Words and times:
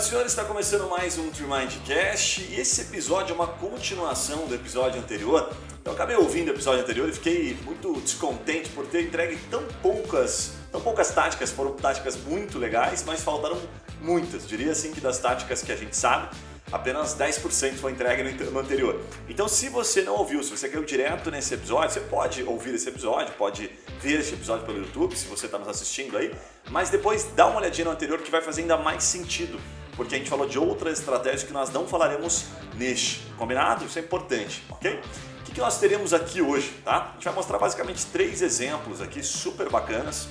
Senhoras 0.00 0.06
e 0.06 0.08
senhores, 0.08 0.32
está 0.32 0.44
começando 0.44 0.88
mais 0.88 1.18
um 1.18 1.30
Tremindcast 1.30 2.42
e 2.50 2.58
esse 2.58 2.80
episódio 2.80 3.32
é 3.32 3.34
uma 3.34 3.46
continuação 3.46 4.46
do 4.46 4.54
episódio 4.54 4.98
anterior. 4.98 5.52
Eu 5.84 5.92
acabei 5.92 6.16
ouvindo 6.16 6.48
o 6.48 6.50
episódio 6.52 6.82
anterior 6.82 7.08
e 7.08 7.12
fiquei 7.12 7.56
muito 7.64 8.00
descontente 8.00 8.70
por 8.70 8.86
ter 8.86 9.02
entregue 9.02 9.38
tão 9.50 9.62
poucas, 9.82 10.52
tão 10.72 10.80
poucas 10.80 11.10
táticas. 11.10 11.50
Foram 11.50 11.74
táticas 11.74 12.16
muito 12.16 12.58
legais, 12.58 13.04
mas 13.06 13.22
faltaram 13.22 13.60
muitas. 14.00 14.48
Diria 14.48 14.72
assim 14.72 14.92
que 14.92 15.00
das 15.00 15.18
táticas 15.18 15.62
que 15.62 15.70
a 15.70 15.76
gente 15.76 15.94
sabe, 15.94 16.34
apenas 16.72 17.14
10% 17.14 17.74
foi 17.74 17.92
entregue 17.92 18.22
no 18.22 18.58
anterior. 18.58 19.00
Então, 19.28 19.48
se 19.48 19.68
você 19.68 20.02
não 20.02 20.14
ouviu, 20.14 20.42
se 20.42 20.50
você 20.50 20.68
caiu 20.68 20.84
direto 20.84 21.30
nesse 21.30 21.54
episódio, 21.54 21.90
você 21.90 22.00
pode 22.00 22.42
ouvir 22.44 22.74
esse 22.74 22.88
episódio, 22.88 23.34
pode 23.34 23.70
ver 24.00 24.20
esse 24.20 24.32
episódio 24.32 24.64
pelo 24.64 24.78
YouTube, 24.78 25.14
se 25.14 25.26
você 25.26 25.46
está 25.46 25.58
nos 25.58 25.68
assistindo 25.68 26.16
aí, 26.16 26.34
mas 26.70 26.88
depois 26.88 27.24
dá 27.36 27.46
uma 27.46 27.58
olhadinha 27.58 27.84
no 27.84 27.90
anterior 27.90 28.18
que 28.20 28.30
vai 28.30 28.40
fazer 28.40 28.62
ainda 28.62 28.76
mais 28.76 29.04
sentido, 29.04 29.60
porque 29.96 30.14
a 30.14 30.18
gente 30.18 30.30
falou 30.30 30.46
de 30.46 30.58
outras 30.58 30.98
estratégias 30.98 31.42
que 31.42 31.52
nós 31.52 31.70
não 31.70 31.86
falaremos 31.86 32.46
neste. 32.74 33.20
Combinado? 33.36 33.84
Isso 33.84 33.98
é 33.98 34.02
importante, 34.02 34.64
ok? 34.70 35.00
O 35.40 35.52
que 35.52 35.60
nós 35.60 35.78
teremos 35.78 36.14
aqui 36.14 36.40
hoje, 36.40 36.72
tá? 36.84 37.10
A 37.10 37.14
gente 37.14 37.24
vai 37.24 37.34
mostrar 37.34 37.58
basicamente 37.58 38.06
três 38.06 38.40
exemplos 38.40 39.00
aqui 39.00 39.22
super 39.22 39.68
bacanas, 39.68 40.28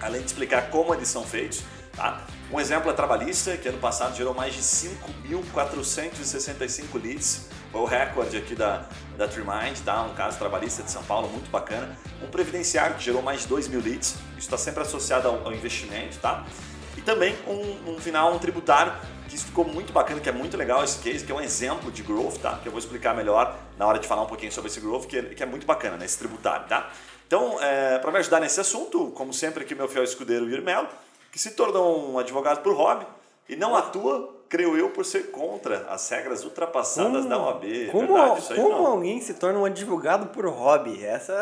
além 0.00 0.20
de 0.20 0.26
explicar 0.26 0.70
como 0.70 0.94
eles 0.94 1.08
são 1.08 1.24
feitos, 1.24 1.62
tá? 1.96 2.26
Um 2.52 2.58
exemplo 2.58 2.90
é 2.90 2.92
trabalhista, 2.92 3.56
que 3.56 3.68
ano 3.68 3.78
passado 3.78 4.16
gerou 4.16 4.34
mais 4.34 4.54
de 4.54 4.60
5.465 4.60 7.00
leads. 7.00 7.46
Foi 7.70 7.80
o 7.80 7.84
recorde 7.84 8.36
aqui 8.36 8.56
da, 8.56 8.88
da 9.16 9.28
TreeMind, 9.28 9.78
tá? 9.84 10.02
Um 10.02 10.14
caso 10.14 10.36
trabalhista 10.36 10.82
de 10.82 10.90
São 10.90 11.04
Paulo, 11.04 11.28
muito 11.28 11.48
bacana. 11.48 11.96
Um 12.20 12.26
previdenciário 12.26 12.96
que 12.96 13.04
gerou 13.04 13.22
mais 13.22 13.42
de 13.42 13.46
2 13.46 13.68
mil 13.68 13.80
leads. 13.80 14.16
Isso 14.36 14.40
está 14.40 14.58
sempre 14.58 14.82
associado 14.82 15.28
ao, 15.28 15.46
ao, 15.46 15.52
investimento, 15.52 16.18
tá? 16.18 16.44
E 17.00 17.02
também 17.02 17.34
um, 17.48 17.92
um 17.92 17.98
final, 17.98 18.34
um 18.34 18.38
tributário, 18.38 18.92
que 19.26 19.34
isso 19.34 19.46
ficou 19.46 19.64
muito 19.64 19.90
bacana, 19.90 20.20
que 20.20 20.28
é 20.28 20.32
muito 20.32 20.54
legal 20.54 20.84
esse 20.84 20.98
case, 20.98 21.24
que 21.24 21.32
é 21.32 21.34
um 21.34 21.40
exemplo 21.40 21.90
de 21.90 22.02
growth, 22.02 22.36
tá? 22.42 22.58
Que 22.62 22.68
eu 22.68 22.72
vou 22.72 22.78
explicar 22.78 23.14
melhor 23.14 23.58
na 23.78 23.86
hora 23.86 23.98
de 23.98 24.06
falar 24.06 24.20
um 24.20 24.26
pouquinho 24.26 24.52
sobre 24.52 24.70
esse 24.70 24.80
growth, 24.80 25.06
que 25.06 25.16
é, 25.16 25.22
que 25.22 25.42
é 25.42 25.46
muito 25.46 25.66
bacana, 25.66 25.96
né? 25.96 26.04
Esse 26.04 26.18
tributário, 26.18 26.68
tá? 26.68 26.90
Então, 27.26 27.56
é, 27.62 27.98
para 28.00 28.12
me 28.12 28.18
ajudar 28.18 28.38
nesse 28.38 28.60
assunto, 28.60 29.12
como 29.12 29.32
sempre 29.32 29.64
aqui 29.64 29.74
meu 29.74 29.88
fiel 29.88 30.04
escudeiro 30.04 30.46
Irmelo, 30.50 30.88
que 31.32 31.38
se 31.38 31.52
tornou 31.52 32.12
um 32.12 32.18
advogado 32.18 32.62
por 32.62 32.74
hobby 32.74 33.06
e 33.48 33.56
não 33.56 33.74
atua, 33.74 34.34
creio 34.50 34.76
eu, 34.76 34.90
por 34.90 35.04
ser 35.04 35.30
contra 35.30 35.86
as 35.88 36.08
regras 36.10 36.42
ultrapassadas 36.42 37.22
como, 37.22 37.28
da 37.28 37.38
OAB. 37.38 37.64
É 37.64 37.86
como, 37.86 38.14
verdade, 38.14 38.54
como 38.56 38.84
alguém 38.84 39.20
se 39.20 39.34
torna 39.34 39.60
um 39.60 39.64
advogado 39.64 40.26
por 40.26 40.44
hobby? 40.48 41.04
Essa, 41.04 41.32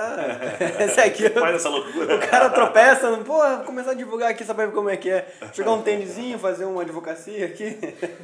essa 0.79 1.05
aqui. 1.05 1.31
Faz 1.31 1.57
essa 1.57 1.71
loucura. 1.71 2.17
O 2.17 2.19
cara 2.29 2.51
tropeça, 2.51 3.11
pô, 3.25 3.39
vou 3.39 3.59
começar 3.65 3.93
a 3.93 3.95
divulgar 3.95 4.31
aqui, 4.31 4.45
saber 4.45 4.71
como 4.73 4.91
é 4.91 4.97
que 4.99 5.09
é. 5.09 5.27
Jogar 5.55 5.73
um 5.73 5.83
tênisinho, 5.83 6.39
fazer 6.39 6.67
uma 6.67 6.83
advocacia 6.83 7.47
aqui. 7.47 7.79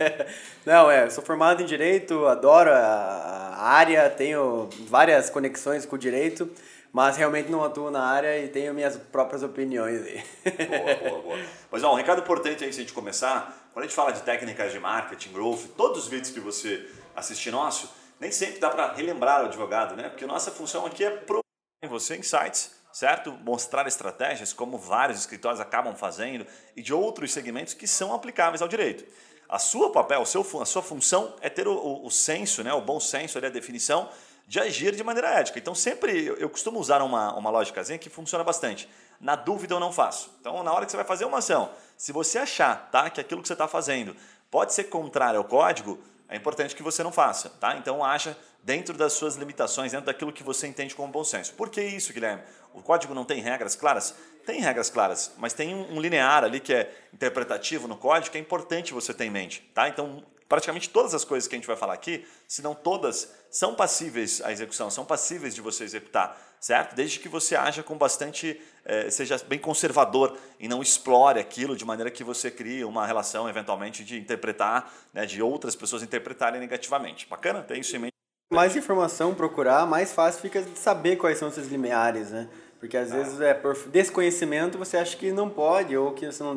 Não, 0.67 0.91
é, 0.91 1.09
sou 1.09 1.25
formado 1.25 1.63
em 1.63 1.67
direito, 1.67 2.27
adoro 2.27 2.71
a 2.71 3.57
área, 3.59 4.11
tenho 4.11 4.69
várias 4.87 5.31
conexões 5.31 5.87
com 5.87 5.97
o 5.97 5.99
direito 5.99 6.47
mas 6.95 7.17
realmente 7.17 7.51
não 7.51 7.65
atuo 7.65 7.91
na 7.91 8.05
área 8.05 8.39
e 8.39 8.47
tenho 8.47 8.73
minhas 8.73 8.97
próprias 8.97 9.43
opiniões 9.43 10.01
aí. 10.07 10.25
Boa, 10.69 11.11
boa, 11.11 11.23
boa. 11.23 11.39
Mas 11.69 11.83
ó, 11.83 11.93
um 11.93 11.97
recado 11.97 12.21
importante 12.21 12.65
antes 12.65 12.77
de 12.77 12.83
a 12.83 12.85
gente 12.85 12.93
começar, 12.93 13.69
quando 13.73 13.85
a 13.85 13.89
gente 13.89 13.97
fala 13.97 14.13
de 14.13 14.23
técnicas 14.23 14.71
de 14.71 14.79
marketing, 14.79 15.33
growth, 15.33 15.71
todos 15.77 16.05
os 16.05 16.09
vídeos 16.09 16.31
que 16.31 16.39
você 16.39 16.89
assistir 17.17 17.51
nosso, 17.51 17.93
nem 18.21 18.31
sempre 18.31 18.61
dá 18.61 18.71
para 18.71 18.93
relembrar 18.93 19.43
o 19.43 19.47
advogado, 19.47 19.97
né? 19.97 20.09
Porque 20.09 20.25
nossa 20.25 20.53
função 20.53 20.87
aqui 20.87 21.05
é 21.05 21.11
provar 21.11 21.43
em 21.83 21.89
você 21.89 22.17
insights, 22.17 22.71
certo? 22.93 23.33
Mostrar 23.33 23.89
estratégias 23.89 24.53
como 24.53 24.79
vários 24.79 25.19
escritórios 25.19 25.61
acabam 25.61 25.97
fazendo 25.97 26.47
e 26.77 26.81
de 26.81 26.95
outros 26.95 27.33
segmentos 27.33 27.75
que 27.75 27.89
são 27.89 28.15
aplicáveis 28.15 28.63
ao 28.63 28.69
direito. 28.69 29.05
A 29.49 29.59
sua 29.59 29.91
papel, 29.91 30.23
a 30.23 30.65
sua 30.65 30.83
função 30.83 31.35
é 31.41 31.51
ter 31.51 31.67
o, 31.67 31.75
o, 31.75 32.07
o 32.07 32.11
senso, 32.11 32.63
né? 32.63 32.73
o 32.73 32.81
bom 32.81 33.01
senso, 33.01 33.37
a 33.37 33.49
definição 33.49 34.09
de 34.47 34.61
agir 34.61 34.95
de 34.95 35.03
maneira 35.03 35.29
ética. 35.29 35.59
Então, 35.59 35.75
sempre 35.75 36.27
eu 36.27 36.49
costumo 36.49 36.79
usar 36.79 37.03
uma, 37.03 37.35
uma 37.35 37.51
lógicazinha 37.51 37.99
que 37.99 38.11
funciona 38.11 38.45
bastante. 38.45 38.89
Na 39.21 39.37
dúvida, 39.37 39.75
eu 39.75 39.81
não 39.81 39.93
faço. 39.93 40.31
Então, 40.41 40.63
na 40.63 40.73
hora 40.73 40.85
que 40.85 40.91
você 40.91 40.97
vai 40.97 41.07
fazer 41.07 41.25
uma 41.25 41.39
ação, 41.39 41.71
se 41.97 42.13
você 42.13 42.39
achar 42.39 42.91
tá, 42.91 43.09
que 43.09 43.21
aquilo 43.21 43.41
que 43.41 43.49
você 43.49 43.55
está 43.55 43.67
fazendo 43.67 44.15
pode 44.51 44.75
ser 44.75 44.85
contrário 44.85 45.39
ao 45.39 45.45
código, 45.45 45.99
é 46.29 46.37
importante 46.37 46.75
que 46.75 46.83
você 46.83 47.03
não 47.03 47.13
faça. 47.13 47.49
Tá? 47.49 47.77
Então, 47.77 48.05
acha 48.05 48.37
dentro 48.63 48.97
das 48.97 49.13
suas 49.13 49.37
limitações, 49.37 49.93
dentro 49.93 50.07
daquilo 50.07 50.33
que 50.33 50.43
você 50.43 50.67
entende 50.67 50.95
como 50.95 51.13
bom 51.13 51.25
senso. 51.25 51.53
Por 51.55 51.69
que 51.69 51.83
isso, 51.83 52.13
Guilherme? 52.13 52.43
O 52.73 52.83
código 52.83 53.15
não 53.15 53.25
tem 53.25 53.41
regras 53.41 53.77
claras? 53.77 54.15
Tem 54.45 54.61
regras 54.61 54.91
claras, 54.91 55.33
mas 55.39 55.55
tem 55.55 55.75
um 55.75 56.01
linear 56.01 56.45
ali 56.45 56.61
que 56.61 56.75
é 56.75 56.93
interpretativo 57.13 57.89
no 57.89 57.97
código 57.97 58.31
que 58.33 58.39
é 58.39 58.41
importante 58.41 58.93
você 58.93 59.15
ter 59.15 59.25
em 59.25 59.31
mente. 59.31 59.63
Tá? 59.73 59.89
Então, 59.89 60.23
praticamente 60.49 60.91
todas 60.91 61.15
as 61.15 61.25
coisas 61.25 61.49
que 61.49 61.55
a 61.55 61.59
gente 61.59 61.67
vai 61.67 61.77
falar 61.77 61.95
aqui, 61.95 62.27
se 62.47 62.63
não 62.63 62.75
todas, 62.75 63.33
são 63.51 63.75
passíveis 63.75 64.41
à 64.43 64.53
execução, 64.53 64.91
são 64.91 65.05
passíveis 65.05 65.55
de 65.55 65.61
você 65.61 65.85
executar, 65.85 66.39
certo? 66.61 66.95
Desde 66.95 67.19
que 67.19 67.29
você 67.29 67.57
haja 67.57 67.83
com 67.83 67.97
bastante, 67.97 68.61
eh, 68.85 69.11
seja 69.11 69.39
bem 69.47 69.59
conservador 69.59 70.37
e 70.59 70.69
não 70.69 70.83
explore 70.83 71.41
aquilo 71.41 71.77
de 71.77 71.85
maneira 71.85 72.11
que 72.11 72.25
você 72.25 72.51
crie 72.51 72.85
uma 72.85 73.07
relação, 73.07 73.49
eventualmente, 73.49 74.05
de 74.05 74.19
interpretar, 74.19 74.93
né, 75.13 75.27
de 75.27 75.43
outras 75.43 75.75
pessoas 75.75 76.03
interpretarem 76.03 76.61
negativamente. 76.61 77.27
Bacana? 77.29 77.63
Tem 77.63 77.81
isso 77.81 77.95
em 77.97 78.01
mente? 78.01 78.15
Mais 78.53 78.77
informação 78.77 79.35
procurar, 79.35 79.87
mais 79.87 80.13
fácil 80.13 80.41
fica 80.41 80.63
de 80.63 80.79
saber 80.79 81.17
quais 81.17 81.39
são 81.39 81.49
esses 81.49 81.69
limiares, 81.69 82.31
né? 82.31 82.49
Porque 82.79 82.97
às 82.97 83.11
ah. 83.11 83.17
vezes 83.17 83.41
é 83.41 83.55
por 83.55 83.75
desconhecimento 83.89 84.77
você 84.77 84.97
acha 84.99 85.17
que 85.17 85.33
não 85.33 85.49
pode 85.49 85.97
ou 85.97 86.13
que 86.13 86.27
você 86.27 86.43
não 86.43 86.57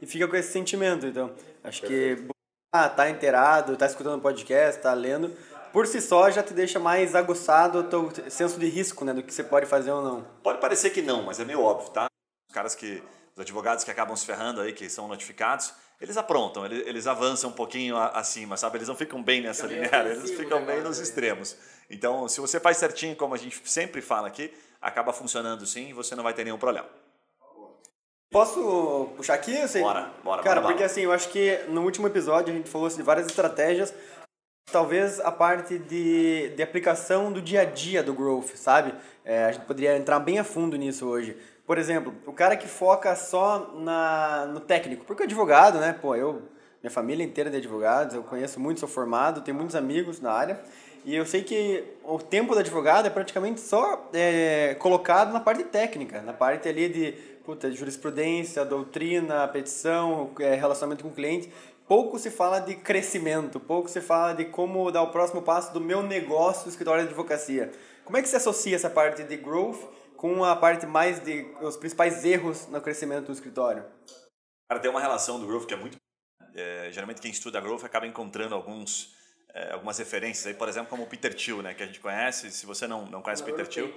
e 0.00 0.06
fica 0.06 0.26
com 0.26 0.36
esse 0.36 0.52
sentimento. 0.52 1.06
Então, 1.06 1.32
acho 1.62 1.82
Perfeito. 1.82 2.22
que 2.26 2.39
tá 2.70 3.10
inteirado, 3.10 3.76
tá 3.76 3.86
escutando 3.86 4.18
o 4.18 4.22
podcast, 4.22 4.80
tá 4.80 4.92
lendo, 4.94 5.36
por 5.72 5.86
si 5.86 6.00
só 6.00 6.30
já 6.30 6.42
te 6.42 6.54
deixa 6.54 6.78
mais 6.78 7.14
aguçado 7.14 7.80
o 7.80 7.84
teu 7.84 8.10
senso 8.28 8.58
de 8.60 8.68
risco, 8.68 9.04
né, 9.04 9.12
do 9.12 9.22
que 9.22 9.34
você 9.34 9.42
pode 9.42 9.66
fazer 9.66 9.90
ou 9.90 10.02
não. 10.02 10.24
Pode 10.42 10.60
parecer 10.60 10.90
que 10.90 11.02
não, 11.02 11.22
mas 11.22 11.40
é 11.40 11.44
meio 11.44 11.60
óbvio, 11.60 11.90
tá? 11.90 12.06
Os 12.48 12.54
caras 12.54 12.74
que, 12.74 13.02
os 13.34 13.40
advogados 13.40 13.82
que 13.82 13.90
acabam 13.90 14.14
se 14.14 14.24
ferrando 14.24 14.60
aí, 14.60 14.72
que 14.72 14.88
são 14.88 15.08
notificados, 15.08 15.72
eles 16.00 16.16
aprontam, 16.16 16.64
eles, 16.64 16.86
eles 16.86 17.06
avançam 17.06 17.50
um 17.50 17.52
pouquinho 17.52 17.96
acima, 17.96 18.56
sabe? 18.56 18.78
Eles 18.78 18.88
não 18.88 18.96
ficam 18.96 19.22
bem 19.22 19.42
nessa 19.42 19.66
linear, 19.66 20.06
eles 20.06 20.30
ficam 20.30 20.64
bem 20.64 20.80
nos 20.80 20.98
extremos. 20.98 21.56
Então, 21.90 22.28
se 22.28 22.40
você 22.40 22.60
faz 22.60 22.76
certinho, 22.76 23.16
como 23.16 23.34
a 23.34 23.38
gente 23.38 23.60
sempre 23.68 24.00
fala 24.00 24.28
aqui, 24.28 24.52
acaba 24.80 25.12
funcionando 25.12 25.66
sim 25.66 25.90
e 25.90 25.92
você 25.92 26.14
não 26.14 26.22
vai 26.22 26.32
ter 26.32 26.44
nenhum 26.44 26.58
problema. 26.58 26.88
Posso 28.30 29.08
puxar 29.16 29.34
aqui? 29.34 29.56
Assim? 29.58 29.80
Bora, 29.80 30.12
bora. 30.22 30.42
Cara, 30.42 30.60
bora, 30.60 30.72
porque 30.72 30.84
assim, 30.84 31.00
eu 31.00 31.12
acho 31.12 31.28
que 31.30 31.58
no 31.68 31.82
último 31.82 32.06
episódio 32.06 32.54
a 32.54 32.56
gente 32.56 32.70
falou 32.70 32.88
de 32.88 33.02
várias 33.02 33.26
estratégias, 33.26 33.92
talvez 34.70 35.18
a 35.18 35.32
parte 35.32 35.78
de, 35.78 36.50
de 36.50 36.62
aplicação 36.62 37.32
do 37.32 37.42
dia 37.42 37.62
a 37.62 37.64
dia 37.64 38.04
do 38.04 38.14
growth, 38.14 38.54
sabe? 38.54 38.94
É, 39.24 39.46
a 39.46 39.52
gente 39.52 39.64
poderia 39.64 39.96
entrar 39.96 40.20
bem 40.20 40.38
a 40.38 40.44
fundo 40.44 40.76
nisso 40.76 41.08
hoje. 41.08 41.36
Por 41.66 41.76
exemplo, 41.76 42.14
o 42.24 42.32
cara 42.32 42.56
que 42.56 42.68
foca 42.68 43.16
só 43.16 43.72
na, 43.74 44.46
no 44.46 44.60
técnico, 44.60 45.04
porque 45.04 45.24
o 45.24 45.26
advogado, 45.26 45.80
né? 45.80 45.92
Pô, 46.00 46.14
eu, 46.14 46.42
minha 46.80 46.90
família 46.90 47.24
inteira 47.24 47.50
é 47.50 47.52
de 47.52 47.58
advogados, 47.58 48.14
eu 48.14 48.22
conheço 48.22 48.60
muito, 48.60 48.78
sou 48.78 48.88
formado, 48.88 49.40
tenho 49.40 49.56
muitos 49.56 49.74
amigos 49.74 50.20
na 50.20 50.32
área. 50.32 50.60
E 51.04 51.16
eu 51.16 51.24
sei 51.24 51.42
que 51.42 51.82
o 52.04 52.18
tempo 52.18 52.54
do 52.54 52.60
advogado 52.60 53.06
é 53.06 53.10
praticamente 53.10 53.60
só 53.60 54.08
é, 54.12 54.76
colocado 54.78 55.32
na 55.32 55.40
parte 55.40 55.64
técnica, 55.64 56.20
na 56.20 56.32
parte 56.32 56.68
ali 56.68 56.88
de 56.88 57.29
puta, 57.50 57.72
jurisprudência, 57.72 58.64
doutrina, 58.64 59.48
petição, 59.48 60.32
é, 60.38 60.54
relacionamento 60.54 61.02
com 61.02 61.10
o 61.10 61.12
cliente, 61.12 61.52
pouco 61.88 62.16
se 62.16 62.30
fala 62.30 62.60
de 62.60 62.76
crescimento, 62.76 63.58
pouco 63.58 63.88
se 63.88 64.00
fala 64.00 64.32
de 64.32 64.44
como 64.44 64.88
dar 64.92 65.02
o 65.02 65.10
próximo 65.10 65.42
passo 65.42 65.72
do 65.74 65.80
meu 65.80 66.00
negócio 66.00 66.62
do 66.62 66.70
escritório 66.70 67.02
de 67.02 67.08
advocacia. 67.08 67.72
Como 68.04 68.16
é 68.16 68.22
que 68.22 68.28
se 68.28 68.36
associa 68.36 68.76
essa 68.76 68.88
parte 68.88 69.24
de 69.24 69.36
growth 69.36 69.80
com 70.16 70.44
a 70.44 70.54
parte 70.54 70.86
mais 70.86 71.18
de 71.18 71.44
os 71.60 71.76
principais 71.76 72.24
erros 72.24 72.68
no 72.68 72.80
crescimento 72.80 73.26
do 73.26 73.32
escritório? 73.32 73.84
Cara, 74.68 74.80
tem 74.80 74.88
uma 74.88 75.00
relação 75.00 75.40
do 75.40 75.46
growth 75.48 75.66
que 75.66 75.74
é 75.74 75.76
muito 75.76 75.96
é, 76.54 76.88
geralmente 76.92 77.20
quem 77.20 77.32
estuda 77.32 77.60
growth 77.60 77.82
acaba 77.82 78.06
encontrando 78.06 78.54
alguns 78.54 79.12
é, 79.52 79.72
algumas 79.72 79.98
referências 79.98 80.46
aí, 80.46 80.54
por 80.54 80.68
exemplo, 80.68 80.88
como 80.88 81.02
o 81.02 81.06
Peter 81.06 81.34
Thiel, 81.34 81.62
né, 81.62 81.74
que 81.74 81.82
a 81.82 81.86
gente 81.86 81.98
conhece. 81.98 82.50
Se 82.52 82.64
você 82.64 82.86
não, 82.86 83.06
não 83.06 83.20
conhece 83.20 83.42
o 83.42 83.44
Peter 83.44 83.66
Thiel, 83.66 83.88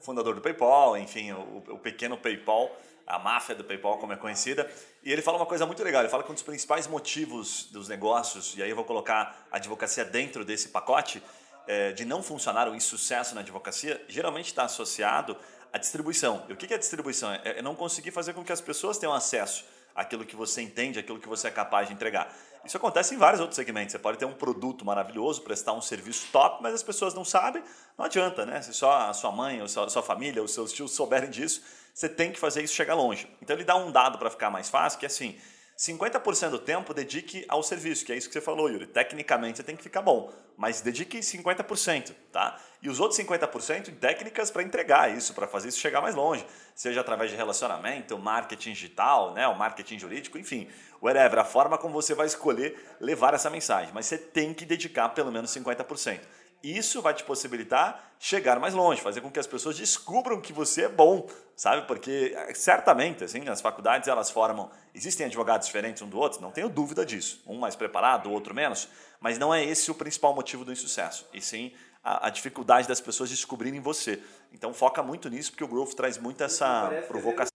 fundador 0.00 0.34
do 0.34 0.40
PayPal, 0.40 0.96
enfim, 0.96 1.32
o, 1.32 1.62
o 1.68 1.78
pequeno 1.78 2.16
PayPal, 2.16 2.74
a 3.06 3.18
máfia 3.18 3.54
do 3.54 3.64
PayPal, 3.64 3.98
como 3.98 4.12
é 4.12 4.16
conhecida. 4.16 4.70
E 5.02 5.12
ele 5.12 5.22
fala 5.22 5.36
uma 5.36 5.46
coisa 5.46 5.66
muito 5.66 5.82
legal. 5.82 6.02
Ele 6.02 6.08
fala 6.08 6.22
que 6.22 6.30
um 6.30 6.34
dos 6.34 6.42
principais 6.42 6.86
motivos 6.86 7.64
dos 7.70 7.88
negócios, 7.88 8.56
e 8.56 8.62
aí 8.62 8.70
eu 8.70 8.76
vou 8.76 8.84
colocar 8.84 9.46
a 9.50 9.56
advocacia 9.56 10.04
dentro 10.04 10.44
desse 10.44 10.68
pacote, 10.68 11.22
é, 11.66 11.92
de 11.92 12.04
não 12.04 12.22
funcionar 12.22 12.68
o 12.68 12.74
insucesso 12.74 13.34
na 13.34 13.40
advocacia, 13.40 14.04
geralmente 14.08 14.46
está 14.46 14.64
associado 14.64 15.36
à 15.72 15.78
distribuição. 15.78 16.44
E 16.48 16.52
o 16.52 16.56
que 16.56 16.72
é 16.72 16.78
distribuição? 16.78 17.32
É, 17.32 17.58
é 17.58 17.62
não 17.62 17.74
conseguir 17.74 18.10
fazer 18.10 18.32
com 18.32 18.44
que 18.44 18.52
as 18.52 18.60
pessoas 18.60 18.98
tenham 18.98 19.14
acesso 19.14 19.64
àquilo 19.94 20.24
que 20.24 20.34
você 20.34 20.62
entende, 20.62 20.98
àquilo 20.98 21.20
que 21.20 21.28
você 21.28 21.48
é 21.48 21.50
capaz 21.50 21.88
de 21.88 21.94
entregar. 21.94 22.34
Isso 22.64 22.76
acontece 22.76 23.14
em 23.14 23.18
vários 23.18 23.40
outros 23.40 23.56
segmentos. 23.56 23.92
Você 23.92 23.98
pode 23.98 24.18
ter 24.18 24.24
um 24.24 24.34
produto 24.34 24.84
maravilhoso, 24.84 25.42
prestar 25.42 25.72
um 25.72 25.80
serviço 25.80 26.28
top, 26.30 26.62
mas 26.62 26.74
as 26.74 26.82
pessoas 26.82 27.12
não 27.12 27.24
sabem, 27.24 27.62
não 27.98 28.04
adianta, 28.04 28.46
né? 28.46 28.62
Se 28.62 28.72
só 28.72 28.92
a 29.08 29.12
sua 29.12 29.32
mãe, 29.32 29.58
ou 29.60 29.64
a 29.64 29.88
sua 29.88 30.02
família, 30.02 30.42
os 30.42 30.54
seus 30.54 30.72
tios 30.72 30.92
souberem 30.92 31.28
disso, 31.28 31.62
você 31.92 32.08
tem 32.08 32.32
que 32.32 32.38
fazer 32.38 32.62
isso 32.62 32.74
chegar 32.74 32.94
longe. 32.94 33.28
Então 33.40 33.54
ele 33.54 33.64
dá 33.64 33.76
um 33.76 33.90
dado 33.90 34.18
para 34.18 34.30
ficar 34.30 34.50
mais 34.50 34.68
fácil, 34.68 34.98
que 34.98 35.06
é 35.06 35.08
assim, 35.08 35.38
50% 35.78 36.50
do 36.50 36.58
tempo 36.58 36.94
dedique 36.94 37.44
ao 37.48 37.62
serviço, 37.62 38.04
que 38.04 38.12
é 38.12 38.16
isso 38.16 38.28
que 38.28 38.34
você 38.34 38.40
falou, 38.40 38.70
Yuri. 38.70 38.86
Tecnicamente 38.86 39.58
você 39.58 39.62
tem 39.64 39.74
que 39.74 39.82
ficar 39.82 40.00
bom, 40.00 40.32
mas 40.56 40.80
dedique 40.80 41.18
50%, 41.18 42.14
tá? 42.30 42.58
E 42.80 42.88
os 42.88 43.00
outros 43.00 43.18
50% 43.18 43.88
em 43.88 43.94
técnicas 43.94 44.50
para 44.50 44.62
entregar 44.62 45.10
isso, 45.10 45.34
para 45.34 45.46
fazer 45.46 45.68
isso 45.68 45.80
chegar 45.80 46.00
mais 46.00 46.14
longe, 46.14 46.46
seja 46.74 47.00
através 47.00 47.30
de 47.30 47.36
relacionamento, 47.36 48.18
marketing 48.18 48.72
digital, 48.72 49.34
né, 49.34 49.48
o 49.48 49.58
marketing 49.58 49.98
jurídico, 49.98 50.38
enfim, 50.38 50.68
whatever, 51.00 51.40
a 51.40 51.44
forma 51.44 51.76
como 51.76 51.94
você 51.94 52.14
vai 52.14 52.26
escolher 52.26 52.96
levar 53.00 53.34
essa 53.34 53.50
mensagem, 53.50 53.92
mas 53.92 54.06
você 54.06 54.18
tem 54.18 54.54
que 54.54 54.64
dedicar 54.64 55.08
pelo 55.08 55.32
menos 55.32 55.50
50%. 55.50 56.20
Isso 56.62 57.02
vai 57.02 57.12
te 57.12 57.24
possibilitar 57.24 58.12
chegar 58.18 58.60
mais 58.60 58.72
longe, 58.72 59.00
fazer 59.00 59.20
com 59.20 59.30
que 59.30 59.40
as 59.40 59.48
pessoas 59.48 59.76
descubram 59.76 60.40
que 60.40 60.52
você 60.52 60.84
é 60.84 60.88
bom, 60.88 61.28
sabe? 61.56 61.88
Porque 61.88 62.32
eh, 62.36 62.54
certamente, 62.54 63.24
assim, 63.24 63.48
as 63.48 63.60
faculdades 63.60 64.06
elas 64.06 64.30
formam, 64.30 64.70
existem 64.94 65.26
advogados 65.26 65.66
diferentes 65.66 66.02
um 66.02 66.08
do 66.08 66.18
outro, 66.18 66.40
não 66.40 66.52
tenho 66.52 66.68
dúvida 66.68 67.04
disso. 67.04 67.42
Um 67.46 67.58
mais 67.58 67.74
preparado, 67.74 68.28
o 68.28 68.32
outro 68.32 68.54
menos, 68.54 68.88
mas 69.20 69.38
não 69.38 69.52
é 69.52 69.64
esse 69.64 69.90
o 69.90 69.94
principal 69.94 70.32
motivo 70.34 70.64
do 70.64 70.70
insucesso, 70.70 71.26
e 71.34 71.40
sim 71.40 71.72
a, 72.02 72.28
a 72.28 72.30
dificuldade 72.30 72.86
das 72.86 73.00
pessoas 73.00 73.28
descobrirem 73.28 73.80
você. 73.80 74.22
Então 74.52 74.72
foca 74.72 75.02
muito 75.02 75.28
nisso, 75.28 75.50
porque 75.50 75.64
o 75.64 75.68
Growth 75.68 75.94
traz 75.94 76.16
muito 76.18 76.42
essa 76.44 76.90
provocação. 77.08 77.50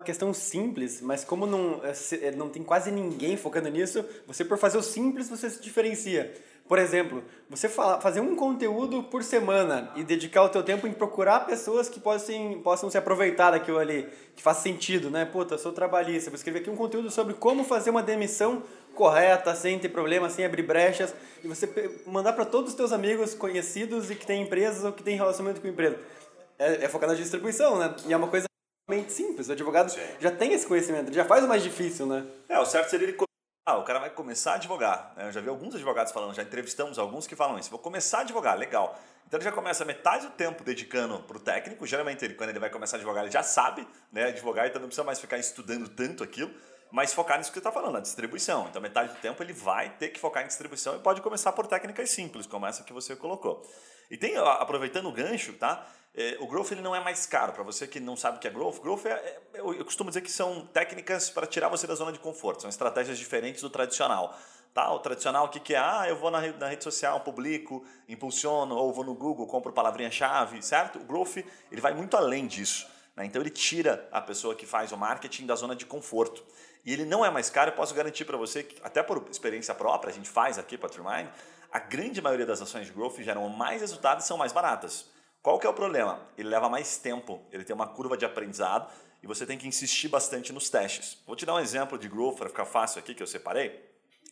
Uma 0.00 0.06
questão 0.06 0.34
simples, 0.34 1.00
mas 1.00 1.24
como 1.24 1.46
não, 1.46 1.80
eh, 1.84 2.30
não 2.32 2.48
tem 2.50 2.62
quase 2.62 2.90
ninguém 2.90 3.36
focando 3.36 3.68
nisso, 3.68 4.04
você 4.26 4.44
por 4.44 4.58
fazer 4.58 4.76
o 4.76 4.82
simples 4.82 5.28
você 5.28 5.48
se 5.48 5.60
diferencia. 5.60 6.34
Por 6.66 6.78
exemplo, 6.78 7.22
você 7.48 7.68
fala, 7.68 8.00
fazer 8.00 8.20
um 8.20 8.34
conteúdo 8.34 9.02
por 9.02 9.22
semana 9.22 9.92
e 9.96 10.02
dedicar 10.02 10.42
o 10.42 10.48
teu 10.48 10.62
tempo 10.62 10.86
em 10.86 10.92
procurar 10.92 11.40
pessoas 11.40 11.90
que 11.90 12.00
possam, 12.00 12.60
possam 12.62 12.88
se 12.88 12.96
aproveitar 12.96 13.50
daquilo 13.50 13.78
ali, 13.78 14.08
que 14.34 14.42
faz 14.42 14.58
sentido, 14.58 15.10
né? 15.10 15.26
Puta, 15.26 15.54
eu 15.54 15.58
sou 15.58 15.72
trabalhista, 15.72 16.30
vou 16.30 16.36
escrever 16.36 16.60
aqui 16.60 16.70
um 16.70 16.76
conteúdo 16.76 17.10
sobre 17.10 17.34
como 17.34 17.64
fazer 17.64 17.90
uma 17.90 18.02
demissão 18.02 18.62
correta, 18.94 19.54
sem 19.54 19.78
ter 19.78 19.90
problema, 19.90 20.30
sem 20.30 20.46
abrir 20.46 20.62
brechas, 20.62 21.14
e 21.42 21.48
você 21.48 21.68
mandar 22.06 22.32
para 22.32 22.46
todos 22.46 22.70
os 22.70 22.76
teus 22.76 22.92
amigos 22.92 23.34
conhecidos 23.34 24.10
e 24.10 24.14
que 24.14 24.24
têm 24.24 24.42
empresas 24.42 24.84
ou 24.84 24.92
que 24.92 25.02
têm 25.02 25.16
relacionamento 25.16 25.60
com 25.60 25.68
empresa. 25.68 25.98
É, 26.58 26.84
é 26.84 26.88
focar 26.88 27.08
na 27.08 27.14
distribuição, 27.14 27.78
né? 27.78 27.94
E 28.06 28.12
é 28.12 28.16
uma 28.16 28.28
coisa 28.28 28.46
simples. 29.08 29.48
O 29.48 29.52
advogado 29.52 29.90
Sim. 29.90 30.00
já 30.18 30.30
tem 30.30 30.54
esse 30.54 30.66
conhecimento, 30.66 31.12
já 31.12 31.24
faz 31.24 31.44
o 31.44 31.48
mais 31.48 31.62
difícil, 31.62 32.06
né? 32.06 32.24
É, 32.48 32.58
o 32.58 32.64
certo 32.64 32.88
seria 32.88 33.08
ele 33.08 33.16
ah, 33.66 33.78
o 33.78 33.82
cara 33.82 33.98
vai 33.98 34.10
começar 34.10 34.52
a 34.52 34.54
advogar. 34.56 35.14
Né? 35.16 35.26
Eu 35.26 35.32
já 35.32 35.40
vi 35.40 35.48
alguns 35.48 35.74
advogados 35.74 36.12
falando, 36.12 36.34
já 36.34 36.42
entrevistamos 36.42 36.98
alguns 36.98 37.26
que 37.26 37.34
falam 37.34 37.58
isso. 37.58 37.70
Vou 37.70 37.78
começar 37.78 38.18
a 38.18 38.20
advogar, 38.20 38.58
legal. 38.58 38.98
Então 39.26 39.38
ele 39.38 39.44
já 39.44 39.52
começa 39.52 39.86
metade 39.86 40.26
do 40.26 40.32
tempo 40.32 40.62
dedicando 40.62 41.18
para 41.20 41.36
o 41.36 41.40
técnico. 41.40 41.86
Geralmente, 41.86 42.22
ele, 42.22 42.34
quando 42.34 42.50
ele 42.50 42.58
vai 42.58 42.68
começar 42.68 42.96
a 42.96 42.98
advogar, 42.98 43.24
ele 43.24 43.32
já 43.32 43.42
sabe 43.42 43.86
né, 44.12 44.24
advogar, 44.24 44.66
então 44.66 44.80
não 44.80 44.88
precisa 44.88 45.04
mais 45.04 45.18
ficar 45.18 45.38
estudando 45.38 45.88
tanto 45.88 46.22
aquilo, 46.22 46.52
mas 46.92 47.14
focar 47.14 47.38
nisso 47.38 47.50
que 47.50 47.54
você 47.54 47.60
está 47.60 47.72
falando, 47.72 47.96
a 47.96 48.00
distribuição. 48.00 48.68
Então, 48.68 48.82
metade 48.82 49.14
do 49.14 49.18
tempo 49.20 49.42
ele 49.42 49.54
vai 49.54 49.88
ter 49.88 50.10
que 50.10 50.20
focar 50.20 50.44
em 50.44 50.46
distribuição 50.46 50.96
e 50.96 50.98
pode 50.98 51.22
começar 51.22 51.50
por 51.52 51.66
técnicas 51.66 52.10
simples, 52.10 52.46
como 52.46 52.66
essa 52.66 52.84
que 52.84 52.92
você 52.92 53.16
colocou. 53.16 53.66
E 54.10 54.18
tem, 54.18 54.36
aproveitando 54.36 55.08
o 55.08 55.12
gancho, 55.12 55.54
tá? 55.54 55.86
É, 56.16 56.36
o 56.38 56.46
growth 56.46 56.70
ele 56.70 56.80
não 56.80 56.94
é 56.94 57.00
mais 57.00 57.26
caro. 57.26 57.52
Para 57.52 57.64
você 57.64 57.86
que 57.86 57.98
não 57.98 58.16
sabe 58.16 58.36
o 58.36 58.40
que 58.40 58.46
é 58.46 58.50
growth, 58.50 58.80
growth 58.80 59.04
é, 59.06 59.10
é, 59.10 59.40
eu 59.60 59.84
costumo 59.84 60.10
dizer 60.10 60.20
que 60.20 60.30
são 60.30 60.64
técnicas 60.66 61.28
para 61.28 61.46
tirar 61.46 61.68
você 61.68 61.86
da 61.86 61.94
zona 61.94 62.12
de 62.12 62.20
conforto. 62.20 62.62
São 62.62 62.70
estratégias 62.70 63.18
diferentes 63.18 63.62
do 63.62 63.68
tradicional. 63.68 64.38
Tá? 64.72 64.92
O 64.92 64.98
tradicional, 64.98 65.46
o 65.46 65.48
que, 65.48 65.60
que 65.60 65.74
é? 65.74 65.78
Ah, 65.78 66.04
eu 66.08 66.16
vou 66.16 66.30
na 66.30 66.40
na 66.52 66.68
rede 66.68 66.84
social, 66.84 67.20
publico, 67.20 67.84
impulsiono, 68.08 68.76
ou 68.76 68.92
vou 68.92 69.04
no 69.04 69.14
Google, 69.14 69.46
compro 69.46 69.72
palavrinha-chave, 69.72 70.62
certo? 70.62 70.98
O 70.98 71.04
growth 71.04 71.36
ele 71.70 71.80
vai 71.80 71.94
muito 71.94 72.16
além 72.16 72.46
disso. 72.46 72.86
Né? 73.16 73.24
Então 73.26 73.40
ele 73.40 73.50
tira 73.50 74.08
a 74.10 74.20
pessoa 74.20 74.54
que 74.54 74.66
faz 74.66 74.92
o 74.92 74.96
marketing 74.96 75.46
da 75.46 75.54
zona 75.54 75.76
de 75.76 75.86
conforto. 75.86 76.44
E 76.84 76.92
ele 76.92 77.04
não 77.04 77.24
é 77.24 77.30
mais 77.30 77.48
caro, 77.48 77.70
eu 77.70 77.74
posso 77.74 77.94
garantir 77.94 78.24
para 78.24 78.36
você, 78.36 78.62
que, 78.62 78.76
até 78.82 79.02
por 79.02 79.24
experiência 79.30 79.74
própria, 79.74 80.10
a 80.10 80.14
gente 80.14 80.28
faz 80.28 80.58
aqui 80.58 80.76
para 80.76 80.90
a 80.90 81.26
a 81.72 81.78
grande 81.80 82.22
maioria 82.22 82.46
das 82.46 82.62
ações 82.62 82.86
de 82.86 82.92
growth 82.92 83.16
geram 83.18 83.48
mais 83.48 83.80
resultados 83.80 84.24
e 84.24 84.28
são 84.28 84.36
mais 84.36 84.52
baratas. 84.52 85.06
Qual 85.44 85.58
que 85.58 85.66
é 85.66 85.68
o 85.68 85.74
problema? 85.74 86.18
Ele 86.38 86.48
leva 86.48 86.70
mais 86.70 86.96
tempo, 86.96 87.38
ele 87.52 87.64
tem 87.64 87.76
uma 87.76 87.86
curva 87.86 88.16
de 88.16 88.24
aprendizado 88.24 88.90
e 89.22 89.26
você 89.26 89.44
tem 89.44 89.58
que 89.58 89.68
insistir 89.68 90.08
bastante 90.08 90.54
nos 90.54 90.70
testes. 90.70 91.18
Vou 91.26 91.36
te 91.36 91.44
dar 91.44 91.52
um 91.52 91.60
exemplo 91.60 91.98
de 91.98 92.08
growth 92.08 92.38
para 92.38 92.48
ficar 92.48 92.64
fácil 92.64 92.98
aqui 92.98 93.14
que 93.14 93.22
eu 93.22 93.26
separei, 93.26 93.78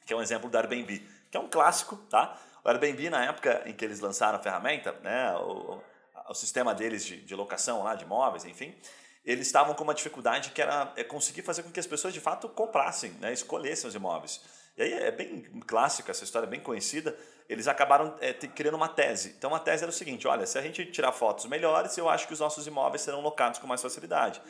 que 0.06 0.14
é 0.14 0.17
um 0.17 0.23
exemplo 0.23 0.49
do 0.49 0.56
Airbnb, 0.56 1.06
que 1.31 1.37
é 1.37 1.38
um 1.38 1.50
clássico, 1.50 1.97
tá? 2.09 2.41
O 2.64 2.69
Airbnb 2.70 3.11
na 3.11 3.26
época 3.26 3.62
em 3.67 3.75
que 3.75 3.85
eles 3.85 4.00
lançaram 4.00 4.38
a 4.38 4.43
ferramenta, 4.43 4.93
né, 5.03 5.37
o, 5.37 5.82
o 6.31 6.35
sistema 6.35 6.75
deles 6.75 7.05
de, 7.05 7.20
de 7.20 7.35
locação 7.35 7.82
lá 7.82 7.94
de 7.94 8.05
imóveis, 8.05 8.47
enfim, 8.47 8.75
eles 9.23 9.47
estavam 9.47 9.75
com 9.75 9.85
uma 9.85 9.93
dificuldade 9.93 10.49
que 10.53 10.62
era 10.62 10.94
é 10.97 11.05
conseguir 11.05 11.43
fazer 11.43 11.62
com 11.62 11.70
que 11.70 11.79
as 11.79 11.87
pessoas 11.87 12.14
de 12.14 12.20
fato 12.20 12.49
comprassem, 12.49 13.11
né, 13.20 13.35
escolhessem 13.35 13.87
os 13.87 13.94
imóveis. 13.94 14.41
E 14.79 14.82
aí 14.82 14.94
é 14.94 15.11
bem 15.11 15.43
clássica 15.67 16.11
essa 16.11 16.25
história, 16.25 16.49
bem 16.49 16.61
conhecida. 16.61 17.14
Eles 17.52 17.69
acabaram 17.69 18.14
é, 18.20 18.32
criando 18.32 18.75
uma 18.75 18.88
tese. 18.88 19.34
Então 19.37 19.54
a 19.54 19.58
tese 19.58 19.84
era 19.84 19.90
o 19.90 19.94
seguinte: 19.94 20.26
olha, 20.26 20.46
se 20.46 20.58
a 20.58 20.62
gente 20.62 20.87
tirar 20.87 21.12
fotos 21.12 21.44
melhores, 21.46 21.96
eu 21.99 22.08
acho 22.08 22.26
que 22.26 22.32
os 22.32 22.40
nossos 22.40 22.66
imóveis 22.66 23.02
serão 23.02 23.20
locados 23.20 23.58
com 23.58 23.66
mais 23.66 23.82
facilidade. 23.82 24.40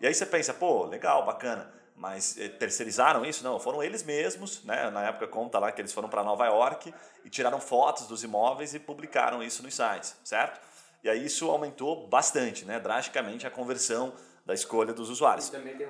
E 0.00 0.06
aí 0.06 0.12
você 0.12 0.26
pensa, 0.26 0.52
pô, 0.52 0.84
legal, 0.84 1.24
bacana. 1.24 1.72
Mas 1.96 2.36
é, 2.38 2.48
terceirizaram 2.48 3.24
isso? 3.24 3.42
Não, 3.44 3.58
foram 3.58 3.82
eles 3.82 4.02
mesmos, 4.02 4.62
né? 4.64 4.90
Na 4.90 5.02
época 5.04 5.26
conta 5.26 5.58
lá 5.58 5.72
que 5.72 5.80
eles 5.80 5.92
foram 5.92 6.08
para 6.08 6.22
Nova 6.22 6.46
York 6.46 6.92
e 7.24 7.30
tiraram 7.30 7.60
fotos 7.60 8.06
dos 8.06 8.22
imóveis 8.22 8.74
e 8.74 8.78
publicaram 8.78 9.42
isso 9.42 9.62
nos 9.62 9.74
sites, 9.74 10.16
certo? 10.24 10.60
E 11.02 11.08
aí 11.08 11.24
isso 11.24 11.50
aumentou 11.50 12.06
bastante, 12.06 12.64
né? 12.64 12.78
Drasticamente 12.78 13.46
a 13.46 13.50
conversão 13.50 14.12
da 14.44 14.54
escolha 14.54 14.92
dos 14.92 15.10
usuários. 15.10 15.48
E 15.48 15.52
também 15.52 15.76
tem 15.76 15.88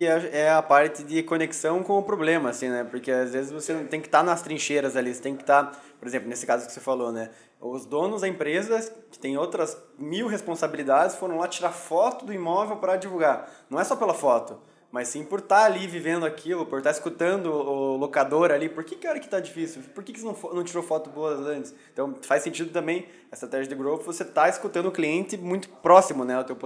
é, 0.00 0.40
é 0.40 0.50
a 0.50 0.62
parte 0.62 1.04
de 1.04 1.22
conexão 1.22 1.82
com 1.82 1.98
o 1.98 2.02
problema, 2.02 2.50
assim, 2.50 2.68
né? 2.68 2.84
Porque 2.84 3.10
às 3.10 3.32
vezes 3.32 3.52
você 3.52 3.72
tem 3.84 4.00
que 4.00 4.08
estar 4.08 4.18
tá 4.18 4.24
nas 4.24 4.42
trincheiras 4.42 4.96
ali, 4.96 5.14
você 5.14 5.22
tem 5.22 5.36
que 5.36 5.42
estar, 5.42 5.64
tá, 5.64 5.80
por 5.98 6.08
exemplo, 6.08 6.28
nesse 6.28 6.44
caso 6.46 6.66
que 6.66 6.72
você 6.72 6.80
falou, 6.80 7.12
né? 7.12 7.30
Os 7.60 7.86
donos 7.86 8.22
da 8.22 8.28
empresa, 8.28 8.80
que 9.10 9.18
tem 9.18 9.38
outras 9.38 9.76
mil 9.98 10.26
responsabilidades, 10.26 11.16
foram 11.16 11.38
lá 11.38 11.46
tirar 11.46 11.70
foto 11.70 12.26
do 12.26 12.32
imóvel 12.32 12.76
para 12.76 12.96
divulgar. 12.96 13.48
Não 13.70 13.80
é 13.80 13.84
só 13.84 13.94
pela 13.94 14.12
foto, 14.12 14.60
mas 14.90 15.08
sim 15.08 15.24
por 15.24 15.38
estar 15.38 15.60
tá 15.60 15.64
ali 15.64 15.86
vivendo 15.86 16.26
aquilo, 16.26 16.66
por 16.66 16.78
estar 16.78 16.90
escutando 16.90 17.46
o 17.46 17.96
locador 17.96 18.50
ali. 18.50 18.68
Por 18.68 18.84
que, 18.84 18.96
cara, 18.96 19.20
que 19.20 19.28
tá 19.28 19.38
difícil? 19.38 19.82
Por 19.94 20.02
que, 20.02 20.12
que 20.12 20.20
você 20.20 20.26
não, 20.26 20.54
não 20.54 20.64
tirou 20.64 20.82
foto 20.82 21.08
boas 21.08 21.38
antes? 21.46 21.72
Então 21.92 22.16
faz 22.22 22.42
sentido 22.42 22.70
também, 22.70 23.06
a 23.30 23.34
estratégia 23.34 23.68
de 23.68 23.74
growth, 23.76 24.02
você 24.02 24.24
tá 24.24 24.48
escutando 24.48 24.86
o 24.86 24.92
cliente 24.92 25.36
muito 25.36 25.68
próximo, 25.68 26.24
né? 26.24 26.38
O 26.38 26.44
teu 26.44 26.58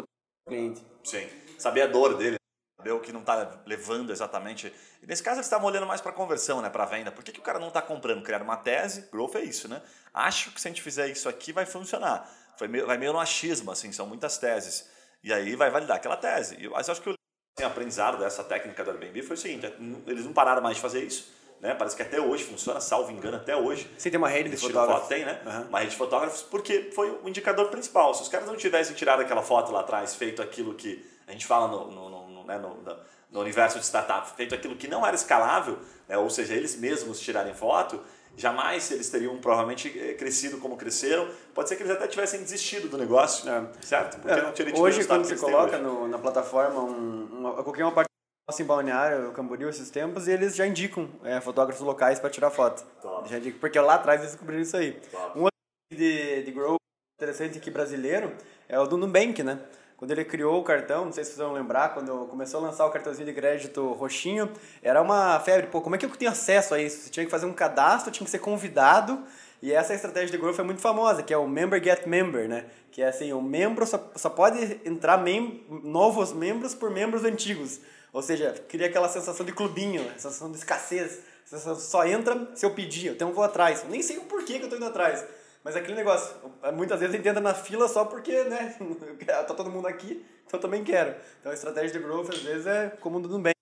cliente. 0.49 0.83
Sim. 1.05 1.27
Saber 1.59 1.83
a 1.83 1.87
dor 1.87 2.17
dele 2.17 2.38
saber 2.89 2.93
o 2.93 3.01
que 3.01 3.13
não 3.13 3.21
está 3.21 3.61
levando 3.67 4.11
exatamente. 4.11 4.73
E 5.03 5.07
nesse 5.07 5.23
caso, 5.23 5.37
eles 5.37 5.47
estavam 5.47 5.67
olhando 5.67 5.87
mais 5.87 6.01
para 6.01 6.13
conversão, 6.13 6.63
né, 6.63 6.71
para 6.71 6.85
venda. 6.87 7.13
Por 7.13 7.23
que, 7.23 7.33
que 7.33 7.39
o 7.39 7.43
cara 7.43 7.59
não 7.59 7.69
está 7.69 7.83
comprando? 7.83 8.23
Criar 8.23 8.43
uma 8.43 8.57
tese, 8.57 9.09
growth 9.13 9.37
é 9.37 9.43
isso, 9.43 9.69
né? 9.69 9.83
Acho 10.13 10.51
que 10.51 10.61
se 10.61 10.69
a 10.69 10.71
gente 10.71 10.83
fizer 10.83 11.09
isso 11.09 11.29
aqui 11.29 11.53
vai 11.53 11.67
funcionar. 11.67 12.29
Foi 12.57 12.67
meio, 12.67 12.87
vai 12.87 12.97
meio 12.97 13.13
no 13.13 13.21
achismo, 13.21 13.71
assim, 13.71 13.93
são 13.93 14.07
muitas 14.07 14.39
teses. 14.39 14.89
E 15.23 15.33
aí 15.33 15.55
vai 15.55 15.71
validar 15.71 15.97
aquela 15.97 16.17
tese. 16.17 16.57
E 16.59 16.69
mas 16.69 16.89
eu 16.89 16.93
acho 16.93 17.03
que 17.03 17.11
o 17.11 17.15
assim, 17.57 17.67
aprendizado 17.67 18.19
dessa 18.19 18.43
técnica 18.43 18.83
do 18.83 18.91
Airbnb 18.91 19.23
foi 19.23 19.35
o 19.35 19.39
seguinte: 19.39 19.67
é, 19.67 19.75
eles 20.07 20.25
não 20.25 20.33
pararam 20.33 20.63
mais 20.63 20.77
de 20.77 20.83
fazer 20.83 21.05
isso. 21.05 21.37
Né? 21.61 21.75
Parece 21.75 21.97
que 21.97 22.03
até 22.03 22.21
hoje 22.21 22.45
funciona, 22.45 22.81
salvo 22.81 23.11
engano, 23.11 23.37
até 23.37 23.57
hoje. 23.57 23.91
Sim, 23.99 24.11
tem 24.11 24.19
uma 24.19 24.29
rede 24.29 24.49
de 24.49 24.57
fotógrafos. 24.57 25.09
Tem, 25.09 25.25
né? 25.25 25.43
Uhum. 25.45 25.69
Uma 25.69 25.81
rede 25.81 25.91
de 25.91 25.97
fotógrafos, 25.97 26.43
porque 26.43 26.93
foi 26.95 27.11
o 27.11 27.29
indicador 27.29 27.69
principal. 27.69 28.15
Se 28.15 28.23
os 28.23 28.29
caras 28.29 28.47
não 28.47 28.57
tivessem 28.57 28.95
tirado 28.95 29.21
aquela 29.21 29.43
foto 29.43 29.73
lá 29.73 29.81
atrás, 29.81 30.15
feito 30.15 30.41
aquilo 30.41 30.75
que 30.75 31.05
a 31.29 31.33
gente 31.33 31.47
fala 31.47 31.69
no, 31.69 31.91
no, 31.91 32.09
né, 32.49 32.59
no 32.59 32.83
no 33.31 33.41
universo 33.41 33.79
de 33.79 33.85
startup, 33.85 34.31
feito 34.37 34.55
aquilo 34.55 34.77
que 34.77 34.89
não 34.89 35.07
era 35.07 35.15
escalável, 35.15 35.79
né, 36.09 36.17
ou 36.17 36.31
seja, 36.31 36.55
eles 36.55 36.77
mesmos 36.77 37.21
tirarem 37.21 37.55
foto, 37.55 38.01
jamais 38.37 38.91
eles 38.91 39.11
teriam 39.11 39.37
provavelmente 39.39 39.93
eh, 39.99 40.15
crescido 40.15 40.59
como 40.59 40.77
cresceram. 40.77 41.29
Pode 41.55 41.69
ser 41.69 41.77
que 41.77 41.83
eles 41.83 41.93
até 41.93 42.07
tivessem 42.07 42.41
desistido 42.41 42.89
do 42.89 42.97
negócio, 42.97 43.51
é. 43.51 43.67
certo? 43.83 44.19
Porque 44.21 44.39
é. 44.39 44.43
não 44.43 44.53
teria 44.53 44.75
Hoje, 44.77 45.05
quando 45.05 45.25
você 45.25 45.37
coloca 45.37 45.79
no, 45.79 46.09
na 46.09 46.19
plataforma, 46.19 46.81
um, 46.81 47.25
uma, 47.27 47.49
eu 47.51 47.65
coloquei 47.65 47.83
uma 47.83 47.93
parte 47.93 48.09
em 48.59 48.65
Balneário, 48.65 49.33
Camboriú, 49.33 49.69
esses 49.69 49.91
tempos, 49.91 50.27
e 50.27 50.31
eles 50.31 50.57
já 50.57 50.67
indicam 50.67 51.11
é, 51.23 51.39
fotógrafos 51.39 51.85
locais 51.85 52.19
para 52.19 52.31
tirar 52.31 52.51
foto. 52.51 52.83
Top. 53.03 53.29
Já 53.29 53.37
indicam, 53.37 53.61
porque 53.61 53.79
lá 53.79 53.97
atrás 53.97 54.21
eles 54.21 54.33
descobriram 54.33 54.63
isso 54.63 54.77
aí. 54.77 54.93
Top. 54.93 55.39
Um 55.39 55.43
outro 55.43 55.59
de, 55.93 56.45
de 56.45 56.51
grow 56.53 56.77
interessante 57.21 57.59
aqui 57.59 57.71
brasileiro 57.71 58.35
é 58.67 58.79
o 58.79 58.87
do 58.87 58.97
Nubank, 58.97 59.43
né? 59.43 59.61
Quando 59.99 60.13
ele 60.13 60.25
criou 60.25 60.61
o 60.61 60.63
cartão, 60.63 61.07
não 61.07 61.13
sei 61.13 61.25
se 61.25 61.31
vocês 61.31 61.45
vão 61.45 61.53
lembrar, 61.53 61.93
quando 61.93 62.27
começou 62.27 62.61
a 62.61 62.69
lançar 62.69 62.87
o 62.87 62.91
cartãozinho 62.91 63.27
de 63.27 63.33
crédito 63.33 63.93
roxinho, 63.95 64.49
era 64.81 65.03
uma 65.03 65.41
febre. 65.41 65.67
Pô, 65.67 65.81
como 65.81 65.97
é 65.97 65.99
que 65.99 66.07
eu 66.07 66.11
tenho 66.11 66.31
acesso 66.31 66.73
a 66.73 66.81
isso? 66.81 67.03
Você 67.03 67.11
tinha 67.11 67.27
que 67.27 67.31
fazer 67.31 67.47
um 67.47 67.53
cadastro, 67.53 68.13
tinha 68.13 68.25
que 68.25 68.31
ser 68.31 68.39
convidado. 68.39 69.21
E 69.61 69.73
essa 69.73 69.93
estratégia 69.93 70.31
de 70.31 70.39
growth 70.39 70.57
é 70.61 70.63
muito 70.63 70.81
famosa, 70.81 71.21
que 71.21 71.35
é 71.35 71.37
o 71.37 71.49
Member 71.49 71.83
Get 71.83 72.07
Member, 72.07 72.49
né? 72.49 72.67
Que 72.93 73.03
é 73.03 73.09
assim, 73.09 73.33
o 73.33 73.43
membro 73.43 73.85
só, 73.85 74.09
só 74.15 74.31
pode 74.31 74.81
entrar 74.85 75.19
mem 75.19 75.67
novos 75.69 76.33
membros 76.33 76.77
por 76.77 76.93
membros 76.93 77.25
antigos. 77.25 77.81
Ou 78.13 78.23
seja, 78.23 78.55
cria 78.69 78.87
aquela 78.87 79.09
sensação 79.09 79.45
de 79.45 79.51
clubinho, 79.51 80.05
né? 80.05 80.13
sensação 80.13 80.49
de 80.53 80.59
escassez. 80.59 81.19
Você 81.45 81.75
só 81.75 82.07
entra 82.07 82.49
se 82.55 82.65
eu 82.65 82.71
pedir, 82.71 83.17
eu 83.19 83.33
vou 83.33 83.43
atrás. 83.43 83.83
Eu 83.83 83.91
nem 83.91 84.01
sei 84.01 84.19
o 84.19 84.23
porquê 84.27 84.61
que 84.61 84.67
eu 84.67 84.71
tô 84.71 84.77
indo 84.77 84.87
atrás. 84.87 85.25
Mas 85.69 85.77
é 85.77 85.81
aquele 85.81 85.97
negócio, 85.99 86.35
muitas 86.73 86.99
vezes 86.99 87.15
a 87.15 87.19
gente 87.19 87.29
entra 87.29 87.43
na 87.43 87.53
fila 87.53 87.87
só 87.89 88.07
porque, 88.07 88.43
né, 88.45 88.75
tá 89.27 89.45
todo 89.45 89.71
mundo 89.71 89.87
aqui, 89.87 90.25
então 90.47 90.57
eu 90.57 90.63
também 90.63 90.83
quero. 90.83 91.15
Então 91.39 91.53
a 91.53 91.55
estratégia 91.55 91.91
de 91.91 91.99
growth 91.99 92.31
às 92.31 92.41
vezes 92.41 92.67
é 92.67 92.89
como 93.03 93.21
do 93.21 93.39
bem. 93.39 93.53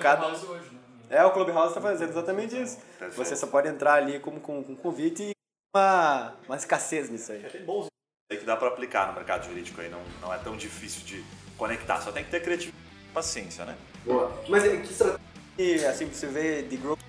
Cada... 0.00 0.28
Hoje, 0.28 0.70
né? 0.72 0.80
É, 1.10 1.24
o 1.24 1.32
Clubhouse 1.32 1.70
está 1.70 1.80
fazendo 1.80 2.10
exatamente 2.10 2.54
isso. 2.54 2.78
Perfeito. 2.96 3.16
Você 3.16 3.34
só 3.34 3.48
pode 3.48 3.66
entrar 3.66 3.94
ali 3.94 4.20
como 4.20 4.38
com, 4.38 4.62
com 4.62 4.76
convite 4.76 5.24
e 5.24 5.32
uma, 5.74 6.36
uma 6.46 6.56
escassez 6.56 7.10
nisso 7.10 7.32
aí. 7.32 7.42
Tem 7.42 7.64
bons 7.64 7.88
aí 8.30 8.38
que 8.38 8.44
dá 8.44 8.56
para 8.56 8.68
aplicar 8.68 9.08
no 9.08 9.14
mercado 9.14 9.44
jurídico 9.46 9.80
aí, 9.80 9.88
não, 9.88 10.04
não 10.20 10.32
é 10.32 10.38
tão 10.38 10.56
difícil 10.56 11.04
de 11.04 11.24
conectar, 11.58 12.00
só 12.00 12.12
tem 12.12 12.22
que 12.22 12.30
ter 12.30 12.44
criatividade 12.44 12.80
e 13.08 13.12
paciência, 13.12 13.64
né? 13.64 13.76
Boa. 14.04 14.40
Mas 14.48 14.62
que 14.62 14.92
estratégia, 14.92 15.90
assim, 15.90 16.06
você 16.06 16.28
vê 16.28 16.62
de 16.62 16.76
growth 16.76 17.00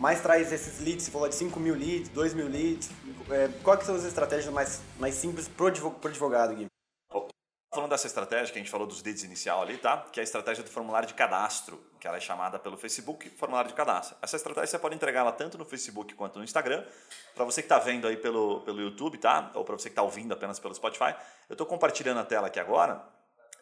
mais 0.00 0.22
traz 0.22 0.50
esses 0.50 0.80
leads, 0.80 1.04
você 1.04 1.10
falou 1.10 1.28
de 1.28 1.34
5 1.34 1.60
mil 1.60 1.74
leads, 1.74 2.08
2 2.08 2.32
mil 2.32 2.48
leads, 2.48 2.90
é, 3.30 3.48
quais 3.62 3.84
são 3.84 3.94
as 3.94 4.04
estratégias 4.04 4.52
mais, 4.52 4.80
mais 4.98 5.14
simples 5.14 5.46
para 5.46 5.64
o 5.64 5.68
advogado, 6.08 6.54
Gui? 6.54 6.66
Falando 7.72 7.90
dessa 7.90 8.06
estratégia 8.06 8.52
que 8.52 8.58
a 8.58 8.62
gente 8.62 8.70
falou 8.70 8.86
dos 8.86 9.00
leads 9.02 9.22
inicial 9.22 9.62
ali, 9.62 9.76
tá? 9.76 9.98
Que 10.10 10.18
é 10.18 10.22
a 10.22 10.24
estratégia 10.24 10.64
do 10.64 10.70
formulário 10.70 11.06
de 11.06 11.14
cadastro, 11.14 11.78
que 12.00 12.08
ela 12.08 12.16
é 12.16 12.20
chamada 12.20 12.58
pelo 12.58 12.76
Facebook 12.76 13.28
formulário 13.30 13.68
de 13.68 13.76
cadastro. 13.76 14.16
Essa 14.22 14.36
estratégia 14.36 14.66
você 14.66 14.78
pode 14.78 14.94
entregar 14.94 15.20
ela 15.20 15.32
tanto 15.32 15.56
no 15.56 15.66
Facebook 15.66 16.14
quanto 16.14 16.38
no 16.38 16.44
Instagram. 16.44 16.82
Para 17.34 17.44
você 17.44 17.60
que 17.60 17.66
está 17.66 17.78
vendo 17.78 18.08
aí 18.08 18.16
pelo, 18.16 18.62
pelo 18.62 18.80
YouTube, 18.80 19.18
tá? 19.18 19.52
Ou 19.54 19.64
para 19.64 19.78
você 19.78 19.88
que 19.88 19.92
está 19.92 20.02
ouvindo 20.02 20.32
apenas 20.32 20.58
pelo 20.58 20.74
Spotify, 20.74 21.14
eu 21.48 21.54
estou 21.54 21.66
compartilhando 21.66 22.18
a 22.18 22.24
tela 22.24 22.48
aqui 22.48 22.58
agora 22.58 23.04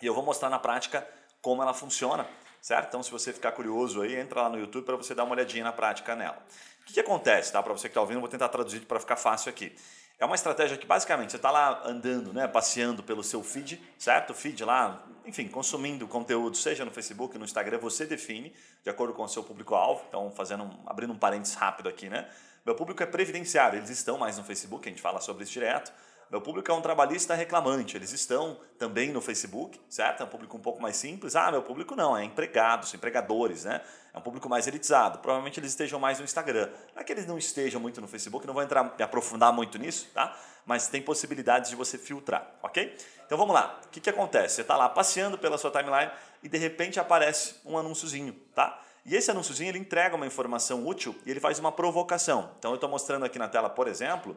e 0.00 0.07
eu 0.07 0.14
vou 0.14 0.23
mostrar 0.23 0.49
na 0.49 0.59
prática 0.59 1.07
como 1.42 1.62
ela 1.62 1.75
funciona, 1.75 2.26
certo? 2.61 2.88
Então, 2.88 3.03
se 3.03 3.11
você 3.11 3.33
ficar 3.33 3.53
curioso 3.53 4.03
aí, 4.03 4.17
entra 4.17 4.43
lá 4.43 4.49
no 4.49 4.59
YouTube 4.59 4.85
para 4.85 4.97
você 4.97 5.15
dar 5.15 5.25
uma 5.25 5.35
olhadinha 5.35 5.65
na 5.65 5.73
prática 5.73 6.15
nela. 6.15 6.43
O 6.83 6.85
que, 6.87 6.95
que 6.95 7.00
acontece, 7.00 7.53
tá? 7.53 7.62
Para 7.62 7.73
você 7.73 7.88
que 7.88 7.93
está 7.93 8.00
ouvindo, 8.00 8.21
vou 8.21 8.29
tentar 8.29 8.49
traduzir 8.49 8.81
para 8.81 8.99
ficar 8.99 9.17
fácil 9.17 9.50
aqui. 9.50 9.77
É 10.19 10.25
uma 10.25 10.35
estratégia 10.35 10.77
que 10.77 10.87
basicamente 10.87 11.31
você 11.31 11.37
está 11.37 11.50
lá 11.50 11.83
andando, 11.85 12.33
né, 12.33 12.49
passeando 12.49 13.05
pelo 13.05 13.23
seu 13.23 13.41
feed, 13.43 13.81
certo? 13.97 14.35
Feed 14.35 14.65
lá, 14.65 15.00
enfim, 15.25 15.47
consumindo 15.47 16.09
conteúdo, 16.09 16.57
seja 16.57 16.85
no 16.85 16.91
Facebook, 16.91 17.38
no 17.38 17.45
Instagram, 17.45 17.79
você 17.79 18.05
define 18.05 18.53
de 18.83 18.91
acordo 18.91 19.15
com 19.15 19.23
o 19.23 19.29
seu 19.29 19.45
público-alvo. 19.45 20.05
Então, 20.09 20.29
fazendo 20.33 20.69
abrindo 20.87 21.12
um 21.12 21.19
parênteses 21.19 21.55
rápido 21.55 21.88
aqui, 21.88 22.09
né? 22.09 22.29
Meu 22.67 22.75
público 22.75 23.00
é 23.00 23.07
previdenciário, 23.07 23.79
eles 23.79 23.91
estão 23.91 24.19
mais 24.19 24.37
no 24.37 24.43
Facebook, 24.43 24.88
a 24.88 24.91
gente 24.91 25.00
fala 25.00 25.21
sobre 25.21 25.45
isso 25.45 25.53
direto. 25.53 25.93
Meu 26.31 26.43
público 26.43 26.71
é 26.71 26.75
um 26.75 26.83
trabalhista 26.83 27.35
reclamante, 27.35 27.97
eles 27.97 28.13
estão 28.13 28.61
também 28.79 29.11
no 29.11 29.19
Facebook, 29.19 29.81
certo? 29.89 30.23
É 30.23 30.27
um 30.27 30.29
público 30.29 30.59
um 30.59 30.61
pouco 30.61 30.81
mais 30.81 30.95
simples. 30.95 31.35
Ah, 31.35 31.51
meu 31.51 31.63
público 31.63 31.97
não, 31.97 32.15
é 32.15 32.23
empregados, 32.23 32.93
empregadores, 32.93 33.65
né? 33.65 33.81
É 34.13 34.19
um 34.19 34.21
público 34.21 34.47
mais 34.47 34.67
elitizado. 34.67 35.21
Provavelmente 35.21 35.59
eles 35.59 35.71
estejam 35.71 35.99
mais 35.99 36.19
no 36.19 36.25
Instagram. 36.27 36.69
Não 36.95 37.01
é 37.01 37.05
que 37.05 37.11
eles 37.11 37.27
não 37.27 37.39
estejam 37.39 37.81
muito 37.81 38.03
no 38.03 38.07
Facebook, 38.07 38.47
não 38.47 38.53
vou 38.53 38.63
entrar 38.63 38.85
me 38.85 39.03
aprofundar 39.03 39.55
muito 39.55 39.79
nisso, 39.79 40.11
tá? 40.13 40.37
Mas 40.67 40.87
tem 40.89 41.01
possibilidades 41.01 41.71
de 41.71 41.77
você 41.77 41.97
filtrar, 41.97 42.47
ok? 42.63 42.95
Então 43.25 43.39
vamos 43.39 43.55
lá. 43.55 43.81
O 43.87 43.89
que, 43.89 43.99
que 43.99 44.11
acontece? 44.11 44.57
Você 44.57 44.61
está 44.61 44.77
lá 44.77 44.87
passeando 44.87 45.39
pela 45.39 45.57
sua 45.57 45.71
timeline 45.71 46.13
e 46.43 46.49
de 46.49 46.59
repente 46.59 47.01
aparece 47.01 47.55
um 47.65 47.79
anúnciozinho, 47.79 48.35
tá? 48.55 48.79
E 49.07 49.17
esse 49.17 49.31
anúnciozinho 49.31 49.71
ele 49.71 49.79
entrega 49.79 50.15
uma 50.15 50.27
informação 50.27 50.87
útil 50.87 51.17
e 51.25 51.31
ele 51.31 51.41
faz 51.41 51.59
uma 51.59 51.73
provocação. 51.73 52.51
Então 52.59 52.73
eu 52.73 52.75
estou 52.75 52.91
mostrando 52.91 53.25
aqui 53.25 53.39
na 53.39 53.49
tela, 53.49 53.71
por 53.71 53.89
exemplo, 53.89 54.37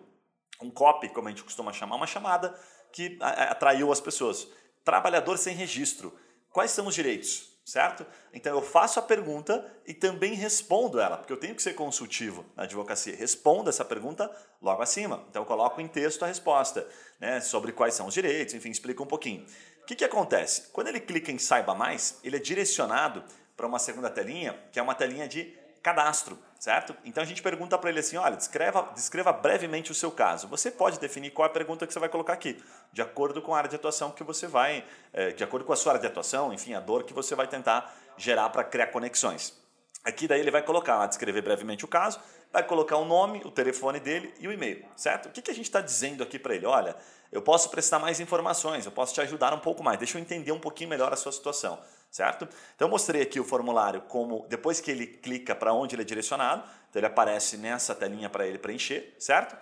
um 0.62 0.72
copy, 0.72 1.10
como 1.10 1.27
a 1.27 1.32
gente 1.32 1.44
costuma 1.44 1.74
chamar, 1.74 1.96
uma 1.96 2.08
chamada 2.08 2.58
que 2.91 3.18
atraiu 3.22 3.91
as 3.91 4.00
pessoas. 4.00 4.48
Trabalhador 4.84 5.38
sem 5.38 5.56
registro. 5.56 6.13
Quais 6.50 6.72
são 6.72 6.88
os 6.88 6.96
direitos? 6.96 7.50
Certo? 7.63 8.06
Então 8.34 8.56
eu 8.56 8.62
faço 8.62 9.00
a 9.00 9.03
pergunta 9.03 9.65
e 9.86 9.94
também 9.94 10.34
respondo 10.34 11.00
ela, 11.00 11.18
porque 11.18 11.32
eu 11.32 11.38
tenho 11.38 11.56
que 11.56 11.62
ser 11.62 11.74
consultivo 11.74 12.44
na 12.56 12.63
advocacia. 12.63 13.15
Respondo 13.15 13.70
essa 13.70 13.86
pergunta 13.86 14.30
logo 14.62 14.82
acima. 14.82 15.24
Então 15.30 15.44
eu 15.44 15.46
coloco 15.46 15.80
em 15.80 15.88
texto 15.88 16.24
a 16.24 16.27
resposta, 16.27 16.86
né, 17.20 17.39
sobre 17.39 17.72
quais 17.72 17.94
são 17.94 18.08
os 18.08 18.13
direitos, 18.13 18.56
enfim, 18.56 18.70
explico 18.70 19.03
um 19.03 19.08
pouquinho. 19.08 19.46
O 19.84 19.86
que, 19.86 19.96
que 19.96 20.03
acontece? 20.03 20.70
Quando 20.74 20.88
ele 20.88 21.00
clica 21.00 21.32
em 21.32 21.38
Saiba 21.38 21.75
Mais, 21.75 22.20
ele 22.24 22.36
é 22.36 22.39
direcionado 22.39 23.24
para 23.56 23.68
uma 23.68 23.80
segunda 23.80 24.10
telinha, 24.10 24.60
que 24.72 24.80
é 24.80 24.82
uma 24.82 24.96
telinha 24.96 25.27
de 25.27 25.56
cadastro, 25.84 26.38
certo? 26.62 26.96
Então 27.03 27.24
a 27.24 27.25
gente 27.25 27.41
pergunta 27.41 27.75
para 27.75 27.89
ele 27.89 28.00
assim, 28.00 28.18
olha, 28.18 28.38
descreva, 28.38 28.88
descreva 28.94 29.34
brevemente 29.34 29.91
o 29.91 29.96
seu 29.96 30.12
caso. 30.12 30.48
Você 30.48 30.70
pode 30.70 31.00
definir 31.00 31.32
qual 31.32 31.48
é 31.48 31.50
a 31.50 31.51
pergunta 31.51 31.88
que 31.88 31.91
você 31.91 31.98
vai 31.98 32.08
colocar 32.08 32.34
aqui, 32.34 32.63
de 32.94 33.01
acordo 33.01 33.41
com 33.41 33.56
a 33.56 33.58
área 33.58 33.68
de 33.68 33.75
atuação 33.75 34.12
que 34.12 34.24
você 34.24 34.46
vai, 34.46 34.86
é, 35.12 35.32
de 35.32 35.44
acordo 35.44 35.65
com 35.65 35.74
a 35.74 35.75
sua 35.75 35.94
área 35.94 36.01
de 36.01 36.06
atuação, 36.06 36.53
enfim, 36.53 36.75
a 36.75 36.80
dor 36.80 37.03
que 37.03 37.15
você 37.15 37.34
vai 37.34 37.48
tentar 37.48 37.91
gerar 38.15 38.48
para 38.51 38.63
criar 38.63 38.88
conexões. 38.88 39.60
Aqui 40.03 40.27
daí 40.27 40.39
ele 40.39 40.51
vai 40.51 40.62
colocar, 40.62 41.03
descrever 41.08 41.41
brevemente 41.41 41.84
o 41.84 41.88
caso, 41.88 42.20
vai 42.53 42.62
colocar 42.62 42.98
o 42.98 43.06
nome, 43.06 43.41
o 43.44 43.50
telefone 43.50 44.00
dele 44.00 44.32
e 44.39 44.48
o 44.48 44.51
e-mail, 44.51 44.86
certo? 44.96 45.30
O 45.30 45.32
que, 45.32 45.41
que 45.41 45.50
a 45.50 45.56
gente 45.56 45.65
está 45.65 45.82
dizendo 45.82 46.22
aqui 46.22 46.38
para 46.38 46.53
ele? 46.53 46.68
Olha, 46.68 46.96
eu 47.32 47.41
posso 47.41 47.72
prestar 47.72 47.98
mais 47.98 48.20
informações, 48.20 48.86
eu 48.86 48.91
posso 48.91 49.15
te 49.15 49.22
ajudar 49.22 49.51
um 49.51 49.60
pouco 49.60 49.84
mais, 49.84 49.98
deixa 49.98 50.15
eu 50.15 50.22
entender 50.22 50.51
um 50.51 50.60
pouquinho 50.60 50.91
melhor 50.91 51.12
a 51.12 51.15
sua 51.15 51.32
situação 51.32 51.80
certo? 52.12 52.48
Então 52.75 52.88
eu 52.88 52.89
mostrei 52.89 53.22
aqui 53.22 53.39
o 53.39 53.44
formulário 53.44 54.01
como 54.01 54.46
depois 54.50 54.82
que 54.82 54.91
ele 54.91 55.08
clica 55.08 55.56
para 55.56 55.74
onde 55.74 55.96
ele 55.96 56.01
é 56.01 56.06
direcionado, 56.06 56.63
então 56.89 57.00
ele 57.00 57.08
aparece 57.08 57.56
nessa 57.58 57.96
telinha 57.96 58.30
para 58.30 58.46
ele 58.46 58.58
preencher, 58.58 59.15
certo? 59.18 59.58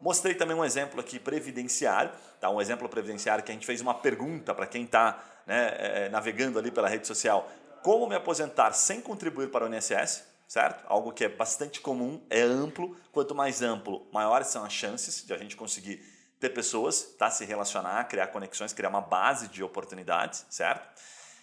Mostrei 0.00 0.34
também 0.34 0.56
um 0.56 0.64
exemplo 0.64 0.98
aqui 0.98 1.18
previdenciário, 1.18 2.10
tá? 2.40 2.48
um 2.48 2.58
exemplo 2.58 2.88
previdenciário 2.88 3.44
que 3.44 3.52
a 3.52 3.54
gente 3.54 3.66
fez 3.66 3.82
uma 3.82 3.92
pergunta 3.92 4.54
para 4.54 4.66
quem 4.66 4.84
está 4.84 5.22
né, 5.46 5.74
é, 5.76 6.08
navegando 6.08 6.58
ali 6.58 6.70
pela 6.70 6.88
rede 6.88 7.06
social, 7.06 7.46
como 7.82 8.06
me 8.06 8.14
aposentar 8.14 8.72
sem 8.72 9.02
contribuir 9.02 9.50
para 9.50 9.66
o 9.66 9.74
INSS, 9.74 10.24
certo? 10.48 10.84
Algo 10.88 11.12
que 11.12 11.24
é 11.24 11.28
bastante 11.28 11.82
comum, 11.82 12.20
é 12.30 12.40
amplo, 12.40 12.96
quanto 13.12 13.34
mais 13.34 13.60
amplo, 13.60 14.06
maiores 14.10 14.46
são 14.46 14.64
as 14.64 14.72
chances 14.72 15.22
de 15.24 15.34
a 15.34 15.36
gente 15.36 15.54
conseguir 15.54 16.02
ter 16.40 16.48
pessoas, 16.48 17.02
tá? 17.18 17.30
se 17.30 17.44
relacionar, 17.44 18.04
criar 18.04 18.28
conexões, 18.28 18.72
criar 18.72 18.88
uma 18.88 19.02
base 19.02 19.48
de 19.48 19.62
oportunidades, 19.62 20.46
certo? 20.48 20.88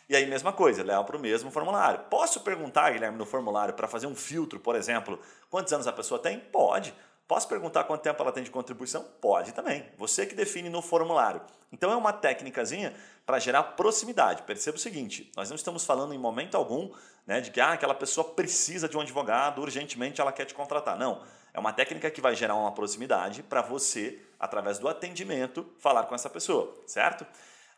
E 0.10 0.16
aí, 0.16 0.26
mesma 0.26 0.54
coisa, 0.54 0.84
leva 0.84 1.04
para 1.04 1.18
o 1.18 1.20
mesmo 1.20 1.52
formulário. 1.52 2.00
Posso 2.10 2.40
perguntar, 2.40 2.92
Guilherme, 2.92 3.18
no 3.18 3.26
formulário, 3.26 3.74
para 3.74 3.88
fazer 3.88 4.08
um 4.08 4.16
filtro, 4.16 4.60
por 4.60 4.76
exemplo, 4.76 5.20
quantos 5.50 5.74
anos 5.74 5.86
a 5.86 5.92
pessoa 5.92 6.20
tem? 6.20 6.40
Pode. 6.40 6.94
Posso 7.28 7.46
perguntar 7.50 7.84
quanto 7.84 8.04
tempo 8.04 8.24
ela 8.24 8.32
tem 8.32 8.42
de 8.42 8.50
contribuição? 8.50 9.04
Pode 9.20 9.54
também. 9.54 9.86
Você 9.98 10.26
que 10.26 10.34
define 10.34 10.70
no 10.70 10.82
formulário. 10.82 11.42
Então 11.74 11.92
é 11.92 11.96
uma 11.98 12.14
técnicazinha 12.14 12.94
para 13.26 13.38
gerar 13.38 13.64
proximidade. 13.64 14.44
Perceba 14.44 14.78
o 14.78 14.80
seguinte: 14.80 15.30
nós 15.36 15.50
não 15.50 15.58
estamos 15.58 15.86
falando 15.86 16.14
em 16.14 16.18
momento 16.18 16.56
algum 16.56 16.90
né, 17.26 17.42
de 17.42 17.52
que 17.52 17.60
ah, 17.60 17.74
aquela 17.74 17.94
pessoa 17.94 18.30
precisa 18.30 18.88
de 18.88 18.96
um 18.96 19.02
advogado, 19.02 19.62
urgentemente 19.62 20.22
ela 20.22 20.32
quer 20.32 20.46
te 20.46 20.54
contratar. 20.54 20.98
Não. 20.98 21.22
É 21.54 21.60
uma 21.60 21.74
técnica 21.74 22.10
que 22.10 22.22
vai 22.22 22.34
gerar 22.34 22.56
uma 22.56 22.72
proximidade 22.72 23.44
para 23.44 23.62
você, 23.62 24.22
através 24.40 24.80
do 24.80 24.88
atendimento, 24.88 25.68
falar 25.80 26.04
com 26.04 26.16
essa 26.16 26.30
pessoa, 26.30 26.74
certo? 26.86 27.26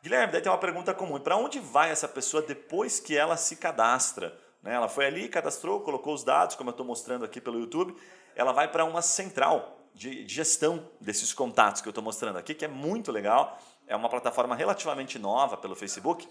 Guilherme, 0.01 0.31
daí 0.31 0.41
tem 0.41 0.51
uma 0.51 0.57
pergunta 0.57 0.93
comum. 0.93 1.19
Para 1.19 1.35
onde 1.35 1.59
vai 1.59 1.91
essa 1.91 2.07
pessoa 2.07 2.41
depois 2.41 2.99
que 2.99 3.17
ela 3.17 3.35
se 3.35 3.57
cadastra? 3.57 4.37
Né? 4.63 4.73
Ela 4.73 4.87
foi 4.87 5.05
ali, 5.05 5.27
cadastrou, 5.27 5.81
colocou 5.81 6.13
os 6.13 6.23
dados, 6.23 6.55
como 6.55 6.69
eu 6.69 6.71
estou 6.71 6.85
mostrando 6.85 7.25
aqui 7.25 7.41
pelo 7.41 7.59
YouTube. 7.59 7.95
Ela 8.35 8.53
vai 8.53 8.69
para 8.69 8.85
uma 8.85 9.01
central 9.01 9.77
de 9.93 10.25
gestão 10.27 10.87
desses 11.01 11.33
contatos 11.33 11.81
que 11.81 11.87
eu 11.87 11.91
estou 11.91 12.03
mostrando 12.03 12.37
aqui, 12.37 12.53
que 12.53 12.63
é 12.63 12.67
muito 12.67 13.11
legal. 13.11 13.59
É 13.87 13.95
uma 13.95 14.07
plataforma 14.07 14.55
relativamente 14.55 15.19
nova 15.19 15.57
pelo 15.57 15.75
Facebook. 15.75 16.27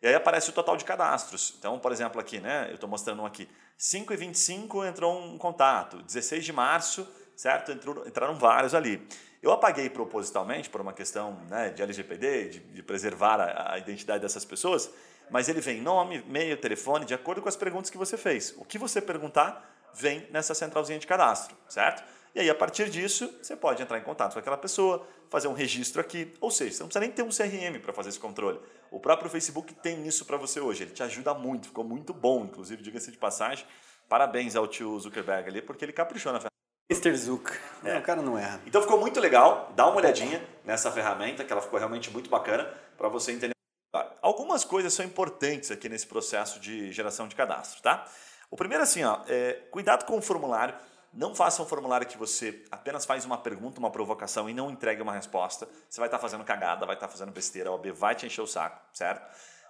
E 0.00 0.06
aí 0.06 0.14
aparece 0.14 0.50
o 0.50 0.52
total 0.52 0.76
de 0.76 0.84
cadastros. 0.84 1.54
Então, 1.58 1.76
por 1.78 1.90
exemplo, 1.90 2.20
aqui, 2.20 2.38
né? 2.38 2.68
Eu 2.68 2.74
estou 2.74 2.88
mostrando 2.88 3.22
um 3.22 3.26
aqui. 3.26 3.48
5 3.76 4.12
e 4.12 4.16
25 4.16 4.84
entrou 4.84 5.20
um 5.20 5.36
contato. 5.36 6.00
16 6.02 6.44
de 6.44 6.52
março, 6.52 7.08
certo? 7.34 7.72
Entrou, 7.72 8.06
entraram 8.06 8.36
vários 8.36 8.74
ali. 8.74 9.04
Eu 9.42 9.52
apaguei 9.52 9.88
propositalmente 9.88 10.68
por 10.68 10.80
uma 10.80 10.92
questão 10.92 11.40
né, 11.48 11.70
de 11.70 11.82
LGPD, 11.82 12.48
de, 12.48 12.60
de 12.60 12.82
preservar 12.82 13.40
a, 13.40 13.74
a, 13.74 13.78
identidade 13.78 14.20
dessas 14.20 14.44
pessoas, 14.44 14.90
mas 15.30 15.48
ele 15.48 15.60
vem 15.60 15.80
nome, 15.80 16.18
e-mail, 16.26 16.56
telefone, 16.56 17.04
de 17.04 17.14
acordo 17.14 17.40
com 17.40 17.48
as 17.48 17.56
perguntas 17.56 17.90
que 17.90 17.96
você 17.96 18.16
fez. 18.16 18.54
O 18.58 18.64
que 18.64 18.78
você 18.78 19.00
perguntar 19.00 19.90
vem 19.94 20.26
nessa 20.30 20.54
centralzinha 20.54 20.98
de 20.98 21.06
cadastro, 21.06 21.56
certo? 21.68 22.02
E 22.34 22.40
aí, 22.40 22.50
a 22.50 22.54
partir 22.54 22.90
disso, 22.90 23.32
você 23.42 23.56
pode 23.56 23.82
entrar 23.82 23.98
em 23.98 24.02
contato 24.02 24.34
com 24.34 24.38
aquela 24.38 24.56
pessoa, 24.56 25.06
fazer 25.28 25.48
um 25.48 25.54
registro 25.54 26.00
aqui. 26.00 26.32
Ou 26.40 26.50
seja, 26.50 26.72
você 26.72 26.82
não 26.82 26.88
precisa 26.88 27.00
nem 27.00 27.10
ter 27.10 27.22
um 27.22 27.30
CRM 27.30 27.80
para 27.80 27.92
fazer 27.92 28.10
esse 28.10 28.20
controle. 28.20 28.60
O 28.90 29.00
próprio 29.00 29.30
Facebook 29.30 29.74
tem 29.74 30.06
isso 30.06 30.24
para 30.24 30.36
você 30.36 30.60
hoje. 30.60 30.84
Ele 30.84 30.92
te 30.92 31.02
ajuda 31.02 31.32
muito, 31.34 31.68
ficou 31.68 31.84
muito 31.84 32.12
bom, 32.12 32.44
inclusive, 32.44 32.82
diga-se 32.82 33.10
de 33.10 33.16
passagem. 33.16 33.66
Parabéns 34.08 34.56
ao 34.56 34.66
tio 34.66 34.98
Zuckerberg 34.98 35.48
ali, 35.48 35.62
porque 35.62 35.84
ele 35.84 35.92
caprichou 35.92 36.32
na 36.32 36.40
Mr. 36.90 37.14
Zuck. 37.14 37.52
É. 37.84 37.98
o 37.98 38.02
cara 38.02 38.22
não 38.22 38.38
erra. 38.38 38.60
Então 38.66 38.80
ficou 38.80 38.98
muito 38.98 39.20
legal. 39.20 39.70
Dá 39.76 39.86
uma 39.86 39.96
olhadinha 39.96 40.42
nessa 40.64 40.90
ferramenta, 40.90 41.44
que 41.44 41.52
ela 41.52 41.60
ficou 41.60 41.78
realmente 41.78 42.10
muito 42.10 42.30
bacana 42.30 42.64
para 42.96 43.08
você 43.08 43.32
entender. 43.32 43.52
Algumas 44.22 44.64
coisas 44.64 44.92
são 44.94 45.04
importantes 45.04 45.70
aqui 45.70 45.88
nesse 45.88 46.06
processo 46.06 46.58
de 46.58 46.90
geração 46.90 47.28
de 47.28 47.36
cadastro, 47.36 47.82
tá? 47.82 48.06
O 48.50 48.56
primeiro 48.56 48.82
assim, 48.82 49.04
ó, 49.04 49.20
é, 49.28 49.54
cuidado 49.70 50.06
com 50.06 50.16
o 50.16 50.22
formulário. 50.22 50.74
Não 51.12 51.34
faça 51.34 51.62
um 51.62 51.66
formulário 51.66 52.06
que 52.06 52.18
você 52.18 52.64
apenas 52.70 53.04
faz 53.04 53.24
uma 53.24 53.38
pergunta, 53.38 53.78
uma 53.78 53.90
provocação 53.90 54.48
e 54.48 54.54
não 54.54 54.70
entregue 54.70 55.02
uma 55.02 55.12
resposta. 55.12 55.68
Você 55.88 56.00
vai 56.00 56.06
estar 56.06 56.18
tá 56.18 56.22
fazendo 56.22 56.44
cagada, 56.44 56.86
vai 56.86 56.96
estar 56.96 57.06
tá 57.06 57.12
fazendo 57.12 57.32
besteira, 57.32 57.70
a 57.70 57.72
OAB 57.72 57.92
vai 57.92 58.14
te 58.14 58.26
encher 58.26 58.42
o 58.42 58.46
saco, 58.46 58.80
certo? 58.92 59.26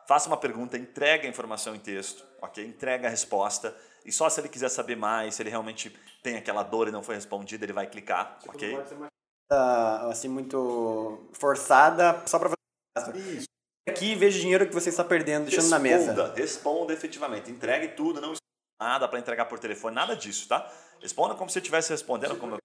Faça 0.06 0.28
uma 0.28 0.37
pergunta, 0.37 0.76
entregue 0.76 1.26
a 1.26 1.30
informação 1.30 1.75
em 1.75 1.78
texto, 1.78 2.25
ok? 2.40 2.64
Entrega 2.64 3.09
a 3.09 3.11
resposta 3.11 3.75
e 4.04 4.12
só 4.12 4.28
se 4.28 4.40
ele 4.40 4.49
quiser 4.49 4.68
saber 4.68 4.97
mais, 4.97 5.35
se 5.35 5.42
ele 5.42 5.50
realmente 5.50 5.95
tem 6.23 6.37
aquela 6.37 6.62
dor 6.62 6.88
e 6.88 6.90
não 6.90 7.02
foi 7.02 7.14
respondida, 7.14 7.64
ele 7.64 7.73
vai 7.73 7.87
clicar, 7.87 8.38
tipo, 8.38 8.52
ok? 8.52 8.71
Não 8.71 8.76
pode 8.76 8.88
ser 8.88 8.95
uma... 8.95 10.11
assim, 10.11 10.28
muito 10.28 11.28
forçada 11.33 12.23
só 12.26 12.38
para 12.38 12.50
fazer. 12.97 13.16
Isso. 13.18 13.47
aqui 13.88 14.12
e 14.12 14.14
veja 14.14 14.38
o 14.38 14.40
dinheiro 14.40 14.66
que 14.66 14.75
você 14.75 14.88
está 14.88 15.04
perdendo, 15.04 15.45
deixando 15.45 15.64
responda, 15.64 15.78
na 15.78 15.83
mesa. 15.83 16.35
Responda 16.35 16.92
efetivamente. 16.92 17.50
Entregue 17.50 17.88
tudo, 17.88 18.21
não 18.21 18.35
nada 18.80 19.09
para 19.09 19.18
entregar 19.18 19.47
por 19.47 19.59
telefone, 19.59 19.95
nada 19.95 20.14
disso, 20.14 20.49
tá? 20.49 20.71
Responda 21.00 21.35
como 21.35 21.50
se 21.50 21.54
você 21.54 21.59
estivesse 21.59 21.90
respondendo 21.90 22.37
como 22.37 22.57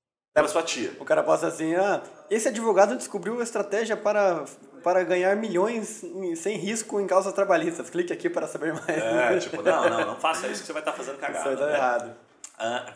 sua 0.47 0.63
tia. 0.63 0.95
O 0.99 1.05
cara 1.05 1.23
posta 1.23 1.47
assim, 1.47 1.75
ah, 1.75 2.01
esse 2.29 2.47
advogado 2.47 2.95
descobriu 2.95 3.39
a 3.39 3.43
estratégia 3.43 3.97
para, 3.97 4.45
para 4.83 5.03
ganhar 5.03 5.35
milhões 5.35 6.03
sem 6.35 6.57
risco 6.57 6.99
em 6.99 7.07
causas 7.07 7.33
trabalhistas. 7.33 7.89
Clique 7.89 8.11
aqui 8.11 8.29
para 8.29 8.47
saber 8.47 8.73
mais. 8.73 8.89
É, 8.89 9.39
tipo, 9.39 9.61
não, 9.61 9.89
não, 9.89 10.05
não 10.07 10.19
faça 10.19 10.47
isso 10.47 10.61
que 10.61 10.67
você 10.67 10.73
vai 10.73 10.81
estar 10.81 10.93
fazendo 10.93 11.17
cagada. 11.17 11.49
Isso 11.49 11.57
vai 11.57 11.69
né? 11.69 11.77
errado. 11.77 12.15
A 12.59 12.93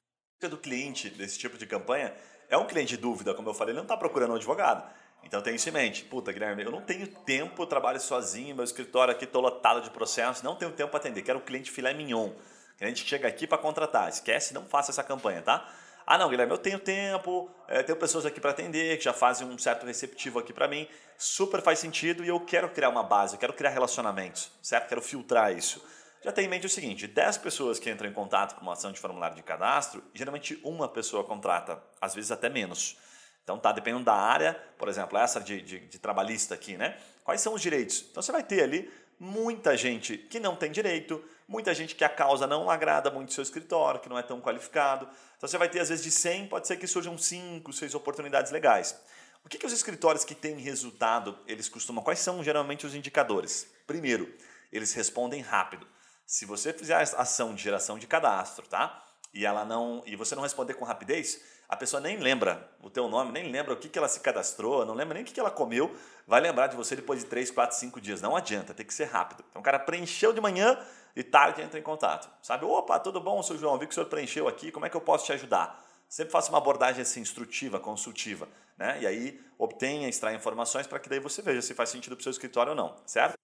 do 0.47 0.57
cliente 0.57 1.09
desse 1.09 1.39
tipo 1.39 1.57
de 1.57 1.65
campanha 1.65 2.13
é 2.49 2.55
um 2.57 2.67
cliente 2.67 2.95
de 2.95 2.97
dúvida, 2.97 3.33
como 3.33 3.49
eu 3.49 3.53
falei, 3.55 3.71
ele 3.71 3.77
não 3.77 3.85
está 3.85 3.97
procurando 3.97 4.33
um 4.33 4.35
advogado. 4.35 4.87
Então 5.23 5.41
tem 5.41 5.55
isso 5.55 5.67
em 5.67 5.71
mente. 5.71 6.03
Puta, 6.03 6.31
Guilherme, 6.31 6.63
eu 6.63 6.71
não 6.71 6.81
tenho 6.81 7.07
tempo, 7.07 7.63
eu 7.63 7.65
trabalho 7.65 7.99
sozinho, 7.99 8.55
meu 8.55 8.63
escritório 8.63 9.11
aqui 9.11 9.25
estou 9.25 9.41
lotado 9.41 9.81
de 9.81 9.89
processos, 9.89 10.43
não 10.43 10.55
tenho 10.55 10.71
tempo 10.71 10.91
para 10.91 10.99
atender. 10.99 11.23
Quero 11.23 11.39
um 11.39 11.41
cliente 11.41 11.71
filé 11.71 11.93
mignon. 11.93 12.31
Cliente 12.77 13.03
que 13.03 13.09
chega 13.09 13.27
aqui 13.27 13.47
para 13.47 13.57
contratar. 13.57 14.07
Esquece, 14.09 14.53
não 14.53 14.63
faça 14.65 14.91
essa 14.91 15.03
campanha, 15.03 15.41
tá? 15.41 15.67
Ah, 16.09 16.17
não, 16.17 16.29
Guilherme, 16.29 16.53
eu 16.53 16.57
tenho 16.57 16.79
tempo, 16.79 17.51
é, 17.67 17.83
tenho 17.83 17.97
pessoas 17.97 18.25
aqui 18.25 18.39
para 18.39 18.51
atender, 18.51 18.97
que 18.97 19.03
já 19.03 19.11
fazem 19.11 19.45
um 19.45 19.57
certo 19.57 19.85
receptivo 19.85 20.39
aqui 20.39 20.53
para 20.53 20.65
mim. 20.65 20.87
Super 21.17 21.61
faz 21.61 21.79
sentido 21.79 22.23
e 22.23 22.29
eu 22.29 22.39
quero 22.39 22.69
criar 22.69 22.87
uma 22.87 23.03
base, 23.03 23.35
eu 23.35 23.39
quero 23.39 23.51
criar 23.51 23.71
relacionamentos, 23.71 24.49
certo? 24.61 24.87
Quero 24.87 25.01
filtrar 25.01 25.51
isso. 25.51 25.85
Já 26.23 26.31
tem 26.31 26.45
em 26.45 26.47
mente 26.47 26.65
o 26.65 26.69
seguinte: 26.69 27.07
10 27.07 27.39
pessoas 27.39 27.77
que 27.77 27.89
entram 27.89 28.09
em 28.09 28.13
contato 28.13 28.55
com 28.55 28.61
uma 28.61 28.71
ação 28.71 28.93
de 28.93 28.99
formulário 29.01 29.35
de 29.35 29.43
cadastro, 29.43 30.01
geralmente 30.13 30.57
uma 30.63 30.87
pessoa 30.87 31.25
contrata, 31.25 31.83
às 31.99 32.15
vezes 32.15 32.31
até 32.31 32.47
menos. 32.47 32.97
Então 33.43 33.59
tá 33.59 33.73
dependendo 33.73 34.05
da 34.05 34.15
área, 34.15 34.53
por 34.77 34.87
exemplo, 34.87 35.17
essa 35.17 35.41
de, 35.41 35.61
de, 35.61 35.79
de 35.79 35.99
trabalhista 35.99 36.55
aqui, 36.55 36.77
né? 36.77 36.97
Quais 37.21 37.41
são 37.41 37.53
os 37.53 37.61
direitos? 37.61 38.05
Então 38.09 38.23
você 38.23 38.31
vai 38.31 38.43
ter 38.43 38.63
ali 38.63 38.89
muita 39.19 39.75
gente 39.75 40.17
que 40.17 40.39
não 40.39 40.55
tem 40.55 40.71
direito, 40.71 41.21
muita 41.47 41.73
gente 41.73 41.95
que 41.95 42.03
a 42.03 42.09
causa 42.09 42.45
não 42.45 42.69
agrada 42.69 43.09
muito 43.09 43.33
seu 43.33 43.41
escritório, 43.41 43.99
que 43.99 44.09
não 44.09 44.17
é 44.17 44.23
tão 44.23 44.41
qualificado. 44.41 45.07
Então 45.37 45.47
você 45.47 45.57
vai 45.57 45.69
ter, 45.69 45.79
às 45.79 45.89
vezes, 45.89 46.03
de 46.03 46.11
100, 46.11 46.47
pode 46.47 46.67
ser 46.67 46.77
que 46.77 46.85
surjam 46.85 47.17
5, 47.17 47.71
6 47.71 47.95
oportunidades 47.95 48.51
legais. 48.51 48.99
O 49.45 49.49
que, 49.49 49.57
que 49.57 49.65
os 49.65 49.71
escritórios 49.71 50.25
que 50.25 50.35
têm 50.35 50.57
resultado, 50.57 51.37
eles 51.47 51.69
costumam, 51.69 52.03
quais 52.03 52.19
são 52.19 52.43
geralmente 52.43 52.85
os 52.85 52.93
indicadores? 52.93 53.71
Primeiro, 53.85 54.31
eles 54.73 54.93
respondem 54.93 55.41
rápido. 55.41 55.87
Se 56.25 56.43
você 56.43 56.73
fizer 56.73 56.95
a 56.95 57.21
ação 57.21 57.55
de 57.55 57.63
geração 57.63 57.97
de 57.97 58.05
cadastro, 58.05 58.67
tá? 58.67 59.05
E 59.33 59.45
ela 59.45 59.63
não, 59.63 60.03
e 60.05 60.15
você 60.17 60.35
não 60.35 60.43
responder 60.43 60.73
com 60.73 60.83
rapidez, 60.83 61.41
a 61.67 61.75
pessoa 61.75 61.99
nem 61.99 62.17
lembra 62.17 62.69
o 62.81 62.89
teu 62.89 63.07
nome, 63.09 63.31
nem 63.31 63.51
lembra 63.51 63.73
o 63.73 63.77
que, 63.77 63.89
que 63.89 63.97
ela 63.97 64.07
se 64.07 64.21
cadastrou, 64.21 64.85
não 64.85 64.93
lembra 64.93 65.15
nem 65.15 65.23
o 65.23 65.25
que, 65.25 65.33
que 65.33 65.39
ela 65.39 65.51
comeu, 65.51 65.93
vai 66.25 66.39
lembrar 66.39 66.67
de 66.67 66.75
você 66.75 66.95
depois 66.95 67.19
de 67.19 67.25
3, 67.25 67.51
4, 67.51 67.75
5 67.75 67.99
dias. 67.99 68.21
Não 68.21 68.35
adianta, 68.35 68.73
tem 68.73 68.85
que 68.85 68.93
ser 68.93 69.05
rápido. 69.05 69.43
Então 69.49 69.61
o 69.61 69.63
cara 69.63 69.77
preencheu 69.77 70.31
de 70.31 70.39
manhã 70.39 70.79
e 71.15 71.23
tarde 71.23 71.61
entra 71.61 71.77
em 71.77 71.83
contato. 71.83 72.29
Sabe, 72.41 72.63
opa, 72.63 72.99
tudo 72.99 73.19
bom, 73.19 73.41
seu 73.43 73.57
João, 73.57 73.77
vi 73.77 73.85
que 73.85 73.91
o 73.91 73.95
senhor 73.95 74.07
preencheu 74.07 74.47
aqui, 74.47 74.71
como 74.71 74.85
é 74.85 74.89
que 74.89 74.95
eu 74.95 75.01
posso 75.01 75.25
te 75.25 75.33
ajudar? 75.33 75.83
Sempre 76.07 76.31
faça 76.31 76.49
uma 76.49 76.57
abordagem 76.57 77.01
assim, 77.01 77.19
instrutiva, 77.19 77.81
consultiva, 77.81 78.47
né? 78.77 78.99
E 79.01 79.07
aí 79.07 79.41
obtenha, 79.57 80.07
extraia 80.07 80.37
informações 80.37 80.87
para 80.87 80.99
que 80.99 81.09
daí 81.09 81.19
você 81.19 81.41
veja 81.41 81.61
se 81.61 81.73
faz 81.73 81.89
sentido 81.89 82.15
para 82.15 82.21
o 82.21 82.23
seu 82.23 82.31
escritório 82.31 82.69
ou 82.69 82.75
não, 82.75 82.95
certo? 83.05 83.35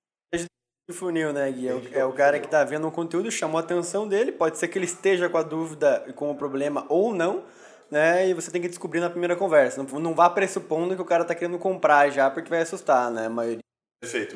O 0.90 0.94
funil, 0.94 1.32
né, 1.32 1.50
Gui? 1.50 1.68
É 1.68 1.74
o, 1.74 1.98
é 2.00 2.06
o 2.06 2.12
cara 2.12 2.38
que 2.40 2.46
está 2.46 2.62
vendo 2.66 2.86
um 2.86 2.92
conteúdo, 2.92 3.32
chamou 3.32 3.58
a 3.58 3.62
atenção 3.62 4.06
dele, 4.06 4.34
pode 4.34 4.58
ser 4.58 4.68
que 4.68 4.78
ele 4.78 4.86
esteja 4.86 5.30
com 5.30 5.38
a 5.38 5.42
dúvida 5.42 6.04
e 6.08 6.12
com 6.12 6.30
o 6.30 6.36
problema 6.36 6.86
ou 6.90 7.14
não, 7.14 7.46
né? 7.94 8.28
E 8.28 8.34
você 8.34 8.50
tem 8.50 8.60
que 8.60 8.68
descobrir 8.68 9.00
na 9.00 9.10
primeira 9.10 9.36
conversa. 9.36 9.82
Não, 9.82 10.00
não 10.00 10.16
vá 10.16 10.30
pressupondo 10.30 10.96
que 10.96 11.02
o 11.02 11.06
cara 11.06 11.22
está 11.22 11.36
querendo 11.36 11.60
comprar 11.60 12.10
já, 12.10 12.30
porque 12.30 12.50
vai 12.50 12.62
assustar, 12.62 13.12
né? 13.12 13.28
A 13.28 13.30
maioria. 13.30 13.60
Perfeito. 14.02 14.36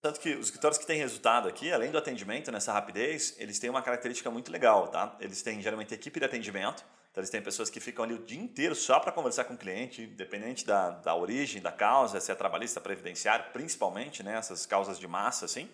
Tanto 0.00 0.20
que 0.20 0.34
os 0.34 0.46
escritórios 0.46 0.78
que 0.78 0.86
têm 0.86 0.98
resultado 0.98 1.48
aqui, 1.48 1.72
além 1.72 1.90
do 1.90 1.98
atendimento 1.98 2.52
nessa 2.52 2.72
rapidez, 2.72 3.34
eles 3.38 3.58
têm 3.58 3.70
uma 3.70 3.82
característica 3.82 4.30
muito 4.30 4.52
legal, 4.52 4.88
tá? 4.88 5.16
Eles 5.18 5.42
têm 5.42 5.60
geralmente 5.60 5.92
equipe 5.92 6.20
de 6.20 6.26
atendimento, 6.26 6.84
então 7.10 7.20
eles 7.20 7.30
têm 7.30 7.42
pessoas 7.42 7.68
que 7.68 7.80
ficam 7.80 8.04
ali 8.04 8.14
o 8.14 8.18
dia 8.18 8.38
inteiro 8.38 8.76
só 8.76 9.00
para 9.00 9.10
conversar 9.10 9.44
com 9.44 9.54
o 9.54 9.58
cliente, 9.58 10.02
independente 10.02 10.64
da, 10.64 10.90
da 10.90 11.16
origem, 11.16 11.60
da 11.60 11.72
causa, 11.72 12.20
se 12.20 12.30
é 12.30 12.34
trabalhista, 12.34 12.80
previdenciário, 12.80 13.46
principalmente, 13.52 14.22
né? 14.22 14.36
Essas 14.36 14.66
causas 14.66 15.00
de 15.00 15.08
massa, 15.08 15.46
assim. 15.46 15.68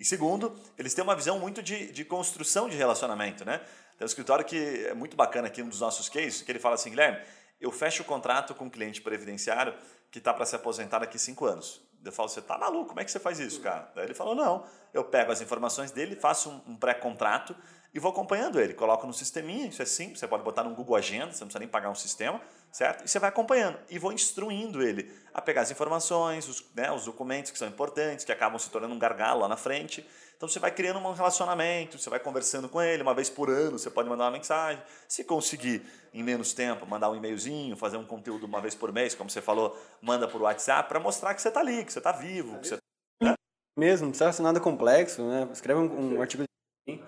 E 0.00 0.04
segundo, 0.04 0.58
eles 0.78 0.94
têm 0.94 1.02
uma 1.02 1.16
visão 1.16 1.38
muito 1.38 1.60
de, 1.60 1.92
de 1.92 2.04
construção 2.04 2.68
de 2.68 2.76
relacionamento, 2.76 3.44
né? 3.44 3.60
Tem 3.98 4.04
um 4.04 4.06
escritório 4.06 4.44
que 4.44 4.86
é 4.86 4.94
muito 4.94 5.16
bacana 5.16 5.48
aqui, 5.48 5.60
um 5.60 5.68
dos 5.68 5.80
nossos 5.80 6.08
cases, 6.08 6.40
que 6.40 6.52
ele 6.52 6.60
fala 6.60 6.76
assim, 6.76 6.90
Guilherme, 6.90 7.20
eu 7.60 7.72
fecho 7.72 8.02
o 8.02 8.06
contrato 8.06 8.54
com 8.54 8.66
um 8.66 8.70
cliente 8.70 9.00
previdenciário 9.00 9.74
que 10.08 10.18
está 10.18 10.32
para 10.32 10.46
se 10.46 10.54
aposentar 10.54 11.00
daqui 11.00 11.18
cinco 11.18 11.44
anos. 11.44 11.82
Eu 12.04 12.12
falo, 12.12 12.28
você 12.28 12.40
tá 12.40 12.56
maluco, 12.56 12.90
como 12.90 13.00
é 13.00 13.04
que 13.04 13.10
você 13.10 13.18
faz 13.18 13.40
isso, 13.40 13.60
cara? 13.60 13.90
Daí 13.96 14.04
ele 14.04 14.14
falou, 14.14 14.36
não, 14.36 14.64
eu 14.94 15.02
pego 15.02 15.32
as 15.32 15.40
informações 15.40 15.90
dele, 15.90 16.14
faço 16.14 16.48
um, 16.64 16.76
pré-contrato 16.76 17.56
e 17.92 17.98
vou 17.98 18.10
acompanhando 18.10 18.60
ele. 18.60 18.74
Coloco 18.74 19.06
no 19.06 19.12
sisteminha, 19.12 19.66
isso 19.66 19.82
é 19.82 19.84
simples, 19.84 20.20
você 20.20 20.28
pode 20.28 20.42
botar 20.42 20.62
no 20.64 20.74
Google 20.74 20.96
Agenda, 20.96 21.32
você 21.32 21.40
não 21.40 21.48
precisa 21.48 21.58
nem 21.58 21.68
pagar 21.68 21.90
um 21.90 21.94
sistema, 21.94 22.40
certo? 22.70 23.04
E 23.04 23.08
você 23.08 23.18
vai 23.18 23.28
acompanhando 23.28 23.78
e 23.88 23.98
vou 23.98 24.12
instruindo 24.12 24.82
ele 24.82 25.10
a 25.32 25.40
pegar 25.40 25.62
as 25.62 25.70
informações, 25.70 26.48
os, 26.48 26.64
né, 26.74 26.90
os 26.92 27.04
documentos 27.04 27.50
que 27.50 27.58
são 27.58 27.68
importantes, 27.68 28.24
que 28.24 28.32
acabam 28.32 28.58
se 28.58 28.70
tornando 28.70 28.94
um 28.94 28.98
gargalo 28.98 29.40
lá 29.40 29.48
na 29.48 29.56
frente. 29.56 30.06
Então 30.36 30.48
você 30.48 30.60
vai 30.60 30.70
criando 30.70 31.00
um 31.00 31.12
relacionamento, 31.12 31.98
você 31.98 32.08
vai 32.08 32.20
conversando 32.20 32.68
com 32.68 32.80
ele 32.80 33.02
uma 33.02 33.12
vez 33.12 33.28
por 33.28 33.50
ano, 33.50 33.78
você 33.78 33.90
pode 33.90 34.08
mandar 34.08 34.24
uma 34.24 34.30
mensagem. 34.30 34.80
Se 35.08 35.24
conseguir 35.24 35.82
em 36.14 36.22
menos 36.22 36.52
tempo, 36.52 36.86
mandar 36.86 37.10
um 37.10 37.16
e-mailzinho, 37.16 37.76
fazer 37.76 37.96
um 37.96 38.04
conteúdo 38.04 38.46
uma 38.46 38.60
vez 38.60 38.74
por 38.74 38.92
mês, 38.92 39.14
como 39.14 39.28
você 39.28 39.42
falou, 39.42 39.76
manda 40.00 40.28
por 40.28 40.40
WhatsApp 40.40 40.88
para 40.88 41.00
mostrar 41.00 41.34
que 41.34 41.42
você 41.42 41.48
está 41.48 41.60
ali, 41.60 41.84
que 41.84 41.92
você 41.92 41.98
está 41.98 42.12
vivo, 42.12 42.60
que 42.60 42.68
você 42.68 42.78
né? 43.20 43.34
mesmo, 43.76 44.06
não 44.06 44.10
precisa 44.12 44.32
ser 44.32 44.42
nada 44.42 44.60
complexo, 44.60 45.22
né? 45.26 45.48
Escreve 45.52 45.80
um, 45.80 46.18
um 46.18 46.20
artigo 46.20 46.44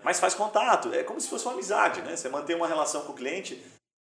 mas 0.03 0.21
faz 0.21 0.35
contato, 0.35 0.93
é 0.93 1.03
como 1.03 1.21
se 1.21 1.29
fosse 1.29 1.45
uma 1.45 1.55
amizade, 1.55 2.03
né? 2.03 2.17
Você 2.17 2.29
mantém 2.29 2.57
uma 2.57 2.67
relação 2.67 3.03
com 3.03 3.13
o 3.13 3.15
cliente, 3.15 3.63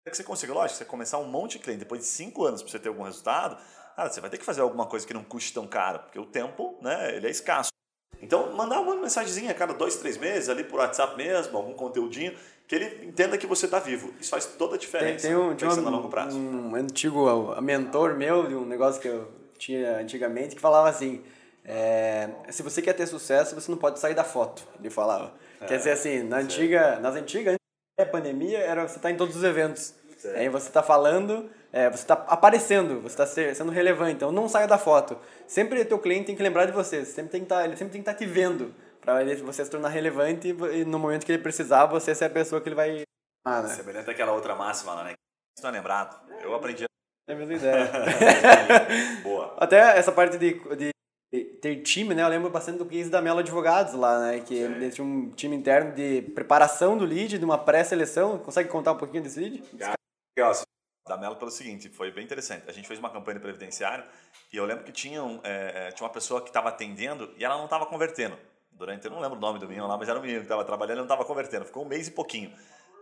é 0.05 0.09
que 0.09 0.17
você 0.17 0.23
consiga, 0.23 0.53
lógico, 0.53 0.77
você 0.77 0.85
começar 0.85 1.17
um 1.17 1.27
monte 1.27 1.53
de 1.53 1.59
cliente, 1.59 1.79
depois 1.79 2.01
de 2.01 2.07
cinco 2.07 2.45
anos 2.45 2.61
para 2.61 2.71
você 2.71 2.79
ter 2.79 2.89
algum 2.89 3.03
resultado, 3.03 3.57
cara, 3.95 4.09
você 4.09 4.21
vai 4.21 4.29
ter 4.29 4.37
que 4.37 4.45
fazer 4.45 4.61
alguma 4.61 4.85
coisa 4.85 5.05
que 5.05 5.13
não 5.13 5.23
custe 5.23 5.53
tão 5.53 5.67
caro, 5.67 5.99
porque 5.99 6.19
o 6.19 6.25
tempo, 6.25 6.77
né, 6.81 7.15
ele 7.15 7.27
é 7.27 7.29
escasso. 7.29 7.69
Então, 8.21 8.51
mandar 8.53 8.79
uma 8.79 8.95
mensagenzinha 8.95 9.51
a 9.51 9.53
cada 9.53 9.73
dois, 9.73 9.97
três 9.97 10.17
meses, 10.17 10.49
ali 10.49 10.63
por 10.63 10.79
WhatsApp 10.79 11.15
mesmo, 11.15 11.57
algum 11.57 11.73
conteúdinho, 11.73 12.35
que 12.67 12.75
ele 12.75 13.05
entenda 13.05 13.37
que 13.37 13.45
você 13.45 13.65
está 13.65 13.79
vivo. 13.79 14.13
Isso 14.19 14.29
faz 14.29 14.45
toda 14.45 14.75
a 14.75 14.77
diferença. 14.77 15.27
Tem, 15.27 15.35
tem 15.35 15.35
um, 15.35 15.55
tinha 15.55 15.69
um, 15.69 15.89
longo 15.89 16.09
prazo. 16.09 16.37
um 16.37 16.75
antigo 16.75 17.25
mentor 17.61 18.15
meu, 18.15 18.47
de 18.47 18.55
um 18.55 18.65
negócio 18.65 19.01
que 19.01 19.07
eu 19.07 19.31
tinha 19.57 19.99
antigamente, 19.99 20.55
que 20.55 20.61
falava 20.61 20.89
assim, 20.89 21.23
é, 21.63 22.29
se 22.49 22.63
você 22.63 22.81
quer 22.81 22.93
ter 22.93 23.07
sucesso, 23.07 23.55
você 23.55 23.69
não 23.69 23.77
pode 23.77 23.99
sair 23.99 24.13
da 24.13 24.23
foto, 24.23 24.63
ele 24.79 24.89
falava. 24.89 25.33
É, 25.61 25.65
Quer 25.65 25.77
dizer 25.77 25.91
assim, 25.91 26.23
na 26.23 26.37
antiga, 26.37 26.99
nas 26.99 27.15
antigas, 27.15 27.53
antes 27.53 27.65
da 27.97 28.05
pandemia, 28.05 28.59
era 28.59 28.87
você 28.87 28.97
estar 28.97 29.09
tá 29.09 29.11
em 29.11 29.17
todos 29.17 29.35
os 29.35 29.43
eventos. 29.43 29.93
Certo. 30.17 30.37
Aí 30.37 30.49
você 30.49 30.67
está 30.67 30.81
falando, 30.81 31.49
é, 31.71 31.89
você 31.89 32.03
está 32.03 32.13
aparecendo, 32.27 33.01
você 33.01 33.21
está 33.21 33.53
sendo 33.53 33.71
relevante. 33.71 34.15
Então 34.15 34.31
não 34.31 34.49
saia 34.49 34.67
da 34.67 34.77
foto. 34.77 35.17
Sempre 35.45 35.85
teu 35.85 35.99
cliente 35.99 36.27
tem 36.27 36.35
que 36.35 36.43
lembrar 36.43 36.65
de 36.65 36.71
você. 36.71 37.05
Sempre 37.05 37.31
tem 37.31 37.41
que 37.41 37.47
tá, 37.47 37.63
ele 37.63 37.77
sempre 37.77 37.93
tem 37.93 38.01
que 38.01 38.09
estar 38.09 38.13
tá 38.13 38.17
te 38.17 38.25
vendo 38.25 38.73
para 39.01 39.23
você 39.43 39.63
se 39.63 39.71
tornar 39.71 39.89
relevante 39.89 40.49
e 40.49 40.83
no 40.83 40.99
momento 40.99 41.25
que 41.25 41.31
ele 41.31 41.41
precisar, 41.41 41.85
você 41.85 42.13
ser 42.13 42.25
a 42.25 42.29
pessoa 42.29 42.59
que 42.59 42.67
ele 42.67 42.75
vai. 42.75 43.03
Ah, 43.45 43.61
né? 43.61 43.69
Semelhante 43.69 44.09
àquela 44.09 44.33
outra 44.33 44.55
máxima 44.55 44.93
lá, 44.93 45.03
né? 45.03 45.13
Não 45.61 45.69
é 45.69 45.73
lembrado. 45.73 46.19
Eu 46.41 46.53
aprendi. 46.53 46.85
É 47.29 47.33
a 47.33 47.35
mesma 47.35 47.53
ideia. 47.53 47.91
Boa. 49.23 49.55
Até 49.57 49.97
essa 49.97 50.11
parte 50.11 50.37
de, 50.37 50.53
de 50.75 50.89
ter 51.29 51.81
time, 51.81 52.15
né? 52.15 52.23
Eu 52.23 52.27
lembro 52.27 52.49
bastante 52.49 52.77
do 52.77 52.85
case 52.85 53.09
da 53.09 53.21
Melo 53.21 53.39
Advogados 53.39 53.93
lá, 53.93 54.19
né? 54.19 54.39
Que 54.39 54.55
eles 54.55 54.95
tinham 54.95 55.07
um 55.07 55.29
time 55.31 55.55
interno 55.55 55.93
de 55.93 56.21
preparação 56.33 56.97
do 56.97 57.05
lead, 57.05 57.37
de 57.37 57.45
uma 57.45 57.57
pré-seleção. 57.57 58.39
Consegue 58.39 58.69
contar 58.69 58.93
um 58.93 58.97
pouquinho 58.97 59.23
desse 59.23 59.39
lead? 59.39 59.63
Legal. 60.37 60.53
Da 61.07 61.17
Melo 61.17 61.35
pelo 61.37 61.51
seguinte, 61.51 61.89
foi 61.89 62.11
bem 62.11 62.23
interessante. 62.23 62.63
A 62.67 62.73
gente 62.73 62.87
fez 62.87 62.99
uma 62.99 63.09
campanha 63.09 63.35
de 63.35 63.41
previdenciário 63.41 64.03
e 64.51 64.57
eu 64.57 64.65
lembro 64.65 64.83
que 64.83 64.91
tinha, 64.91 65.23
um, 65.23 65.39
é, 65.43 65.89
tinha 65.91 66.05
uma 66.05 66.13
pessoa 66.13 66.41
que 66.41 66.49
estava 66.49 66.69
atendendo 66.69 67.33
e 67.37 67.45
ela 67.45 67.55
não 67.57 67.63
estava 67.65 67.85
convertendo. 67.85 68.37
Durante, 68.71 69.05
eu 69.05 69.11
não 69.11 69.19
lembro 69.19 69.37
o 69.37 69.41
nome 69.41 69.57
do 69.57 69.67
menino 69.67 69.87
lá, 69.87 69.97
mas 69.97 70.07
era 70.07 70.19
um 70.19 70.21
menino 70.21 70.39
que 70.39 70.45
estava 70.45 70.63
trabalhando 70.63 70.97
e 70.97 70.99
não 70.99 71.05
estava 71.05 71.25
convertendo. 71.25 71.65
Ficou 71.65 71.83
um 71.83 71.87
mês 71.87 72.07
e 72.07 72.11
pouquinho. 72.11 72.53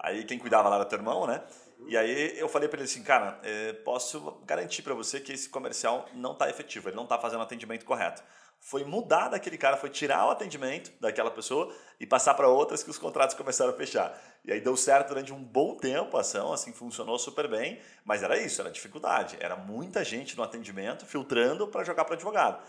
Aí 0.01 0.23
quem 0.23 0.37
cuidava 0.37 0.69
lá 0.69 0.75
era 0.75 0.85
teu 0.85 0.99
irmão, 0.99 1.25
né? 1.25 1.41
E 1.87 1.95
aí 1.95 2.39
eu 2.39 2.49
falei 2.49 2.67
para 2.67 2.79
ele 2.79 2.89
assim, 2.89 3.03
cara, 3.03 3.39
é, 3.43 3.73
posso 3.73 4.39
garantir 4.45 4.81
para 4.81 4.93
você 4.93 5.19
que 5.19 5.33
esse 5.33 5.49
comercial 5.49 6.07
não 6.13 6.33
está 6.33 6.49
efetivo, 6.49 6.89
ele 6.89 6.95
não 6.95 7.03
está 7.03 7.17
fazendo 7.17 7.39
o 7.39 7.43
atendimento 7.43 7.85
correto. 7.85 8.23
Foi 8.59 8.83
mudar 8.83 9.29
daquele 9.29 9.59
cara, 9.59 9.77
foi 9.77 9.91
tirar 9.91 10.25
o 10.25 10.31
atendimento 10.31 10.91
daquela 10.99 11.29
pessoa 11.29 11.71
e 11.99 12.07
passar 12.07 12.33
para 12.33 12.47
outras 12.47 12.81
que 12.81 12.89
os 12.89 12.97
contratos 12.97 13.35
começaram 13.35 13.71
a 13.71 13.75
fechar. 13.75 14.19
E 14.43 14.51
aí 14.51 14.59
deu 14.59 14.75
certo 14.75 15.09
durante 15.09 15.31
um 15.31 15.43
bom 15.43 15.75
tempo 15.75 16.17
a 16.17 16.21
ação, 16.21 16.51
assim, 16.51 16.73
funcionou 16.73 17.19
super 17.19 17.47
bem, 17.47 17.79
mas 18.03 18.23
era 18.23 18.35
isso, 18.37 18.61
era 18.61 18.71
dificuldade. 18.71 19.37
Era 19.39 19.55
muita 19.55 20.03
gente 20.03 20.35
no 20.35 20.41
atendimento 20.41 21.05
filtrando 21.05 21.67
para 21.67 21.83
jogar 21.83 22.05
para 22.05 22.15
advogado. 22.15 22.59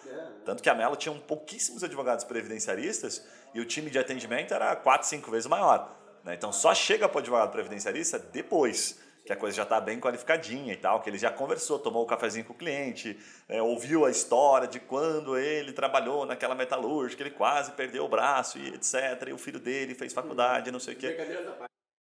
Tanto 0.44 0.62
que 0.62 0.68
a 0.68 0.74
Melo 0.74 0.96
tinha 0.96 1.12
um 1.12 1.20
pouquíssimos 1.20 1.82
advogados 1.82 2.24
previdenciaristas 2.24 3.24
e 3.54 3.60
o 3.60 3.64
time 3.64 3.90
de 3.90 3.98
atendimento 3.98 4.52
era 4.52 4.76
quatro, 4.76 5.08
cinco 5.08 5.30
vezes 5.30 5.46
maior. 5.46 5.96
Né? 6.22 6.34
Então 6.34 6.52
só 6.52 6.74
chega 6.74 7.08
para 7.08 7.16
o 7.16 7.20
advogado 7.20 7.52
previdenciarista 7.52 8.18
depois. 8.18 8.98
Que 9.26 9.32
a 9.32 9.36
coisa 9.36 9.56
já 9.56 9.64
está 9.64 9.80
bem 9.80 9.98
qualificadinha 9.98 10.72
e 10.72 10.76
tal, 10.76 11.00
que 11.00 11.10
ele 11.10 11.18
já 11.18 11.30
conversou, 11.30 11.80
tomou 11.80 12.02
o 12.02 12.04
um 12.04 12.08
cafezinho 12.08 12.44
com 12.44 12.52
o 12.52 12.56
cliente, 12.56 13.18
é, 13.48 13.60
ouviu 13.60 14.06
a 14.06 14.10
história 14.10 14.68
de 14.68 14.78
quando 14.78 15.36
ele 15.36 15.72
trabalhou 15.72 16.24
naquela 16.24 16.54
metalúrgica, 16.54 17.24
ele 17.24 17.32
quase 17.32 17.72
perdeu 17.72 18.04
o 18.04 18.08
braço 18.08 18.56
e 18.56 18.68
etc. 18.68 18.94
E 19.26 19.32
o 19.32 19.38
filho 19.38 19.58
dele 19.58 19.96
fez 19.96 20.12
faculdade, 20.12 20.70
não 20.70 20.78
sei 20.78 20.94
o 20.94 20.96
quê. 20.96 21.16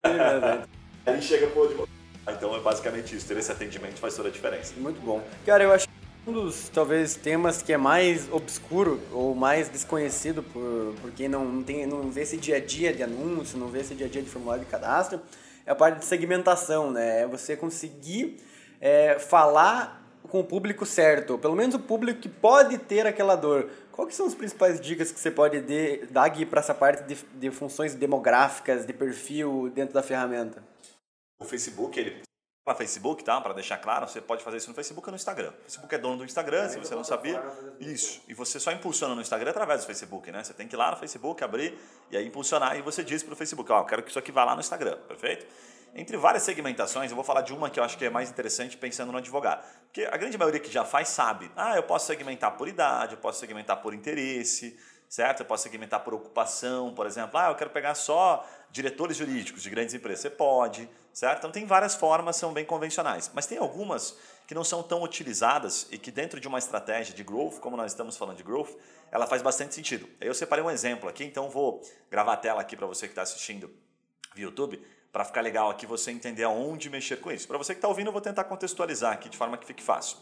Aí 1.06 1.22
chega 1.22 1.46
pro 1.46 1.64
advogado. 1.64 1.90
Então 2.28 2.54
é 2.56 2.60
basicamente 2.60 3.16
isso, 3.16 3.26
ter 3.26 3.36
esse 3.36 3.50
atendimento 3.50 3.98
faz 3.98 4.16
toda 4.16 4.28
a 4.28 4.32
diferença. 4.32 4.74
Muito 4.76 5.00
bom. 5.00 5.22
Cara, 5.46 5.62
eu 5.64 5.72
acho 5.72 5.86
um 6.26 6.32
dos, 6.32 6.68
talvez, 6.68 7.16
temas 7.16 7.62
que 7.62 7.72
é 7.72 7.76
mais 7.76 8.32
obscuro 8.32 9.00
ou 9.12 9.34
mais 9.34 9.68
desconhecido 9.68 10.42
por, 10.42 10.94
por 11.00 11.10
quem 11.12 11.28
não, 11.28 11.44
não, 11.44 11.62
tem, 11.62 11.84
não 11.84 12.10
vê 12.10 12.22
esse 12.22 12.36
dia 12.36 12.56
a 12.56 12.60
dia 12.60 12.92
de 12.92 13.02
anúncio, 13.02 13.58
não 13.58 13.66
vê 13.66 13.80
esse 13.80 13.94
dia 13.94 14.06
a 14.06 14.08
dia 14.08 14.22
de 14.22 14.30
formulário 14.30 14.64
de 14.64 14.70
cadastro, 14.70 15.20
é 15.66 15.70
a 15.72 15.74
parte 15.74 15.98
de 16.00 16.04
segmentação, 16.04 16.90
né? 16.90 17.22
É 17.22 17.26
você 17.26 17.56
conseguir 17.56 18.38
é, 18.80 19.18
falar 19.18 20.02
com 20.28 20.40
o 20.40 20.44
público 20.44 20.86
certo, 20.86 21.36
pelo 21.36 21.54
menos 21.54 21.74
o 21.74 21.78
público 21.78 22.20
que 22.20 22.28
pode 22.28 22.78
ter 22.78 23.06
aquela 23.06 23.36
dor. 23.36 23.70
Quais 23.90 24.14
são 24.14 24.26
as 24.26 24.34
principais 24.34 24.80
dicas 24.80 25.12
que 25.12 25.20
você 25.20 25.30
pode 25.30 25.60
de, 25.60 26.06
dar 26.06 26.24
aqui 26.24 26.46
para 26.46 26.60
essa 26.60 26.74
parte 26.74 27.02
de, 27.04 27.16
de 27.34 27.50
funções 27.50 27.94
demográficas, 27.94 28.86
de 28.86 28.92
perfil 28.92 29.70
dentro 29.74 29.94
da 29.94 30.02
ferramenta? 30.02 30.62
O 31.38 31.44
Facebook, 31.44 31.98
ele 31.98 32.22
para 32.64 32.74
Facebook, 32.76 33.24
tá? 33.24 33.40
Para 33.40 33.54
deixar 33.54 33.78
claro, 33.78 34.06
você 34.06 34.20
pode 34.20 34.44
fazer 34.44 34.58
isso 34.58 34.68
no 34.68 34.74
Facebook 34.74 35.06
ou 35.08 35.10
no 35.10 35.16
Instagram. 35.16 35.50
O 35.50 35.62
Facebook 35.62 35.94
é 35.94 35.98
dono 35.98 36.18
do 36.18 36.24
Instagram, 36.24 36.68
se 36.68 36.78
você 36.78 36.94
não 36.94 37.02
sabia. 37.02 37.42
Isso. 37.80 38.22
E 38.28 38.34
você 38.34 38.60
só 38.60 38.70
impulsiona 38.70 39.14
no 39.14 39.20
Instagram 39.20 39.50
através 39.50 39.80
do 39.80 39.86
Facebook, 39.86 40.30
né? 40.30 40.44
Você 40.44 40.54
tem 40.54 40.68
que 40.68 40.76
ir 40.76 40.78
lá 40.78 40.92
no 40.92 40.96
Facebook, 40.96 41.42
abrir 41.42 41.76
e 42.10 42.16
aí 42.16 42.26
impulsionar 42.26 42.76
e 42.76 42.82
você 42.82 43.02
diz 43.02 43.22
para 43.22 43.32
o 43.32 43.36
Facebook, 43.36 43.70
ó, 43.72 43.80
oh, 43.80 43.84
quero 43.84 44.02
que 44.02 44.10
isso 44.10 44.18
aqui 44.18 44.30
vá 44.30 44.44
lá 44.44 44.54
no 44.54 44.60
Instagram, 44.60 44.96
perfeito? 45.08 45.44
Entre 45.94 46.16
várias 46.16 46.44
segmentações, 46.44 47.10
eu 47.10 47.14
vou 47.14 47.24
falar 47.24 47.42
de 47.42 47.52
uma 47.52 47.68
que 47.68 47.78
eu 47.78 47.84
acho 47.84 47.98
que 47.98 48.04
é 48.04 48.10
mais 48.10 48.30
interessante 48.30 48.78
pensando 48.78 49.12
no 49.12 49.18
advogado. 49.18 49.62
Porque 49.84 50.04
a 50.04 50.16
grande 50.16 50.38
maioria 50.38 50.60
que 50.60 50.70
já 50.70 50.84
faz 50.84 51.08
sabe, 51.08 51.50
ah, 51.54 51.76
eu 51.76 51.82
posso 51.82 52.06
segmentar 52.06 52.56
por 52.56 52.66
idade, 52.66 53.14
eu 53.14 53.18
posso 53.18 53.40
segmentar 53.40 53.82
por 53.82 53.92
interesse, 53.92 54.78
certo? 55.06 55.40
Eu 55.40 55.46
posso 55.46 55.64
segmentar 55.64 56.00
por 56.00 56.14
ocupação, 56.14 56.94
por 56.94 57.06
exemplo. 57.06 57.38
Ah, 57.38 57.50
eu 57.50 57.54
quero 57.56 57.68
pegar 57.68 57.94
só 57.94 58.48
diretores 58.70 59.18
jurídicos 59.18 59.62
de 59.62 59.68
grandes 59.68 59.94
empresas. 59.94 60.20
Você 60.20 60.30
pode, 60.30 60.88
certo? 61.12 61.38
Então 61.38 61.50
tem 61.50 61.66
várias 61.66 61.94
formas, 61.94 62.36
são 62.36 62.52
bem 62.52 62.64
convencionais. 62.64 63.30
Mas 63.34 63.46
tem 63.46 63.58
algumas 63.58 64.16
que 64.46 64.54
não 64.54 64.64
são 64.64 64.82
tão 64.82 65.02
utilizadas 65.02 65.86
e 65.90 65.98
que 65.98 66.10
dentro 66.10 66.40
de 66.40 66.48
uma 66.48 66.58
estratégia 66.58 67.14
de 67.14 67.22
growth, 67.22 67.58
como 67.60 67.76
nós 67.76 67.92
estamos 67.92 68.16
falando 68.16 68.36
de 68.36 68.42
growth, 68.42 68.70
ela 69.10 69.26
faz 69.26 69.42
bastante 69.42 69.74
sentido. 69.74 70.08
Eu 70.20 70.34
separei 70.34 70.64
um 70.64 70.70
exemplo 70.70 71.08
aqui, 71.08 71.24
então 71.24 71.48
vou 71.50 71.82
gravar 72.10 72.34
a 72.34 72.36
tela 72.36 72.60
aqui 72.60 72.76
para 72.76 72.86
você 72.86 73.06
que 73.06 73.12
está 73.12 73.22
assistindo 73.22 73.70
via 74.34 74.44
YouTube, 74.44 74.80
para 75.12 75.24
ficar 75.24 75.42
legal 75.42 75.70
aqui 75.70 75.84
você 75.84 76.10
entender 76.10 76.44
aonde 76.44 76.88
mexer 76.88 77.16
com 77.16 77.30
isso. 77.30 77.46
Para 77.46 77.58
você 77.58 77.74
que 77.74 77.78
está 77.78 77.88
ouvindo, 77.88 78.06
eu 78.06 78.12
vou 78.12 78.22
tentar 78.22 78.44
contextualizar 78.44 79.12
aqui 79.12 79.28
de 79.28 79.36
forma 79.36 79.58
que 79.58 79.66
fique 79.66 79.82
fácil. 79.82 80.16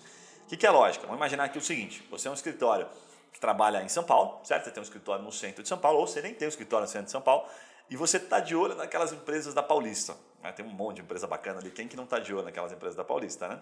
O 0.45 0.49
que, 0.49 0.57
que 0.57 0.67
é 0.67 0.71
lógica? 0.71 1.07
Vamos 1.07 1.19
imaginar 1.19 1.45
aqui 1.45 1.59
o 1.59 1.63
seguinte: 1.63 2.07
você 2.11 2.27
é 2.27 2.31
um 2.31 2.35
escritório 2.35 2.89
que 3.33 3.39
trabalha 3.39 3.83
em 3.83 3.89
São 3.89 4.03
Paulo, 4.03 4.41
certo? 4.45 4.65
Você 4.65 4.71
tem 4.73 4.81
um 4.81 4.85
escritório 4.85 5.25
no 5.25 5.31
centro 5.31 5.63
de 5.63 5.69
São 5.69 5.79
Paulo, 5.79 6.01
ou 6.01 6.07
você 6.09 6.21
nem 6.21 6.35
tem 6.35 6.47
um 6.47 6.49
escritório 6.49 6.87
no 6.87 6.91
centro 6.91 7.07
de 7.07 7.13
São 7.13 7.23
Paulo, 7.23 7.49
e 7.89 7.97
você 7.97 8.17
está 8.17 8.41
de 8.41 8.57
olho 8.57 8.75
naquelas 8.75 9.13
empresas 9.13 9.55
da 9.55 9.63
Paulista. 9.63 10.17
Né? 10.43 10.53
Tem 10.53 10.65
um 10.65 10.71
monte 10.71 10.97
de 10.97 11.03
empresa 11.03 11.27
bacana 11.27 11.61
ali. 11.61 11.71
Quem 11.71 11.87
que 11.87 11.97
não 11.97 12.07
de 12.07 12.35
olho 12.35 12.45
naquelas 12.45 12.73
empresas 12.73 12.97
da 12.97 13.05
Paulista, 13.05 13.49
né? 13.49 13.61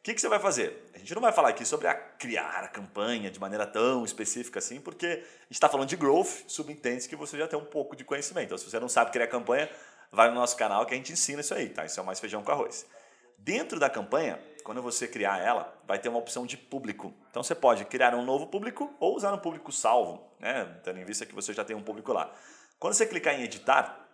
O 0.00 0.02
que, 0.02 0.14
que 0.14 0.20
você 0.20 0.28
vai 0.28 0.38
fazer? 0.38 0.90
A 0.94 0.98
gente 0.98 1.14
não 1.14 1.20
vai 1.20 1.30
falar 1.30 1.50
aqui 1.50 1.62
sobre 1.64 1.86
a 1.86 1.94
criar 1.94 2.64
a 2.64 2.68
campanha 2.68 3.30
de 3.30 3.38
maneira 3.38 3.66
tão 3.66 4.02
específica 4.02 4.58
assim, 4.58 4.80
porque 4.80 5.06
a 5.06 5.10
gente 5.10 5.50
está 5.50 5.68
falando 5.68 5.88
de 5.88 5.96
growth, 5.96 6.44
subentende 6.46 7.06
que 7.06 7.14
você 7.14 7.36
já 7.36 7.46
tem 7.46 7.58
um 7.58 7.66
pouco 7.66 7.94
de 7.94 8.02
conhecimento. 8.02 8.46
Então, 8.46 8.56
se 8.56 8.64
você 8.64 8.80
não 8.80 8.88
sabe 8.88 9.10
criar 9.10 9.26
campanha, 9.26 9.68
vai 10.10 10.30
no 10.30 10.36
nosso 10.36 10.56
canal 10.56 10.86
que 10.86 10.94
a 10.94 10.96
gente 10.96 11.12
ensina 11.12 11.42
isso 11.42 11.52
aí, 11.52 11.68
tá? 11.68 11.84
Isso 11.84 12.00
é 12.00 12.02
mais 12.02 12.18
feijão 12.18 12.42
com 12.42 12.50
arroz. 12.50 12.86
Dentro 13.36 13.78
da 13.78 13.90
campanha, 13.90 14.40
quando 14.64 14.80
você 14.82 15.06
criar 15.06 15.38
ela, 15.38 15.74
vai 15.86 15.98
ter 15.98 16.08
uma 16.08 16.18
opção 16.18 16.46
de 16.46 16.56
público. 16.56 17.12
Então 17.30 17.42
você 17.42 17.54
pode 17.54 17.84
criar 17.84 18.14
um 18.14 18.24
novo 18.24 18.46
público 18.46 18.94
ou 18.98 19.16
usar 19.16 19.32
um 19.34 19.38
público 19.38 19.70
salvo, 19.70 20.22
né? 20.38 20.64
tendo 20.82 20.98
em 20.98 21.04
vista 21.04 21.26
que 21.26 21.34
você 21.34 21.52
já 21.52 21.64
tem 21.64 21.76
um 21.76 21.82
público 21.82 22.12
lá. 22.12 22.32
Quando 22.78 22.94
você 22.94 23.06
clicar 23.06 23.34
em 23.34 23.42
editar, 23.42 24.08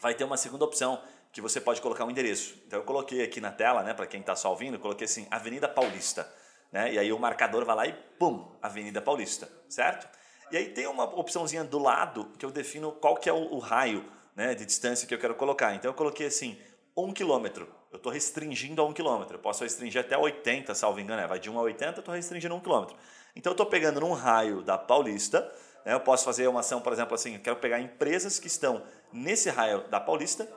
vai 0.00 0.14
ter 0.14 0.24
uma 0.24 0.36
segunda 0.36 0.64
opção 0.64 1.02
que 1.32 1.40
você 1.40 1.60
pode 1.60 1.80
colocar 1.80 2.04
um 2.04 2.10
endereço. 2.10 2.56
Então 2.66 2.80
eu 2.80 2.84
coloquei 2.84 3.22
aqui 3.22 3.40
na 3.40 3.52
tela, 3.52 3.82
né, 3.82 3.94
para 3.94 4.06
quem 4.06 4.20
está 4.20 4.34
só 4.34 4.50
ouvindo, 4.50 4.74
eu 4.74 4.80
coloquei 4.80 5.04
assim, 5.04 5.26
Avenida 5.30 5.68
Paulista. 5.68 6.30
Né? 6.72 6.94
E 6.94 6.98
aí 6.98 7.12
o 7.12 7.18
marcador 7.18 7.64
vai 7.64 7.76
lá 7.76 7.86
e 7.86 7.92
pum, 8.18 8.50
Avenida 8.62 9.00
Paulista, 9.00 9.50
certo? 9.68 10.08
E 10.50 10.56
aí 10.56 10.68
tem 10.70 10.86
uma 10.86 11.04
opçãozinha 11.04 11.64
do 11.64 11.78
lado 11.78 12.32
que 12.38 12.44
eu 12.44 12.50
defino 12.50 12.92
qual 12.92 13.16
que 13.16 13.28
é 13.28 13.32
o, 13.32 13.54
o 13.54 13.58
raio 13.58 14.04
né, 14.34 14.54
de 14.54 14.66
distância 14.66 15.06
que 15.06 15.14
eu 15.14 15.18
quero 15.18 15.34
colocar. 15.34 15.74
Então 15.74 15.90
eu 15.90 15.94
coloquei 15.94 16.26
assim, 16.26 16.58
um 16.96 17.12
quilômetro. 17.12 17.68
Eu 17.92 17.96
estou 17.96 18.12
restringindo 18.12 18.82
a 18.82 18.84
um 18.84 18.92
quilômetro. 18.92 19.36
Eu 19.36 19.40
posso 19.40 19.62
restringir 19.62 20.00
até 20.00 20.16
80, 20.16 20.74
salvo 20.74 21.00
engano, 21.00 21.22
é, 21.22 21.26
vai 21.26 21.38
de 21.38 21.50
1 21.50 21.58
a 21.58 21.62
80, 21.62 21.98
eu 21.98 22.00
estou 22.00 22.14
restringindo 22.14 22.54
um 22.54 22.60
quilômetro. 22.60 22.96
Então 23.34 23.50
eu 23.50 23.54
estou 23.54 23.66
pegando 23.66 24.00
num 24.00 24.12
raio 24.12 24.62
da 24.62 24.76
Paulista, 24.76 25.40
né? 25.84 25.94
Eu 25.94 26.00
posso 26.00 26.24
fazer 26.24 26.46
uma 26.48 26.60
ação, 26.60 26.80
por 26.80 26.92
exemplo, 26.92 27.14
assim, 27.14 27.34
eu 27.34 27.40
quero 27.40 27.56
pegar 27.56 27.80
empresas 27.80 28.38
que 28.38 28.46
estão 28.46 28.82
nesse 29.12 29.50
raio 29.50 29.88
da 29.88 30.00
Paulista, 30.00 30.48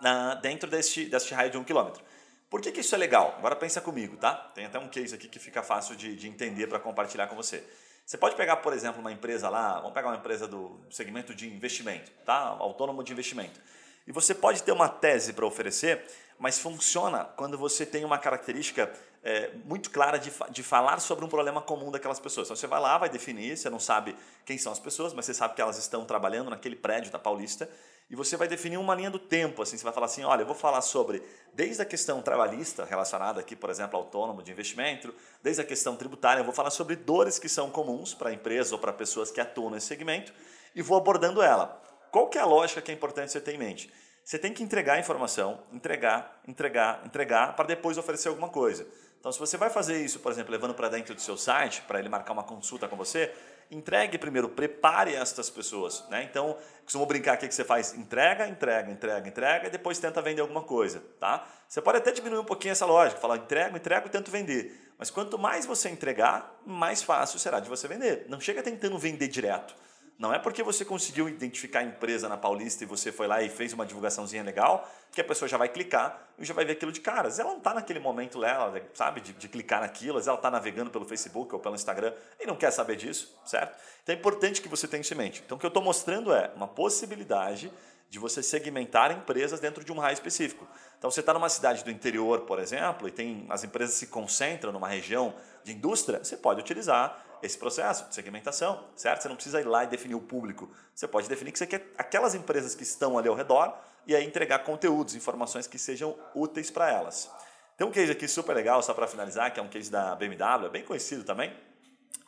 na, 0.00 0.34
dentro 0.34 0.68
deste, 0.70 1.06
deste 1.06 1.34
raio 1.34 1.50
de 1.50 1.58
um 1.58 1.64
quilômetro. 1.64 2.02
Por 2.50 2.62
que, 2.62 2.72
que 2.72 2.80
isso 2.80 2.94
é 2.94 2.98
legal? 2.98 3.34
Agora 3.38 3.54
pensa 3.54 3.80
comigo, 3.80 4.16
tá? 4.16 4.34
Tem 4.54 4.64
até 4.64 4.78
um 4.78 4.88
case 4.88 5.14
aqui 5.14 5.28
que 5.28 5.38
fica 5.38 5.62
fácil 5.62 5.94
de, 5.94 6.16
de 6.16 6.28
entender 6.28 6.66
para 6.66 6.78
compartilhar 6.78 7.26
com 7.26 7.36
você. 7.36 7.62
Você 8.06 8.16
pode 8.16 8.36
pegar, 8.36 8.56
por 8.56 8.72
exemplo, 8.72 9.00
uma 9.00 9.12
empresa 9.12 9.50
lá, 9.50 9.80
vamos 9.80 9.92
pegar 9.92 10.08
uma 10.08 10.16
empresa 10.16 10.48
do 10.48 10.80
segmento 10.88 11.34
de 11.34 11.46
investimento, 11.46 12.10
tá? 12.24 12.38
Autônomo 12.58 13.04
de 13.04 13.12
investimento. 13.12 13.60
E 14.06 14.12
você 14.12 14.34
pode 14.34 14.62
ter 14.62 14.72
uma 14.72 14.88
tese 14.88 15.34
para 15.34 15.44
oferecer, 15.44 16.02
mas 16.38 16.58
funciona 16.58 17.24
quando 17.36 17.58
você 17.58 17.84
tem 17.84 18.06
uma 18.06 18.16
característica 18.16 18.90
é, 19.22 19.50
muito 19.66 19.90
clara 19.90 20.16
de, 20.16 20.32
de 20.50 20.62
falar 20.62 21.00
sobre 21.00 21.22
um 21.26 21.28
problema 21.28 21.60
comum 21.60 21.90
daquelas 21.90 22.18
pessoas. 22.18 22.46
Então 22.46 22.56
você 22.56 22.66
vai 22.66 22.80
lá, 22.80 22.96
vai 22.96 23.10
definir, 23.10 23.58
você 23.58 23.68
não 23.68 23.78
sabe 23.78 24.16
quem 24.46 24.56
são 24.56 24.72
as 24.72 24.78
pessoas, 24.78 25.12
mas 25.12 25.26
você 25.26 25.34
sabe 25.34 25.54
que 25.54 25.60
elas 25.60 25.76
estão 25.76 26.06
trabalhando 26.06 26.48
naquele 26.48 26.76
prédio 26.76 27.12
da 27.12 27.18
Paulista 27.18 27.68
e 28.10 28.16
você 28.16 28.36
vai 28.36 28.48
definir 28.48 28.78
uma 28.78 28.94
linha 28.94 29.10
do 29.10 29.18
tempo. 29.18 29.62
Assim, 29.62 29.76
você 29.76 29.84
vai 29.84 29.92
falar 29.92 30.06
assim: 30.06 30.24
olha, 30.24 30.42
eu 30.42 30.46
vou 30.46 30.54
falar 30.54 30.80
sobre 30.80 31.22
desde 31.52 31.82
a 31.82 31.84
questão 31.84 32.22
trabalhista, 32.22 32.84
relacionada 32.84 33.40
aqui, 33.40 33.54
por 33.54 33.68
exemplo, 33.68 33.98
autônomo 33.98 34.42
de 34.42 34.50
investimento, 34.50 35.14
desde 35.42 35.60
a 35.60 35.64
questão 35.64 35.96
tributária, 35.96 36.40
eu 36.40 36.44
vou 36.44 36.54
falar 36.54 36.70
sobre 36.70 36.96
dores 36.96 37.38
que 37.38 37.48
são 37.48 37.70
comuns 37.70 38.14
para 38.14 38.32
empresas 38.32 38.72
ou 38.72 38.78
para 38.78 38.92
pessoas 38.92 39.30
que 39.30 39.40
atuam 39.40 39.70
nesse 39.70 39.86
segmento 39.86 40.32
e 40.74 40.82
vou 40.82 40.96
abordando 40.96 41.42
ela. 41.42 41.82
Qual 42.10 42.28
que 42.28 42.38
é 42.38 42.40
a 42.40 42.46
lógica 42.46 42.80
que 42.80 42.90
é 42.90 42.94
importante 42.94 43.32
você 43.32 43.40
ter 43.40 43.54
em 43.54 43.58
mente? 43.58 43.92
Você 44.24 44.38
tem 44.38 44.52
que 44.52 44.62
entregar 44.62 44.94
a 44.94 44.98
informação, 44.98 45.60
entregar, 45.72 46.40
entregar, 46.46 47.02
entregar, 47.04 47.56
para 47.56 47.66
depois 47.66 47.96
oferecer 47.98 48.28
alguma 48.28 48.48
coisa. 48.48 48.86
Então, 49.18 49.32
se 49.32 49.38
você 49.38 49.56
vai 49.56 49.68
fazer 49.68 50.02
isso, 50.02 50.20
por 50.20 50.30
exemplo, 50.30 50.52
levando 50.52 50.74
para 50.74 50.88
dentro 50.88 51.14
do 51.14 51.20
seu 51.20 51.36
site, 51.36 51.82
para 51.82 51.98
ele 51.98 52.08
marcar 52.08 52.32
uma 52.32 52.44
consulta 52.44 52.86
com 52.86 52.96
você, 52.96 53.34
entregue 53.70 54.18
primeiro, 54.18 54.48
prepare 54.48 55.14
estas 55.14 55.50
pessoas. 55.50 56.04
Né? 56.08 56.22
Então, 56.24 56.56
costumo 56.84 57.04
brincar 57.06 57.34
aqui 57.34 57.46
que 57.46 57.54
você 57.54 57.64
faz 57.64 57.94
entrega, 57.94 58.48
entrega, 58.48 58.90
entrega, 58.90 59.28
entrega 59.28 59.66
e 59.66 59.70
depois 59.70 59.98
tenta 59.98 60.22
vender 60.22 60.40
alguma 60.40 60.62
coisa. 60.62 61.02
Tá? 61.20 61.46
Você 61.68 61.80
pode 61.80 61.98
até 61.98 62.10
diminuir 62.12 62.40
um 62.40 62.44
pouquinho 62.44 62.72
essa 62.72 62.86
lógica, 62.86 63.20
falar 63.20 63.36
entrego, 63.36 63.76
entrego 63.76 64.06
e 64.06 64.10
tento 64.10 64.30
vender. 64.30 64.92
Mas 64.98 65.10
quanto 65.10 65.38
mais 65.38 65.66
você 65.66 65.88
entregar, 65.88 66.60
mais 66.66 67.02
fácil 67.02 67.38
será 67.38 67.60
de 67.60 67.68
você 67.68 67.86
vender. 67.86 68.26
Não 68.28 68.40
chega 68.40 68.62
tentando 68.62 68.98
vender 68.98 69.28
direto. 69.28 69.74
Não 70.18 70.34
é 70.34 70.38
porque 70.38 70.64
você 70.64 70.84
conseguiu 70.84 71.28
identificar 71.28 71.78
a 71.78 71.82
empresa 71.84 72.28
na 72.28 72.36
Paulista 72.36 72.82
e 72.82 72.86
você 72.86 73.12
foi 73.12 73.28
lá 73.28 73.40
e 73.40 73.48
fez 73.48 73.72
uma 73.72 73.86
divulgaçãozinha 73.86 74.42
legal 74.42 74.90
que 75.12 75.20
a 75.20 75.24
pessoa 75.24 75.48
já 75.48 75.56
vai 75.56 75.68
clicar 75.68 76.28
e 76.36 76.44
já 76.44 76.52
vai 76.52 76.64
ver 76.64 76.72
aquilo 76.72 76.90
de 76.90 77.00
cara. 77.00 77.28
Ela 77.28 77.50
não 77.50 77.58
está 77.58 77.72
naquele 77.72 78.00
momento 78.00 78.36
lá, 78.36 78.72
sabe, 78.94 79.20
de, 79.20 79.32
de 79.32 79.48
clicar 79.48 79.80
naquilo, 79.80 80.18
ela 80.18 80.34
está 80.34 80.50
navegando 80.50 80.90
pelo 80.90 81.04
Facebook 81.04 81.54
ou 81.54 81.60
pelo 81.60 81.76
Instagram 81.76 82.12
e 82.40 82.46
não 82.46 82.56
quer 82.56 82.72
saber 82.72 82.96
disso, 82.96 83.32
certo? 83.46 83.78
Então 84.02 84.12
é 84.12 84.18
importante 84.18 84.60
que 84.60 84.68
você 84.68 84.88
tenha 84.88 85.00
isso 85.00 85.14
em 85.14 85.16
mente. 85.16 85.40
Então 85.46 85.56
o 85.56 85.60
que 85.60 85.64
eu 85.64 85.68
estou 85.68 85.82
mostrando 85.82 86.32
é 86.32 86.50
uma 86.56 86.66
possibilidade 86.66 87.72
de 88.08 88.18
você 88.18 88.42
segmentar 88.42 89.10
empresas 89.12 89.60
dentro 89.60 89.84
de 89.84 89.92
um 89.92 89.98
raio 89.98 90.14
específico. 90.14 90.66
Então, 90.98 91.10
você 91.10 91.20
está 91.20 91.34
numa 91.34 91.48
cidade 91.48 91.84
do 91.84 91.90
interior, 91.90 92.40
por 92.40 92.58
exemplo, 92.58 93.06
e 93.06 93.10
tem 93.10 93.46
as 93.48 93.64
empresas 93.64 93.94
se 93.94 94.06
concentram 94.06 94.72
numa 94.72 94.88
região 94.88 95.34
de 95.62 95.72
indústria, 95.72 96.24
você 96.24 96.36
pode 96.36 96.60
utilizar 96.60 97.24
esse 97.42 97.56
processo 97.56 98.08
de 98.08 98.14
segmentação, 98.14 98.84
certo? 98.96 99.22
Você 99.22 99.28
não 99.28 99.36
precisa 99.36 99.60
ir 99.60 99.64
lá 99.64 99.84
e 99.84 99.86
definir 99.86 100.14
o 100.14 100.20
público. 100.20 100.70
Você 100.94 101.06
pode 101.06 101.28
definir 101.28 101.52
que 101.52 101.58
você 101.58 101.66
quer 101.66 101.92
aquelas 101.96 102.34
empresas 102.34 102.74
que 102.74 102.82
estão 102.82 103.16
ali 103.16 103.28
ao 103.28 103.34
redor 103.34 103.76
e 104.06 104.16
aí 104.16 104.24
entregar 104.24 104.60
conteúdos, 104.60 105.14
informações 105.14 105.66
que 105.66 105.78
sejam 105.78 106.18
úteis 106.34 106.70
para 106.70 106.90
elas. 106.90 107.30
Tem 107.76 107.86
um 107.86 107.92
case 107.92 108.10
aqui 108.10 108.26
super 108.26 108.56
legal, 108.56 108.82
só 108.82 108.92
para 108.92 109.06
finalizar, 109.06 109.52
que 109.52 109.60
é 109.60 109.62
um 109.62 109.68
case 109.68 109.90
da 109.90 110.16
BMW, 110.16 110.66
é 110.66 110.68
bem 110.68 110.84
conhecido 110.84 111.22
também. 111.22 111.54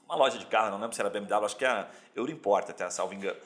Uma 0.05 0.14
loja 0.14 0.38
de 0.38 0.47
carro, 0.47 0.71
não 0.71 0.79
lembro 0.79 0.95
se 0.95 1.01
era 1.01 1.11
BMW, 1.11 1.45
acho 1.45 1.57
que 1.57 1.64
era 1.64 1.90
Euroimport, 2.14 2.71
até 2.71 2.88
salvo 2.90 3.14
engano. 3.14 3.38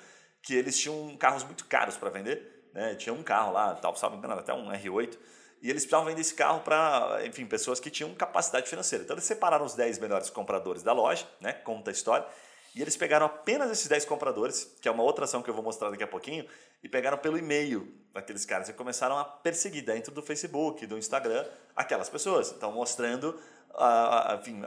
Que 0.44 0.54
eles 0.54 0.78
tinham 0.78 1.16
carros 1.16 1.42
muito 1.42 1.64
caros 1.64 1.96
para 1.96 2.11
vender. 2.11 2.68
Né? 2.72 2.94
Tinha 2.94 3.12
um 3.12 3.22
carro 3.22 3.52
lá, 3.52 3.74
tal, 3.74 3.94
engano, 4.14 4.35
até 4.35 4.52
um 4.52 4.70
R8 4.70 5.16
e 5.64 5.70
eles 5.70 5.85
precisavam 5.85 6.04
vender 6.04 6.20
esse 6.20 6.35
carro 6.35 6.61
para, 6.61 7.20
enfim, 7.24 7.46
pessoas 7.46 7.80
que 7.80 7.88
tinham 7.88 8.14
capacidade 8.14 8.68
financeira. 8.68 9.02
Então 9.02 9.14
eles 9.14 9.24
separaram 9.24 9.64
os 9.64 9.72
10 9.72 9.98
melhores 9.98 10.28
compradores 10.28 10.83
da 10.83 10.92
loja, 10.92 11.26
né? 11.40 11.54
Conta 11.54 11.90
a 11.90 11.92
história. 11.92 12.26
E 12.74 12.83
eles 12.83 12.98
pegaram 12.98 13.24
apenas 13.24 13.70
esses 13.70 13.88
10 13.88 14.04
compradores, 14.04 14.76
que 14.78 14.87
é 14.87 14.90
uma 14.90 15.02
outra 15.02 15.24
ação 15.24 15.42
que 15.42 15.48
eu 15.48 15.54
vou 15.54 15.64
mostrar 15.64 15.88
daqui 15.88 16.02
a 16.02 16.07
pouquinho, 16.07 16.44
e 16.83 16.88
pegaram 16.88 17.16
pelo 17.16 17.38
e-mail 17.38 17.90
daqueles 18.12 18.44
caras 18.44 18.68
e 18.68 18.74
começaram 18.74 19.16
a 19.16 19.24
perseguir 19.24 19.87
dentro 19.87 20.12
do 20.12 20.20
Facebook, 20.20 20.85
do 20.87 20.98
Instagram, 20.98 21.46
aquelas 21.74 22.11
pessoas. 22.11 22.52
Então, 22.52 22.70
mostrando 22.70 23.40
uh, 23.75 24.35
enfim, 24.41 24.63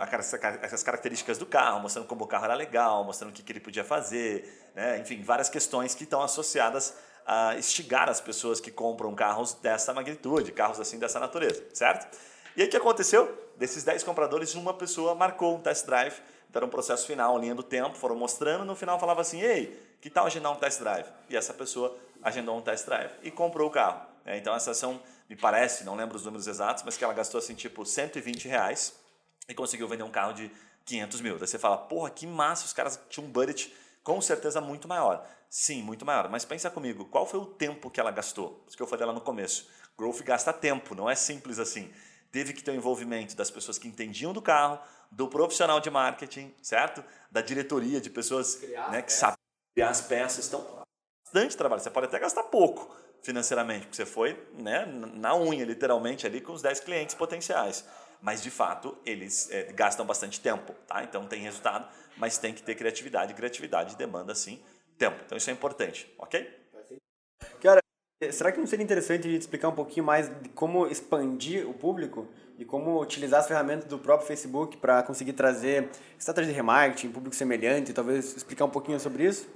as 0.71 0.83
características 0.83 1.37
do 1.37 1.45
carro, 1.45 1.79
mostrando 1.79 2.07
como 2.07 2.25
o 2.25 2.27
carro 2.27 2.45
era 2.45 2.53
legal, 2.53 3.03
mostrando 3.03 3.31
o 3.31 3.33
que, 3.33 3.41
que 3.41 3.51
ele 3.51 3.59
podia 3.59 3.83
fazer, 3.83 4.71
né? 4.75 4.99
enfim, 4.99 5.21
várias 5.21 5.49
questões 5.49 5.95
que 5.95 6.03
estão 6.03 6.21
associadas 6.21 6.93
a 7.25 7.55
instigar 7.55 8.09
as 8.09 8.21
pessoas 8.21 8.59
que 8.59 8.71
compram 8.71 9.13
carros 9.13 9.53
dessa 9.55 9.93
magnitude, 9.93 10.51
carros 10.51 10.79
assim 10.79 10.97
dessa 10.97 11.19
natureza, 11.19 11.63
certo? 11.73 12.07
E 12.55 12.61
aí 12.61 12.67
o 12.67 12.71
que 12.71 12.77
aconteceu? 12.77 13.51
Desses 13.57 13.83
10 13.83 14.03
compradores, 14.03 14.55
uma 14.55 14.73
pessoa 14.73 15.13
marcou 15.13 15.55
um 15.55 15.59
test 15.59 15.85
drive, 15.85 16.15
então 16.49 16.59
era 16.59 16.65
um 16.65 16.69
processo 16.69 17.05
final, 17.05 17.37
linha 17.37 17.53
do 17.53 17.63
tempo, 17.63 17.95
foram 17.95 18.15
mostrando, 18.15 18.63
no 18.63 18.75
final 18.75 18.99
falava 18.99 19.21
assim, 19.21 19.41
ei, 19.41 19.77
que 19.99 20.09
tal 20.09 20.25
agendar 20.25 20.51
um 20.51 20.55
test 20.55 20.79
drive? 20.79 21.07
E 21.29 21.35
essa 21.35 21.53
pessoa 21.53 21.97
agendou 22.23 22.57
um 22.57 22.61
test 22.61 22.85
drive 22.85 23.11
e 23.21 23.29
comprou 23.29 23.67
o 23.67 23.71
carro. 23.71 24.01
Né? 24.23 24.37
Então 24.37 24.55
essa 24.55 24.71
ação, 24.71 25.01
me 25.29 25.35
parece, 25.35 25.83
não 25.83 25.95
lembro 25.95 26.15
os 26.15 26.23
números 26.23 26.47
exatos, 26.47 26.83
mas 26.83 26.95
que 26.95 27.03
ela 27.03 27.13
gastou 27.13 27.39
assim 27.39 27.55
tipo 27.55 27.85
120 27.85 28.47
reais 28.47 28.93
e 29.47 29.53
conseguiu 29.53 29.87
vender 29.87 30.03
um 30.03 30.11
carro 30.11 30.33
de 30.33 30.51
500 30.85 31.21
mil. 31.21 31.37
Daí 31.37 31.47
você 31.47 31.57
fala, 31.59 31.77
porra, 31.77 32.09
que 32.09 32.27
massa, 32.27 32.65
os 32.65 32.73
caras 32.73 32.99
tinham 33.09 33.27
um 33.27 33.31
budget 33.31 33.73
com 34.03 34.21
certeza 34.21 34.61
muito 34.61 34.87
maior. 34.87 35.27
Sim, 35.49 35.81
muito 35.81 36.05
maior. 36.05 36.29
Mas 36.29 36.45
pensa 36.45 36.69
comigo, 36.69 37.05
qual 37.05 37.25
foi 37.25 37.39
o 37.39 37.45
tempo 37.45 37.89
que 37.89 37.99
ela 37.99 38.11
gastou? 38.11 38.63
Isso 38.67 38.75
que 38.75 38.83
eu 38.83 38.87
falei 38.87 39.05
lá 39.05 39.13
no 39.13 39.21
começo. 39.21 39.69
Growth 39.97 40.21
gasta 40.21 40.53
tempo, 40.53 40.93
não 40.93 41.09
é 41.09 41.15
simples 41.15 41.59
assim. 41.59 41.91
Teve 42.31 42.53
que 42.53 42.63
ter 42.63 42.71
o 42.71 42.75
envolvimento 42.75 43.35
das 43.35 43.49
pessoas 43.49 43.77
que 43.77 43.87
entendiam 43.87 44.33
do 44.33 44.41
carro, 44.41 44.79
do 45.11 45.27
profissional 45.27 45.79
de 45.79 45.89
marketing, 45.89 46.53
certo? 46.61 47.03
Da 47.31 47.41
diretoria, 47.41 47.99
de 47.99 48.09
pessoas 48.09 48.61
né, 48.91 49.01
que 49.01 49.11
sabem 49.11 49.37
criar 49.73 49.89
as 49.89 50.01
peças. 50.01 50.47
Então, 50.47 50.83
bastante 51.25 51.55
trabalho. 51.57 51.81
Você 51.81 51.89
pode 51.89 52.07
até 52.07 52.19
gastar 52.19 52.43
pouco 52.43 52.95
financeiramente, 53.21 53.87
porque 53.87 53.95
você 53.95 54.05
foi 54.05 54.41
né, 54.53 54.85
na 54.85 55.35
unha, 55.35 55.65
literalmente, 55.65 56.25
ali 56.25 56.41
com 56.41 56.53
os 56.53 56.61
10 56.61 56.81
clientes 56.81 57.15
potenciais. 57.15 57.85
Mas, 58.21 58.41
de 58.41 58.49
fato, 58.49 58.97
eles 59.05 59.49
é, 59.51 59.71
gastam 59.73 60.05
bastante 60.05 60.39
tempo, 60.39 60.73
tá? 60.87 61.03
Então, 61.03 61.27
tem 61.27 61.41
resultado, 61.41 61.87
mas 62.17 62.37
tem 62.37 62.53
que 62.53 62.63
ter 62.63 62.75
criatividade. 62.75 63.33
Criatividade 63.33 63.95
demanda, 63.95 64.33
sim, 64.33 64.59
tempo. 64.97 65.17
Então, 65.25 65.37
isso 65.37 65.49
é 65.49 65.53
importante, 65.53 66.13
ok? 66.17 66.49
Cara, 67.61 67.79
será 68.31 68.51
que 68.51 68.59
não 68.59 68.67
seria 68.67 68.83
interessante 68.83 69.27
explicar 69.27 69.69
um 69.69 69.75
pouquinho 69.75 70.05
mais 70.05 70.29
de 70.41 70.49
como 70.49 70.87
expandir 70.87 71.69
o 71.69 71.73
público 71.73 72.27
e 72.57 72.65
como 72.65 72.99
utilizar 73.01 73.39
as 73.39 73.47
ferramentas 73.47 73.85
do 73.85 73.99
próprio 73.99 74.27
Facebook 74.27 74.77
para 74.77 75.03
conseguir 75.03 75.33
trazer 75.33 75.89
estratégia 76.17 76.51
de 76.51 76.55
remarketing, 76.55 77.11
público 77.11 77.35
semelhante, 77.35 77.93
talvez 77.93 78.35
explicar 78.35 78.65
um 78.65 78.69
pouquinho 78.69 78.99
sobre 78.99 79.25
isso? 79.25 79.47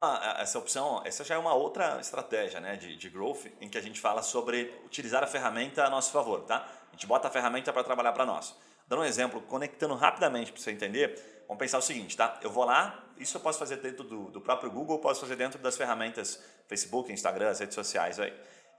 Ah, 0.00 0.36
essa 0.38 0.56
opção, 0.60 1.02
essa 1.04 1.24
já 1.24 1.34
é 1.34 1.38
uma 1.38 1.52
outra 1.54 1.98
estratégia 2.00 2.60
né, 2.60 2.76
de, 2.76 2.94
de 2.94 3.10
growth 3.10 3.46
em 3.60 3.68
que 3.68 3.76
a 3.76 3.80
gente 3.80 4.00
fala 4.00 4.22
sobre 4.22 4.72
utilizar 4.84 5.24
a 5.24 5.26
ferramenta 5.26 5.84
a 5.84 5.90
nosso 5.90 6.12
favor, 6.12 6.42
tá? 6.42 6.68
A 6.88 6.92
gente 6.92 7.04
bota 7.04 7.26
a 7.26 7.30
ferramenta 7.30 7.72
para 7.72 7.82
trabalhar 7.82 8.12
para 8.12 8.24
nós. 8.24 8.54
Dando 8.86 9.02
um 9.02 9.04
exemplo, 9.04 9.40
conectando 9.40 9.96
rapidamente 9.96 10.52
para 10.52 10.62
você 10.62 10.70
entender, 10.70 11.42
vamos 11.48 11.58
pensar 11.58 11.78
o 11.78 11.82
seguinte, 11.82 12.16
tá? 12.16 12.38
Eu 12.40 12.50
vou 12.50 12.64
lá, 12.64 13.04
isso 13.16 13.36
eu 13.36 13.40
posso 13.40 13.58
fazer 13.58 13.78
dentro 13.78 14.04
do, 14.04 14.30
do 14.30 14.40
próprio 14.40 14.70
Google, 14.70 15.00
posso 15.00 15.20
fazer 15.20 15.34
dentro 15.34 15.58
das 15.58 15.76
ferramentas 15.76 16.40
Facebook, 16.68 17.12
Instagram, 17.12 17.50
as 17.50 17.58
redes 17.58 17.74
sociais. 17.74 18.20
Aí. 18.20 18.32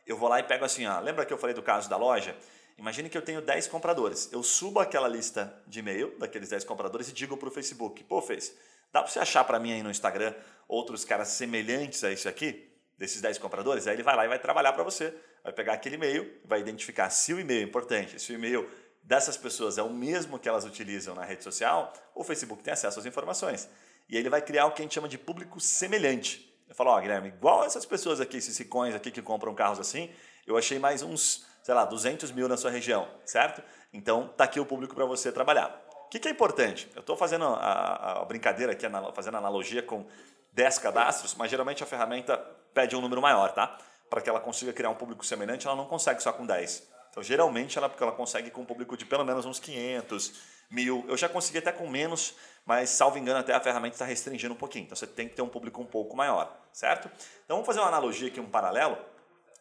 Eu 0.07 0.15
vou 0.15 0.29
lá 0.29 0.39
e 0.39 0.43
pego 0.43 0.63
assim, 0.63 0.87
ó, 0.87 1.01
lembra 1.01 1.25
que 1.25 1.33
eu 1.33 1.37
falei 1.37 1.53
do 1.53 1.61
caso 1.61 1.89
da 1.89 1.97
loja? 1.97 2.33
Imagine 2.79 3.09
que 3.09 3.17
eu 3.17 3.21
tenho 3.21 3.41
10 3.41 3.67
compradores. 3.67 4.29
Eu 4.31 4.41
subo 4.41 4.79
aquela 4.79 5.07
lista 5.07 5.53
de 5.67 5.79
e-mail 5.79 6.17
daqueles 6.17 6.47
10 6.47 6.63
compradores 6.63 7.09
e 7.09 7.11
digo 7.11 7.35
para 7.35 7.49
o 7.49 7.51
Facebook, 7.51 8.05
pô, 8.05 8.21
fez, 8.21 8.55
dá 8.91 9.01
para 9.01 9.11
você 9.11 9.19
achar 9.19 9.43
para 9.43 9.59
mim 9.59 9.73
aí 9.73 9.83
no 9.83 9.91
Instagram 9.91 10.33
outros 10.65 11.03
caras 11.03 11.27
semelhantes 11.27 12.05
a 12.05 12.11
isso 12.11 12.29
aqui, 12.29 12.71
desses 12.97 13.21
10 13.21 13.37
compradores? 13.37 13.85
Aí 13.85 13.95
ele 13.95 14.03
vai 14.03 14.15
lá 14.15 14.23
e 14.23 14.29
vai 14.29 14.39
trabalhar 14.39 14.71
para 14.71 14.83
você. 14.83 15.13
Vai 15.43 15.51
pegar 15.51 15.73
aquele 15.73 15.95
e-mail, 15.95 16.39
vai 16.45 16.61
identificar 16.61 17.09
se 17.09 17.33
o 17.33 17.39
e-mail 17.39 17.59
é 17.59 17.63
importante, 17.63 18.17
se 18.17 18.31
o 18.31 18.35
e-mail 18.35 18.69
dessas 19.03 19.35
pessoas 19.35 19.77
é 19.77 19.83
o 19.83 19.89
mesmo 19.89 20.39
que 20.39 20.47
elas 20.47 20.63
utilizam 20.63 21.13
na 21.15 21.25
rede 21.25 21.43
social, 21.43 21.91
o 22.15 22.23
Facebook 22.23 22.63
tem 22.63 22.71
acesso 22.71 22.99
às 22.99 23.05
informações. 23.05 23.69
E 24.07 24.15
aí 24.15 24.21
ele 24.21 24.29
vai 24.29 24.41
criar 24.41 24.65
o 24.67 24.71
que 24.71 24.81
a 24.81 24.85
gente 24.85 24.93
chama 24.93 25.09
de 25.09 25.17
público 25.17 25.59
semelhante. 25.59 26.49
Eu 26.67 26.75
falo, 26.75 26.91
ó, 26.91 26.97
oh, 26.97 27.01
Guilherme, 27.01 27.27
igual 27.27 27.65
essas 27.65 27.85
pessoas 27.85 28.21
aqui, 28.21 28.37
esses 28.37 28.55
cicões 28.55 28.95
aqui 28.95 29.11
que 29.11 29.21
compram 29.21 29.53
carros 29.53 29.79
assim, 29.79 30.09
eu 30.47 30.57
achei 30.57 30.79
mais 30.79 31.01
uns 31.01 31.48
sei 31.69 31.75
lá, 31.75 31.85
200 31.85 32.31
mil 32.31 32.47
na 32.47 32.57
sua 32.57 32.71
região, 32.71 33.07
certo? 33.23 33.61
Então, 33.93 34.27
tá 34.35 34.43
aqui 34.45 34.59
o 34.59 34.65
público 34.65 34.95
para 34.95 35.05
você 35.05 35.31
trabalhar. 35.31 35.79
O 36.07 36.09
que, 36.09 36.17
que, 36.17 36.27
é 36.27 36.31
importante? 36.31 36.89
Eu 36.95 37.01
estou 37.01 37.15
fazendo 37.15 37.45
a, 37.45 38.21
a, 38.21 38.25
brincadeira 38.25 38.71
aqui, 38.71 38.87
fazendo 39.13 39.37
analogia 39.37 39.83
com 39.83 40.03
10 40.51 40.79
cadastros, 40.79 41.35
mas 41.35 41.51
geralmente 41.51 41.83
a 41.83 41.85
ferramenta 41.85 42.35
pede 42.73 42.95
um 42.95 43.01
número 43.01 43.21
maior, 43.21 43.51
tá? 43.51 43.77
Para 44.09 44.19
que 44.19 44.27
ela 44.27 44.39
consiga 44.39 44.73
criar 44.73 44.89
um 44.89 44.95
público 44.95 45.23
semelhante, 45.23 45.67
ela 45.67 45.75
não 45.75 45.85
consegue 45.85 46.23
só 46.23 46.33
com 46.33 46.43
10. 46.43 46.87
Então, 47.11 47.21
geralmente, 47.21 47.77
ela, 47.77 47.87
porque 47.87 48.01
ela 48.01 48.13
consegue 48.13 48.49
com 48.49 48.61
um 48.61 48.65
público 48.65 48.97
de 48.97 49.05
pelo 49.05 49.23
menos 49.23 49.45
uns 49.45 49.59
500, 49.59 50.33
mil. 50.69 51.05
Eu 51.07 51.17
já 51.17 51.29
consegui 51.29 51.59
até 51.59 51.71
com 51.71 51.87
menos, 51.87 52.35
mas, 52.65 52.89
salvo 52.89 53.17
engano, 53.17 53.39
até 53.39 53.53
a 53.53 53.59
ferramenta 53.59 53.95
está 53.95 54.05
restringindo 54.05 54.53
um 54.53 54.57
pouquinho. 54.57 54.85
Então, 54.85 54.95
você 54.95 55.07
tem 55.07 55.27
que 55.27 55.35
ter 55.35 55.41
um 55.41 55.49
público 55.49 55.81
um 55.81 55.85
pouco 55.85 56.15
maior, 56.15 56.55
certo? 56.71 57.09
Então, 57.45 57.57
vamos 57.57 57.65
fazer 57.65 57.79
uma 57.79 57.87
analogia 57.87 58.27
aqui, 58.27 58.39
um 58.39 58.49
paralelo. 58.49 58.97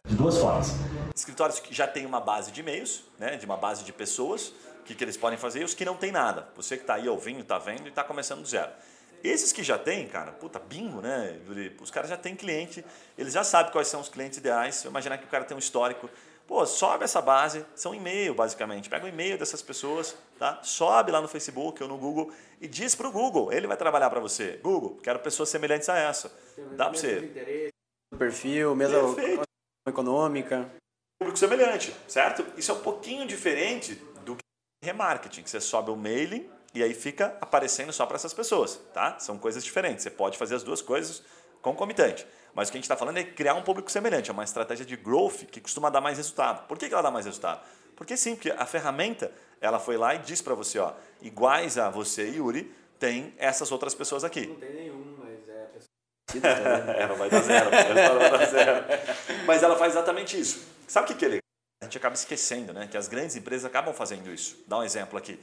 De 0.08 0.14
duas 0.14 0.38
formas 0.38 0.74
escritórios 1.14 1.60
que 1.60 1.74
já 1.74 1.86
têm 1.86 2.06
uma 2.06 2.20
base 2.20 2.50
de 2.50 2.60
e-mails, 2.60 3.04
né, 3.18 3.36
de 3.36 3.44
uma 3.44 3.56
base 3.56 3.84
de 3.84 3.92
pessoas, 3.92 4.48
o 4.80 4.84
que, 4.84 4.94
que 4.94 5.04
eles 5.04 5.16
podem 5.16 5.38
fazer, 5.38 5.60
e 5.60 5.64
os 5.64 5.74
que 5.74 5.84
não 5.84 5.96
têm 5.96 6.10
nada. 6.10 6.48
Você 6.56 6.76
que 6.76 6.82
está 6.82 6.94
aí 6.94 7.08
ouvindo, 7.08 7.40
está 7.40 7.58
vendo 7.58 7.84
e 7.84 7.88
está 7.88 8.02
começando 8.02 8.40
do 8.40 8.48
zero. 8.48 8.70
Esses 9.22 9.52
que 9.52 9.62
já 9.62 9.76
têm, 9.76 10.06
cara, 10.08 10.32
puta, 10.32 10.58
bingo, 10.58 11.02
né? 11.02 11.38
Os 11.80 11.90
caras 11.90 12.08
já 12.08 12.16
têm 12.16 12.34
cliente, 12.34 12.84
eles 13.18 13.34
já 13.34 13.44
sabem 13.44 13.70
quais 13.70 13.88
são 13.88 14.00
os 14.00 14.08
clientes 14.08 14.38
ideais. 14.38 14.84
Imaginar 14.84 15.18
que 15.18 15.24
o 15.24 15.28
cara 15.28 15.44
tem 15.44 15.56
um 15.56 15.58
histórico. 15.58 16.08
Pô, 16.46 16.64
sobe 16.64 17.04
essa 17.04 17.20
base, 17.20 17.66
são 17.74 17.94
e-mail 17.94 18.32
basicamente. 18.32 18.88
Pega 18.88 19.04
o 19.04 19.08
e-mail 19.08 19.36
dessas 19.36 19.60
pessoas, 19.60 20.16
tá? 20.38 20.60
Sobe 20.62 21.10
lá 21.10 21.20
no 21.20 21.28
Facebook 21.28 21.82
ou 21.82 21.88
no 21.88 21.98
Google 21.98 22.32
e 22.60 22.66
diz 22.66 22.94
para 22.94 23.08
o 23.08 23.12
Google, 23.12 23.52
ele 23.52 23.66
vai 23.66 23.76
trabalhar 23.76 24.08
para 24.08 24.20
você. 24.20 24.58
Google, 24.62 24.98
quero 25.02 25.18
pessoas 25.18 25.50
semelhantes 25.50 25.88
a 25.88 25.98
essa. 25.98 26.32
Dá 26.76 26.88
para 26.88 26.98
você. 26.98 27.70
Perfil, 28.16 28.74
mesma 28.74 29.00
econômica 29.88 30.70
público 31.18 31.38
semelhante, 31.38 31.94
certo? 32.06 32.46
Isso 32.56 32.70
é 32.70 32.74
um 32.74 32.80
pouquinho 32.80 33.26
diferente 33.26 33.94
do 34.24 34.36
que 34.36 34.42
remarketing, 34.84 35.42
que 35.42 35.50
você 35.50 35.60
sobe 35.60 35.90
o 35.90 35.96
mailing 35.96 36.48
e 36.72 36.82
aí 36.82 36.94
fica 36.94 37.36
aparecendo 37.40 37.92
só 37.92 38.06
para 38.06 38.16
essas 38.16 38.32
pessoas, 38.32 38.80
tá? 38.94 39.18
São 39.18 39.36
coisas 39.36 39.64
diferentes. 39.64 40.04
Você 40.04 40.10
pode 40.10 40.38
fazer 40.38 40.54
as 40.54 40.62
duas 40.62 40.80
coisas 40.80 41.22
concomitante. 41.60 42.26
Mas 42.54 42.68
o 42.68 42.72
que 42.72 42.78
a 42.78 42.78
gente 42.78 42.84
está 42.84 42.96
falando 42.96 43.18
é 43.18 43.24
criar 43.24 43.54
um 43.54 43.62
público 43.62 43.90
semelhante, 43.90 44.30
é 44.30 44.32
uma 44.32 44.44
estratégia 44.44 44.84
de 44.84 44.96
growth 44.96 45.44
que 45.50 45.60
costuma 45.60 45.90
dar 45.90 46.00
mais 46.00 46.16
resultado. 46.16 46.66
Por 46.66 46.78
que, 46.78 46.86
ela 46.86 47.02
dá 47.02 47.10
mais 47.10 47.26
resultado? 47.26 47.60
Porque 47.96 48.16
sim, 48.16 48.36
porque 48.36 48.50
a 48.50 48.64
ferramenta 48.64 49.32
ela 49.60 49.80
foi 49.80 49.96
lá 49.96 50.14
e 50.14 50.18
disse 50.18 50.42
para 50.42 50.54
você, 50.54 50.78
ó, 50.78 50.92
iguais 51.20 51.78
a 51.78 51.90
você, 51.90 52.28
Yuri, 52.28 52.72
tem 52.98 53.34
essas 53.38 53.72
outras 53.72 53.94
pessoas 53.94 54.22
aqui. 54.22 54.46
Não 54.46 54.54
tem 54.54 54.72
nenhum, 54.72 55.16
mas 55.18 55.27
é 55.27 55.27
ela 56.36 57.14
vai 57.16 57.30
dar 57.30 57.40
zero. 57.40 57.70
ela 57.74 58.18
vai 58.18 58.30
dar 58.38 58.46
zero. 58.46 58.84
Mas 59.46 59.62
ela 59.62 59.76
faz 59.76 59.94
exatamente 59.94 60.38
isso. 60.38 60.66
Sabe 60.86 61.04
o 61.04 61.08
que, 61.08 61.14
que 61.14 61.24
é 61.24 61.28
legal? 61.28 61.42
A 61.80 61.84
gente 61.84 61.96
acaba 61.96 62.14
esquecendo, 62.14 62.72
né? 62.72 62.88
Que 62.90 62.96
as 62.96 63.08
grandes 63.08 63.36
empresas 63.36 63.64
acabam 63.64 63.94
fazendo 63.94 64.32
isso. 64.32 64.58
Dá 64.66 64.78
um 64.78 64.82
exemplo 64.82 65.18
aqui. 65.18 65.40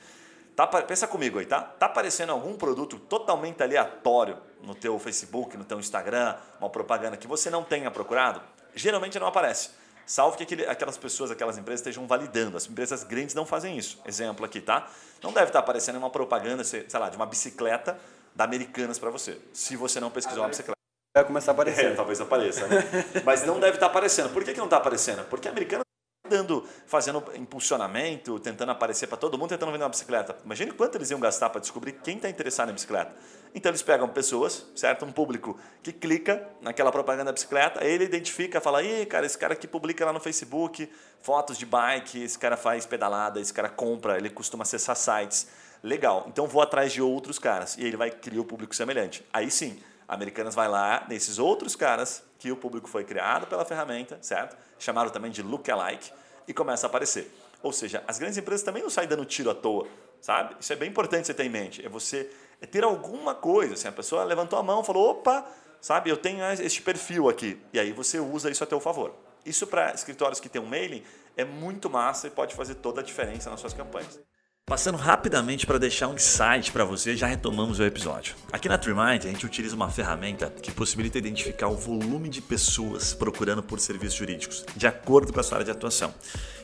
Tá, 0.56 0.67
pensa 0.67 1.08
comigo 1.08 1.39
aí, 1.39 1.45
tá? 1.45 1.62
Tá 1.62 1.86
aparecendo 1.86 2.32
algum 2.32 2.56
produto 2.56 2.98
totalmente 2.98 3.62
aleatório 3.62 4.38
no 4.62 4.74
teu 4.74 4.98
Facebook, 5.00 5.58
no 5.58 5.65
teu 5.65 5.80
Instagram, 5.80 6.36
uma 6.60 6.69
propaganda 6.69 7.17
que 7.17 7.28
você 7.28 7.50
não 7.50 7.63
tenha 7.63 7.91
procurado? 7.91 8.41
Geralmente 8.74 9.19
não 9.19 9.28
aparece. 9.28 9.71
Salvo 10.06 10.38
que 10.38 10.43
aquele, 10.43 10.65
aquelas 10.65 10.98
pessoas, 10.98 11.32
aquelas 11.32 11.58
empresas 11.58 11.82
estejam 11.82 12.06
validando. 12.08 12.56
As 12.56 12.69
empresas 12.69 13.04
grandes 13.04 13.34
não 13.34 13.45
fazem 13.45 13.78
isso. 13.78 14.00
Exemplo 14.06 14.45
aqui, 14.45 14.62
tá? 14.62 14.88
Não 15.21 15.34
deve 15.34 15.48
estar 15.48 15.60
aparecendo 15.60 15.98
uma 15.98 16.10
propaganda, 16.10 16.63
sei 16.63 16.86
lá, 16.93 17.10
de 17.10 17.17
uma 17.17 17.26
bicicleta 17.26 18.00
da 18.36 18.43
Americanas 18.43 19.00
para 19.00 19.10
você, 19.10 19.39
se 19.54 19.76
você 19.76 20.00
não 20.00 20.12
pesquisar 20.12 20.41
uma 20.41 20.50
bicicleta. 20.50 20.75
Vai 21.15 21.23
começar 21.23 21.51
a 21.51 21.54
aparecer. 21.54 21.86
É, 21.86 21.95
talvez 21.95 22.19
apareça, 22.19 22.67
né? 22.67 22.84
Mas 23.23 23.45
não 23.45 23.58
deve 23.58 23.75
estar 23.75 23.86
aparecendo. 23.86 24.34
Por 24.34 24.43
que, 24.43 24.51
que 24.51 24.58
não 24.58 24.65
está 24.65 24.75
aparecendo? 24.75 25.23
Porque 25.30 25.47
a 25.47 25.51
Americanas 25.51 25.86
está 26.25 26.36
dando, 26.36 26.67
fazendo 26.86 27.23
impulsionamento, 27.36 28.38
tentando 28.38 28.73
aparecer 28.73 29.08
para 29.08 29.15
todo 29.15 29.38
mundo, 29.38 29.47
tentando 29.47 29.71
vender 29.71 29.86
uma 29.86 29.89
bicicleta. 29.89 30.36
Imagine 30.43 30.73
quanto 30.73 30.95
eles 30.95 31.10
iam 31.12 31.19
gastar 31.21 31.49
para 31.49 31.62
descobrir 31.62 31.93
quem 32.04 32.17
está 32.17 32.30
interessado 32.30 32.69
em 32.69 32.73
bicicleta. 32.73 33.15
Então 33.54 33.69
eles 33.69 33.82
pegam 33.82 34.10
pessoas, 34.10 34.65
certo? 34.75 35.06
Um 35.06 35.12
público 35.13 35.58
que 35.82 35.93
clica 35.93 36.45
naquela 36.60 36.91
propaganda 36.91 37.28
da 37.28 37.32
bicicleta, 37.32 37.82
ele 37.82 38.04
identifica, 38.04 38.60
fala, 38.60 38.84
Ih, 38.84 39.06
cara, 39.06 39.25
esse 39.25 39.38
cara 39.38 39.54
aqui 39.54 39.69
publica 39.69 40.04
lá 40.04 40.12
no 40.12 40.19
Facebook 40.19 40.91
fotos 41.21 41.58
de 41.58 41.65
bike, 41.65 42.23
esse 42.23 42.38
cara 42.38 42.58
faz 42.58 42.86
pedalada, 42.86 43.39
esse 43.39 43.54
cara 43.54 43.69
compra, 43.69 44.17
ele 44.17 44.30
costuma 44.30 44.63
acessar 44.63 44.97
sites 44.97 45.47
legal, 45.82 46.25
então 46.28 46.45
vou 46.45 46.62
atrás 46.62 46.91
de 46.91 47.01
outros 47.01 47.39
caras. 47.39 47.78
E 47.78 47.86
ele 47.86 47.95
vai 47.95 48.12
criar 48.12 48.41
o 48.41 48.45
público 48.45 48.75
semelhante. 48.75 49.25
Aí 49.32 49.49
sim, 49.49 49.80
Americanas 50.08 50.54
vai 50.54 50.68
lá 50.68 51.06
nesses 51.10 51.39
outros 51.39 51.76
caras 51.76 52.24
que 52.38 52.52
o 52.52 52.56
público 52.56 52.88
foi 52.88 53.04
criado 53.04 53.48
pela 53.48 53.65
ferramenta, 53.65 54.18
certo? 54.22 54.56
Chamaram 54.78 55.10
também 55.10 55.32
de 55.32 55.41
lookalike 55.41 56.12
e 56.48 56.54
começa 56.54 56.86
a 56.86 56.89
aparecer. 56.89 57.32
Ou 57.63 57.74
seja, 57.74 58.04
as 58.08 58.20
grandes 58.20 58.38
empresas 58.38 58.63
também 58.63 58.84
não 58.84 58.89
saem 58.89 59.08
dando 59.08 59.26
tiro 59.26 59.50
à 59.50 59.56
toa, 59.56 59.88
sabe? 60.22 60.56
Isso 60.60 60.72
é 60.72 60.76
bem 60.76 60.89
importante 60.89 61.26
você 61.26 61.34
ter 61.34 61.46
em 61.46 61.50
mente. 61.50 61.84
É 61.84 61.89
você 61.89 62.30
é 62.62 62.65
ter 62.65 62.84
alguma 62.84 63.34
coisa. 63.34 63.74
Assim, 63.74 63.88
a 63.88 63.91
pessoa 63.91 64.24
levantou 64.24 64.60
a 64.60 64.63
mão, 64.63 64.84
falou, 64.84 65.10
opa, 65.10 65.46
sabe, 65.82 66.10
eu 66.10 66.18
tenho 66.18 66.44
este 66.62 66.82
perfil 66.82 67.28
aqui. 67.30 67.60
E 67.74 67.80
aí 67.80 67.91
você 67.91 68.20
usa 68.20 68.50
isso 68.50 68.63
a 68.63 68.68
teu 68.68 68.80
favor. 68.80 69.13
Isso 69.46 69.68
para 69.68 69.94
escritórios 69.94 70.39
que 70.39 70.50
têm 70.50 70.62
um 70.62 70.65
mailing 70.65 71.04
é 71.38 71.44
muito 71.44 71.89
massa 71.89 72.28
e 72.28 72.30
pode 72.32 72.56
fazer 72.56 72.76
toda 72.76 73.02
a 73.02 73.04
diferença 73.04 73.50
nas 73.50 73.60
suas 73.60 73.74
campanhas. 73.74 74.20
Passando 74.67 74.97
rapidamente 74.97 75.63
para 75.67 75.78
deixar 75.78 76.08
um 76.08 76.15
insight 76.15 76.71
para 76.71 76.84
você, 76.84 77.15
já 77.15 77.28
retomamos 77.28 77.78
o 77.78 77.84
episódio. 77.84 78.34
Aqui 78.51 78.67
na 78.67 78.80
TreeMind 78.80 79.23
a 79.23 79.28
gente 79.28 79.45
utiliza 79.45 79.75
uma 79.75 79.91
ferramenta 79.91 80.49
que 80.49 80.71
possibilita 80.71 81.19
identificar 81.19 81.67
o 81.67 81.75
volume 81.75 82.30
de 82.30 82.41
pessoas 82.41 83.13
procurando 83.13 83.62
por 83.62 83.80
serviços 83.80 84.15
jurídicos, 84.15 84.65
de 84.75 84.88
acordo 84.88 85.32
com 85.32 85.39
a 85.39 85.43
sua 85.43 85.58
área 85.58 85.65
de 85.65 85.69
atuação. 85.69 86.12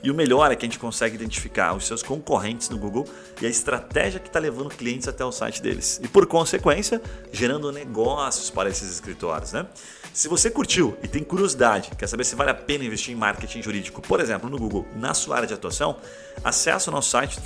E 0.02 0.10
o 0.10 0.16
melhor 0.16 0.52
é 0.52 0.56
que 0.56 0.66
a 0.66 0.68
gente 0.68 0.80
consegue 0.80 1.14
identificar 1.14 1.76
os 1.76 1.86
seus 1.86 2.02
concorrentes 2.02 2.70
no 2.70 2.80
Google 2.80 3.08
e 3.40 3.46
a 3.46 3.50
estratégia 3.50 4.20
que 4.20 4.30
está 4.30 4.40
levando 4.40 4.70
clientes 4.70 5.08
até 5.08 5.24
o 5.24 5.32
site 5.32 5.62
deles. 5.62 6.02
E 6.04 6.08
por 6.08 6.26
consequência, 6.26 7.00
gerando 7.32 7.72
negócios 7.72 8.50
para 8.50 8.68
esses 8.68 8.92
escritórios. 8.92 9.54
Né? 9.54 9.64
Se 10.12 10.28
você 10.28 10.50
curtiu 10.50 10.98
e 11.04 11.08
tem 11.08 11.24
curiosidade, 11.24 11.92
quer 11.96 12.08
saber 12.08 12.24
se 12.24 12.36
vale 12.36 12.50
a 12.50 12.56
pena 12.56 12.84
investir 12.84 13.14
em 13.14 13.18
marketing 13.18 13.62
jurídico, 13.62 14.02
por 14.02 14.20
exemplo, 14.20 14.50
no 14.50 14.58
Google, 14.58 14.88
na 14.96 15.14
sua 15.14 15.36
área 15.36 15.48
de 15.48 15.54
atuação, 15.54 15.98
acesse 16.44 16.90
o 16.90 16.92
nosso 16.92 17.12
site 17.12 17.40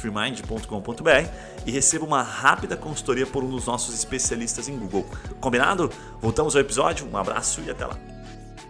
freemind.com.br 0.45 1.65
e 1.65 1.71
receba 1.71 2.05
uma 2.05 2.21
rápida 2.21 2.77
consultoria 2.77 3.25
por 3.25 3.43
um 3.43 3.49
dos 3.49 3.65
nossos 3.65 3.93
especialistas 3.95 4.69
em 4.69 4.77
Google. 4.77 5.05
Combinado? 5.41 5.89
Voltamos 6.21 6.55
ao 6.55 6.61
episódio, 6.61 7.07
um 7.07 7.17
abraço 7.17 7.61
e 7.61 7.69
até 7.69 7.85
lá. 7.85 7.97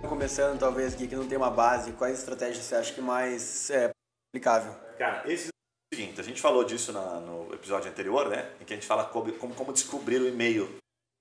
Começando 0.07 0.59
talvez 0.59 0.93
aqui 0.93 1.07
que 1.07 1.15
não 1.15 1.27
tem 1.27 1.37
uma 1.37 1.49
base, 1.49 1.91
quais 1.93 2.19
estratégias 2.19 2.63
você 2.63 2.75
acha 2.75 2.93
que 2.93 3.01
mais 3.01 3.69
é 3.69 3.91
aplicável? 4.31 4.73
Cara, 4.97 5.23
esse 5.25 5.47
é 5.47 5.49
o 5.49 5.95
seguinte, 5.95 6.21
a 6.21 6.23
gente 6.23 6.41
falou 6.41 6.63
disso 6.63 6.91
na, 6.93 7.19
no 7.19 7.53
episódio 7.53 7.89
anterior, 7.89 8.29
né? 8.29 8.49
Em 8.61 8.65
que 8.65 8.73
a 8.73 8.75
gente 8.75 8.85
fala 8.85 9.05
como, 9.05 9.31
como 9.33 9.73
descobrir 9.73 10.21
o 10.21 10.27
e-mail 10.27 10.69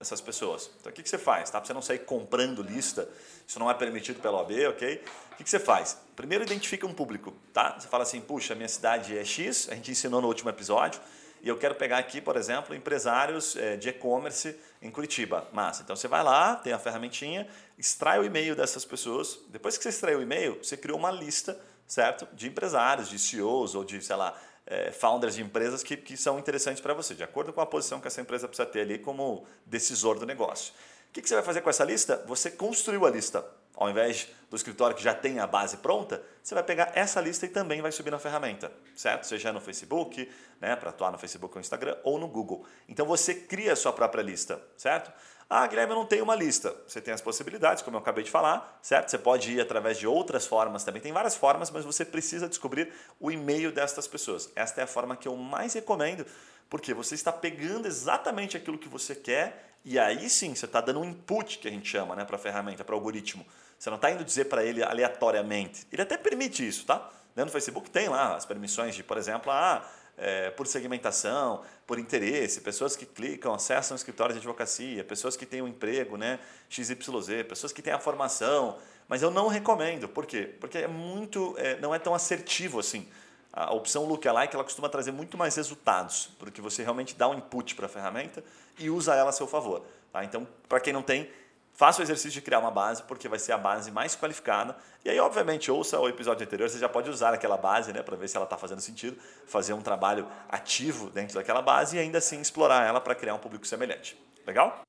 dessas 0.05 0.21
pessoas. 0.21 0.71
Então 0.81 0.93
o 0.93 0.95
que, 0.95 1.03
que 1.03 1.09
você 1.09 1.19
faz? 1.19 1.51
Tá? 1.51 1.59
Para 1.59 1.67
você 1.67 1.75
não 1.75 1.83
sair 1.83 2.01
comprando 2.01 2.63
lista, 2.63 3.09
isso 3.47 3.59
não 3.59 3.71
é 3.71 3.75
permitido 3.75 4.21
pela 4.21 4.39
OAB, 4.39 4.53
ok? 4.69 5.03
O 5.33 5.37
que, 5.37 5.45
que 5.45 5.51
você 5.51 5.59
faz? 5.59 5.99
Primeiro 6.15 6.45
identifica 6.45 6.87
um 6.87 6.95
público, 6.95 7.35
tá? 7.53 7.77
Você 7.79 7.89
fala 7.89 8.05
assim, 8.05 8.21
puxa, 8.21 8.55
minha 8.55 8.69
cidade 8.69 9.17
é 9.17 9.25
X, 9.25 9.69
a 9.71 9.75
gente 9.75 9.91
ensinou 9.91 10.21
no 10.21 10.29
último 10.29 10.51
episódio, 10.51 11.01
e 11.43 11.49
eu 11.49 11.59
quero 11.59 11.75
pegar 11.75 11.99
aqui, 11.99 12.21
por 12.23 12.37
exemplo, 12.37 12.75
empresários 12.75 13.55
eh, 13.57 13.77
de 13.77 13.91
e-commerce 13.91 14.59
em 14.81 14.91
Curitiba. 14.91 15.47
Massa. 15.53 15.83
Então 15.83 15.95
você 15.95 16.09
vai 16.09 16.23
lá, 16.23 16.57
tem 16.57 16.73
a 16.73 16.79
ferramentinha, 16.79 17.47
extrai 17.77 18.19
o 18.19 18.25
e-mail 18.25 18.57
dessas 18.57 18.83
pessoas. 18.83 19.39
Depois 19.49 19.77
que 19.77 19.83
você 19.83 19.91
extraiu 19.91 20.21
o 20.21 20.23
e-mail, 20.23 20.59
você 20.63 20.75
criou 20.75 20.99
uma 20.99 21.11
lista, 21.11 21.61
certo? 21.87 22.27
De 22.33 22.49
empresários, 22.49 23.11
de 23.11 23.19
CEOs 23.19 23.75
ou 23.75 23.85
de, 23.85 24.01
sei 24.01 24.17
lá, 24.17 24.35
é, 24.67 24.91
founders 24.93 25.35
de 25.35 25.43
empresas 25.43 25.83
que, 25.83 25.97
que 25.97 26.17
são 26.17 26.39
interessantes 26.39 26.81
para 26.81 26.95
você, 26.95 27.15
de 27.15 27.23
acordo 27.23 27.53
com 27.53 27.61
a 27.61 27.67
posição 27.67 28.01
que 28.01 28.07
essa 28.07 28.21
empresa 28.21 28.49
precisa 28.49 28.67
ter 28.67 28.81
ali 28.81 28.99
como 28.99 29.47
decisor 29.67 30.19
do 30.19 30.27
negócio. 30.27 30.73
O 31.09 31.13
que, 31.13 31.23
que 31.23 31.29
você 31.29 31.35
vai 31.35 31.45
fazer 31.45 31.61
com 31.61 31.71
essa 31.71 31.85
lista? 31.85 32.25
Você 32.27 32.51
construiu 32.51 33.07
a 33.07 33.11
lista. 33.11 33.45
Ao 33.77 33.91
invés 33.91 34.29
do 34.49 34.57
escritório 34.57 34.95
que 34.95 35.03
já 35.03 35.13
tem 35.13 35.41
a 35.41 35.47
base 35.49 35.79
pronta, 35.79 36.23
você 36.41 36.55
vai 36.55 36.63
pegar 36.63 36.93
essa 36.95 37.21
lista 37.21 37.45
e 37.45 37.49
também 37.49 37.83
vai 37.83 37.91
subir 37.91 38.11
na 38.11 38.21
ferramenta, 38.21 38.73
certo? 38.95 39.25
Seja 39.27 39.53
no 39.53 39.61
Facebook, 39.61 40.31
né, 40.61 40.77
para 40.77 40.91
atuar 40.91 41.11
no 41.11 41.19
Facebook 41.19 41.57
ou 41.57 41.61
Instagram, 41.61 41.97
ou 42.05 42.19
no 42.19 42.29
Google. 42.29 42.65
Então 42.89 43.05
você 43.05 43.35
cria 43.35 43.73
a 43.73 43.77
sua 43.77 43.93
própria 43.93 44.23
lista, 44.23 44.63
certo? 44.77 45.13
Ah, 45.49 45.67
Guilherme, 45.67 45.93
eu 45.93 45.99
não 45.99 46.07
tenho 46.07 46.25
uma 46.25 46.35
lista. 46.35 46.75
Você 46.87 47.01
tem 47.01 47.13
as 47.13 47.21
possibilidades, 47.21 47.83
como 47.83 47.97
eu 47.97 48.01
acabei 48.01 48.25
de 48.25 48.31
falar, 48.31 48.79
certo? 48.83 49.11
Você 49.11 49.19
pode 49.19 49.53
ir 49.53 49.61
através 49.61 49.99
de 49.99 50.07
outras 50.07 50.47
formas 50.47 50.85
também. 50.85 51.03
Tem 51.03 51.13
várias 51.13 51.37
formas, 51.37 51.71
mas 51.71 51.85
você 51.85 52.05
precisa 52.05 52.49
descobrir 52.49 52.93
o 53.21 53.31
e-mail 53.31 53.71
destas 53.71 54.07
pessoas. 54.07 54.51
Esta 54.57 54.81
é 54.81 54.85
a 54.85 54.87
forma 54.87 55.17
que 55.17 55.29
eu 55.29 55.37
mais 55.37 55.75
recomendo, 55.75 56.27
porque 56.71 56.95
você 56.95 57.15
está 57.15 57.33
pegando 57.33 57.87
exatamente 57.87 58.57
aquilo 58.57 58.79
que 58.79 58.89
você 58.89 59.15
quer 59.15 59.75
e 59.85 59.99
aí 59.99 60.31
sim 60.31 60.55
você 60.55 60.65
está 60.65 60.81
dando 60.81 61.01
um 61.01 61.05
input, 61.05 61.59
que 61.59 61.69
a 61.69 61.71
gente 61.71 61.87
chama, 61.87 62.17
né, 62.17 62.25
para 62.25 62.37
a 62.37 62.39
ferramenta, 62.39 62.83
para 62.83 62.95
o 62.95 62.97
algoritmo. 62.97 63.45
Você 63.79 63.91
não 63.91 63.97
está 63.97 64.11
indo 64.11 64.25
dizer 64.25 64.47
para 64.47 64.65
ele 64.65 64.83
aleatoriamente. 64.83 65.87
Ele 65.93 66.01
até 66.01 66.17
permite 66.17 66.67
isso, 66.67 66.87
tá? 66.87 67.11
Dentro 67.37 67.51
do 67.51 67.53
Facebook 67.53 67.91
tem 67.91 68.09
lá 68.09 68.35
as 68.35 68.47
permissões 68.47 68.95
de, 68.95 69.03
por 69.03 69.19
exemplo, 69.19 69.53
ah, 69.53 69.87
é, 70.17 70.51
por 70.51 70.67
segmentação, 70.67 71.63
por 71.87 71.99
interesse, 71.99 72.61
pessoas 72.61 72.97
que 72.97 73.05
clicam, 73.05 73.53
acessam 73.53 73.95
escritórios 73.95 74.35
de 74.35 74.41
advocacia, 74.41 75.05
pessoas 75.05 75.37
que 75.37 75.45
têm 75.45 75.63
um 75.63 75.69
emprego, 75.69 76.17
né, 76.17 76.39
XYZ, 76.69 76.97
pessoas 77.49 77.73
que 77.73 77.83
têm 77.83 77.93
a 77.93 77.99
formação, 77.99 78.79
mas 79.09 79.23
eu 79.23 79.31
não 79.31 79.49
recomendo. 79.49 80.09
Por 80.09 80.27
quê? 80.27 80.55
Porque 80.61 80.79
é 80.79 80.89
muito, 80.89 81.55
é, 81.59 81.79
não 81.81 81.95
é 81.95 81.99
tão 81.99 82.15
assertivo 82.15 82.81
assim. 82.81 83.09
A 83.53 83.73
opção 83.73 84.05
Lookalike 84.05 84.55
ela 84.55 84.65
costuma 84.65 84.89
trazer 84.89 85.13
muito 85.13 85.39
mais 85.39 85.55
resultados, 85.55 86.31
porque 86.39 86.61
você 86.61 86.83
realmente 86.83 87.15
dá 87.15 87.29
um 87.29 87.35
input 87.35 87.75
para 87.77 87.87
a 87.87 87.89
ferramenta 87.89 88.43
e 88.79 88.91
usa 88.91 89.15
ela 89.15 89.31
a 89.31 89.33
seu 89.33 89.47
favor. 89.47 89.85
Tá? 90.13 90.25
Então, 90.25 90.47
para 90.69 90.81
quem 90.81 90.93
não 90.93 91.03
tem, 91.03 91.31
Faça 91.75 92.01
o 92.01 92.05
exercício 92.05 92.31
de 92.31 92.41
criar 92.41 92.61
uma 92.61 92.71
base, 92.71 93.03
porque 93.03 93.29
vai 93.29 93.39
ser 93.39 93.51
a 93.51 93.59
base 93.59 93.91
mais 93.91 94.15
qualificada. 94.15 94.77
E 95.05 95.11
aí, 95.11 95.19
obviamente, 95.19 95.73
ouça 95.73 95.99
o 95.99 96.09
episódio 96.09 96.47
anterior, 96.47 96.71
você 96.71 96.79
já 96.79 96.89
pode 96.89 97.11
usar 97.11 97.35
aquela 97.35 97.57
base 97.57 97.93
né, 97.93 98.01
para 98.01 98.17
ver 98.17 98.29
se 98.29 98.37
ela 98.37 98.45
está 98.45 98.57
fazendo 98.57 98.81
sentido, 98.81 99.21
fazer 99.45 99.73
um 99.73 99.83
trabalho 99.83 100.29
ativo 100.49 101.11
dentro 101.11 101.35
daquela 101.35 101.61
base 101.61 101.97
e 101.97 101.99
ainda 101.99 102.19
assim 102.19 102.41
explorar 102.41 102.87
ela 102.87 103.01
para 103.01 103.13
criar 103.15 103.35
um 103.35 103.39
público 103.39 103.67
semelhante. 103.67 104.17
Legal? 104.47 104.83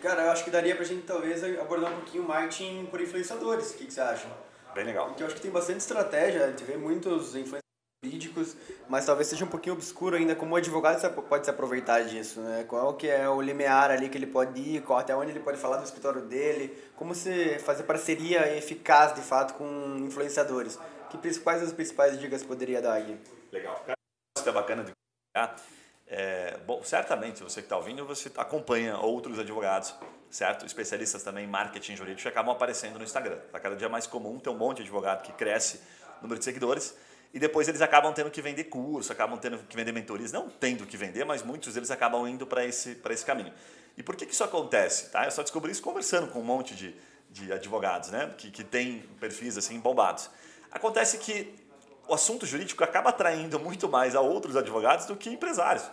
Cara, 0.00 0.22
eu 0.22 0.30
acho 0.30 0.44
que 0.44 0.50
daria 0.50 0.76
para 0.76 0.84
a 0.84 0.86
gente 0.86 1.02
talvez 1.02 1.42
abordar 1.58 1.90
um 1.90 1.96
pouquinho 1.96 2.22
o 2.22 2.28
marketing 2.28 2.86
por 2.86 3.00
influenciadores. 3.00 3.72
O 3.72 3.76
que, 3.76 3.86
que 3.86 3.92
você 3.92 4.00
acha? 4.00 4.28
Bem 4.74 4.84
legal. 4.84 5.06
Porque 5.08 5.24
eu 5.24 5.26
acho 5.26 5.34
que 5.34 5.42
tem 5.42 5.50
bastante 5.50 5.80
estratégia, 5.80 6.44
a 6.44 6.50
gente 6.50 6.62
vê 6.62 6.76
muitos 6.76 7.34
influenciadores 7.34 7.67
jurídicos, 8.04 8.56
mas 8.88 9.04
talvez 9.04 9.26
seja 9.26 9.44
um 9.44 9.48
pouquinho 9.48 9.74
obscuro 9.74 10.14
ainda 10.14 10.36
como 10.36 10.54
o 10.54 10.56
advogado 10.56 11.10
pode 11.24 11.44
se 11.44 11.50
aproveitar 11.50 12.04
disso, 12.04 12.40
né? 12.40 12.64
Qual 12.68 12.94
que 12.94 13.08
é 13.08 13.28
o 13.28 13.40
limiar 13.42 13.90
ali 13.90 14.08
que 14.08 14.16
ele 14.16 14.26
pode 14.26 14.60
ir, 14.60 14.82
qual, 14.82 15.00
até 15.00 15.14
onde 15.16 15.32
ele 15.32 15.40
pode 15.40 15.58
falar 15.58 15.78
do 15.78 15.84
escritório 15.84 16.22
dele, 16.22 16.76
como 16.94 17.12
se 17.12 17.58
fazer 17.58 17.82
parceria 17.82 18.56
eficaz 18.56 19.14
de 19.14 19.20
fato 19.20 19.54
com 19.54 19.96
influenciadores. 19.98 20.78
Que 21.10 21.40
quais 21.40 21.62
as 21.62 21.72
principais 21.72 22.20
dicas 22.20 22.44
poderia 22.44 22.80
dar 22.80 22.98
aqui? 22.98 23.18
Legal. 23.50 23.84
Isso 24.36 24.48
é 24.48 24.52
bacana 24.52 24.84
de 24.84 24.92
é, 26.06 26.56
bom, 26.66 26.82
certamente 26.82 27.42
você 27.42 27.60
que 27.60 27.66
está 27.66 27.76
ouvindo, 27.76 28.04
você 28.06 28.30
acompanha 28.36 28.96
outros 28.98 29.38
advogados, 29.38 29.94
certo? 30.30 30.64
Especialistas 30.64 31.22
também 31.22 31.44
em 31.44 31.48
marketing 31.48 31.96
jurídico 31.96 32.28
acabam 32.28 32.54
aparecendo 32.54 32.98
no 32.98 33.04
Instagram. 33.04 33.38
Está 33.46 33.60
cada 33.60 33.76
dia 33.76 33.88
mais 33.88 34.06
comum 34.06 34.38
ter 34.38 34.50
um 34.50 34.56
monte 34.56 34.78
de 34.78 34.82
advogado 34.84 35.22
que 35.22 35.32
cresce 35.32 35.80
número 36.22 36.38
de 36.38 36.44
seguidores 36.44 36.96
e 37.32 37.38
depois 37.38 37.68
eles 37.68 37.82
acabam 37.82 38.12
tendo 38.12 38.30
que 38.30 38.40
vender 38.40 38.64
curso, 38.64 39.12
acabam 39.12 39.38
tendo 39.38 39.58
que 39.58 39.76
vender 39.76 39.92
mentorias, 39.92 40.32
não 40.32 40.48
tendo 40.48 40.86
que 40.86 40.96
vender, 40.96 41.24
mas 41.24 41.42
muitos 41.42 41.74
deles 41.74 41.90
acabam 41.90 42.26
indo 42.26 42.46
para 42.46 42.64
esse, 42.64 42.98
esse 43.10 43.24
caminho. 43.24 43.52
E 43.96 44.02
por 44.02 44.16
que, 44.16 44.24
que 44.24 44.32
isso 44.32 44.44
acontece? 44.44 45.10
Tá? 45.10 45.24
Eu 45.24 45.30
só 45.30 45.42
descobri 45.42 45.70
isso 45.70 45.82
conversando 45.82 46.28
com 46.28 46.40
um 46.40 46.44
monte 46.44 46.74
de, 46.74 46.94
de 47.30 47.52
advogados 47.52 48.10
né? 48.10 48.32
que, 48.38 48.50
que 48.50 48.64
têm 48.64 49.00
perfis 49.20 49.58
assim 49.58 49.78
bombados. 49.78 50.30
Acontece 50.70 51.18
que 51.18 51.54
o 52.08 52.14
assunto 52.14 52.46
jurídico 52.46 52.82
acaba 52.82 53.10
atraindo 53.10 53.60
muito 53.60 53.88
mais 53.88 54.14
a 54.16 54.20
outros 54.20 54.56
advogados 54.56 55.04
do 55.06 55.14
que 55.14 55.28
empresários. 55.28 55.84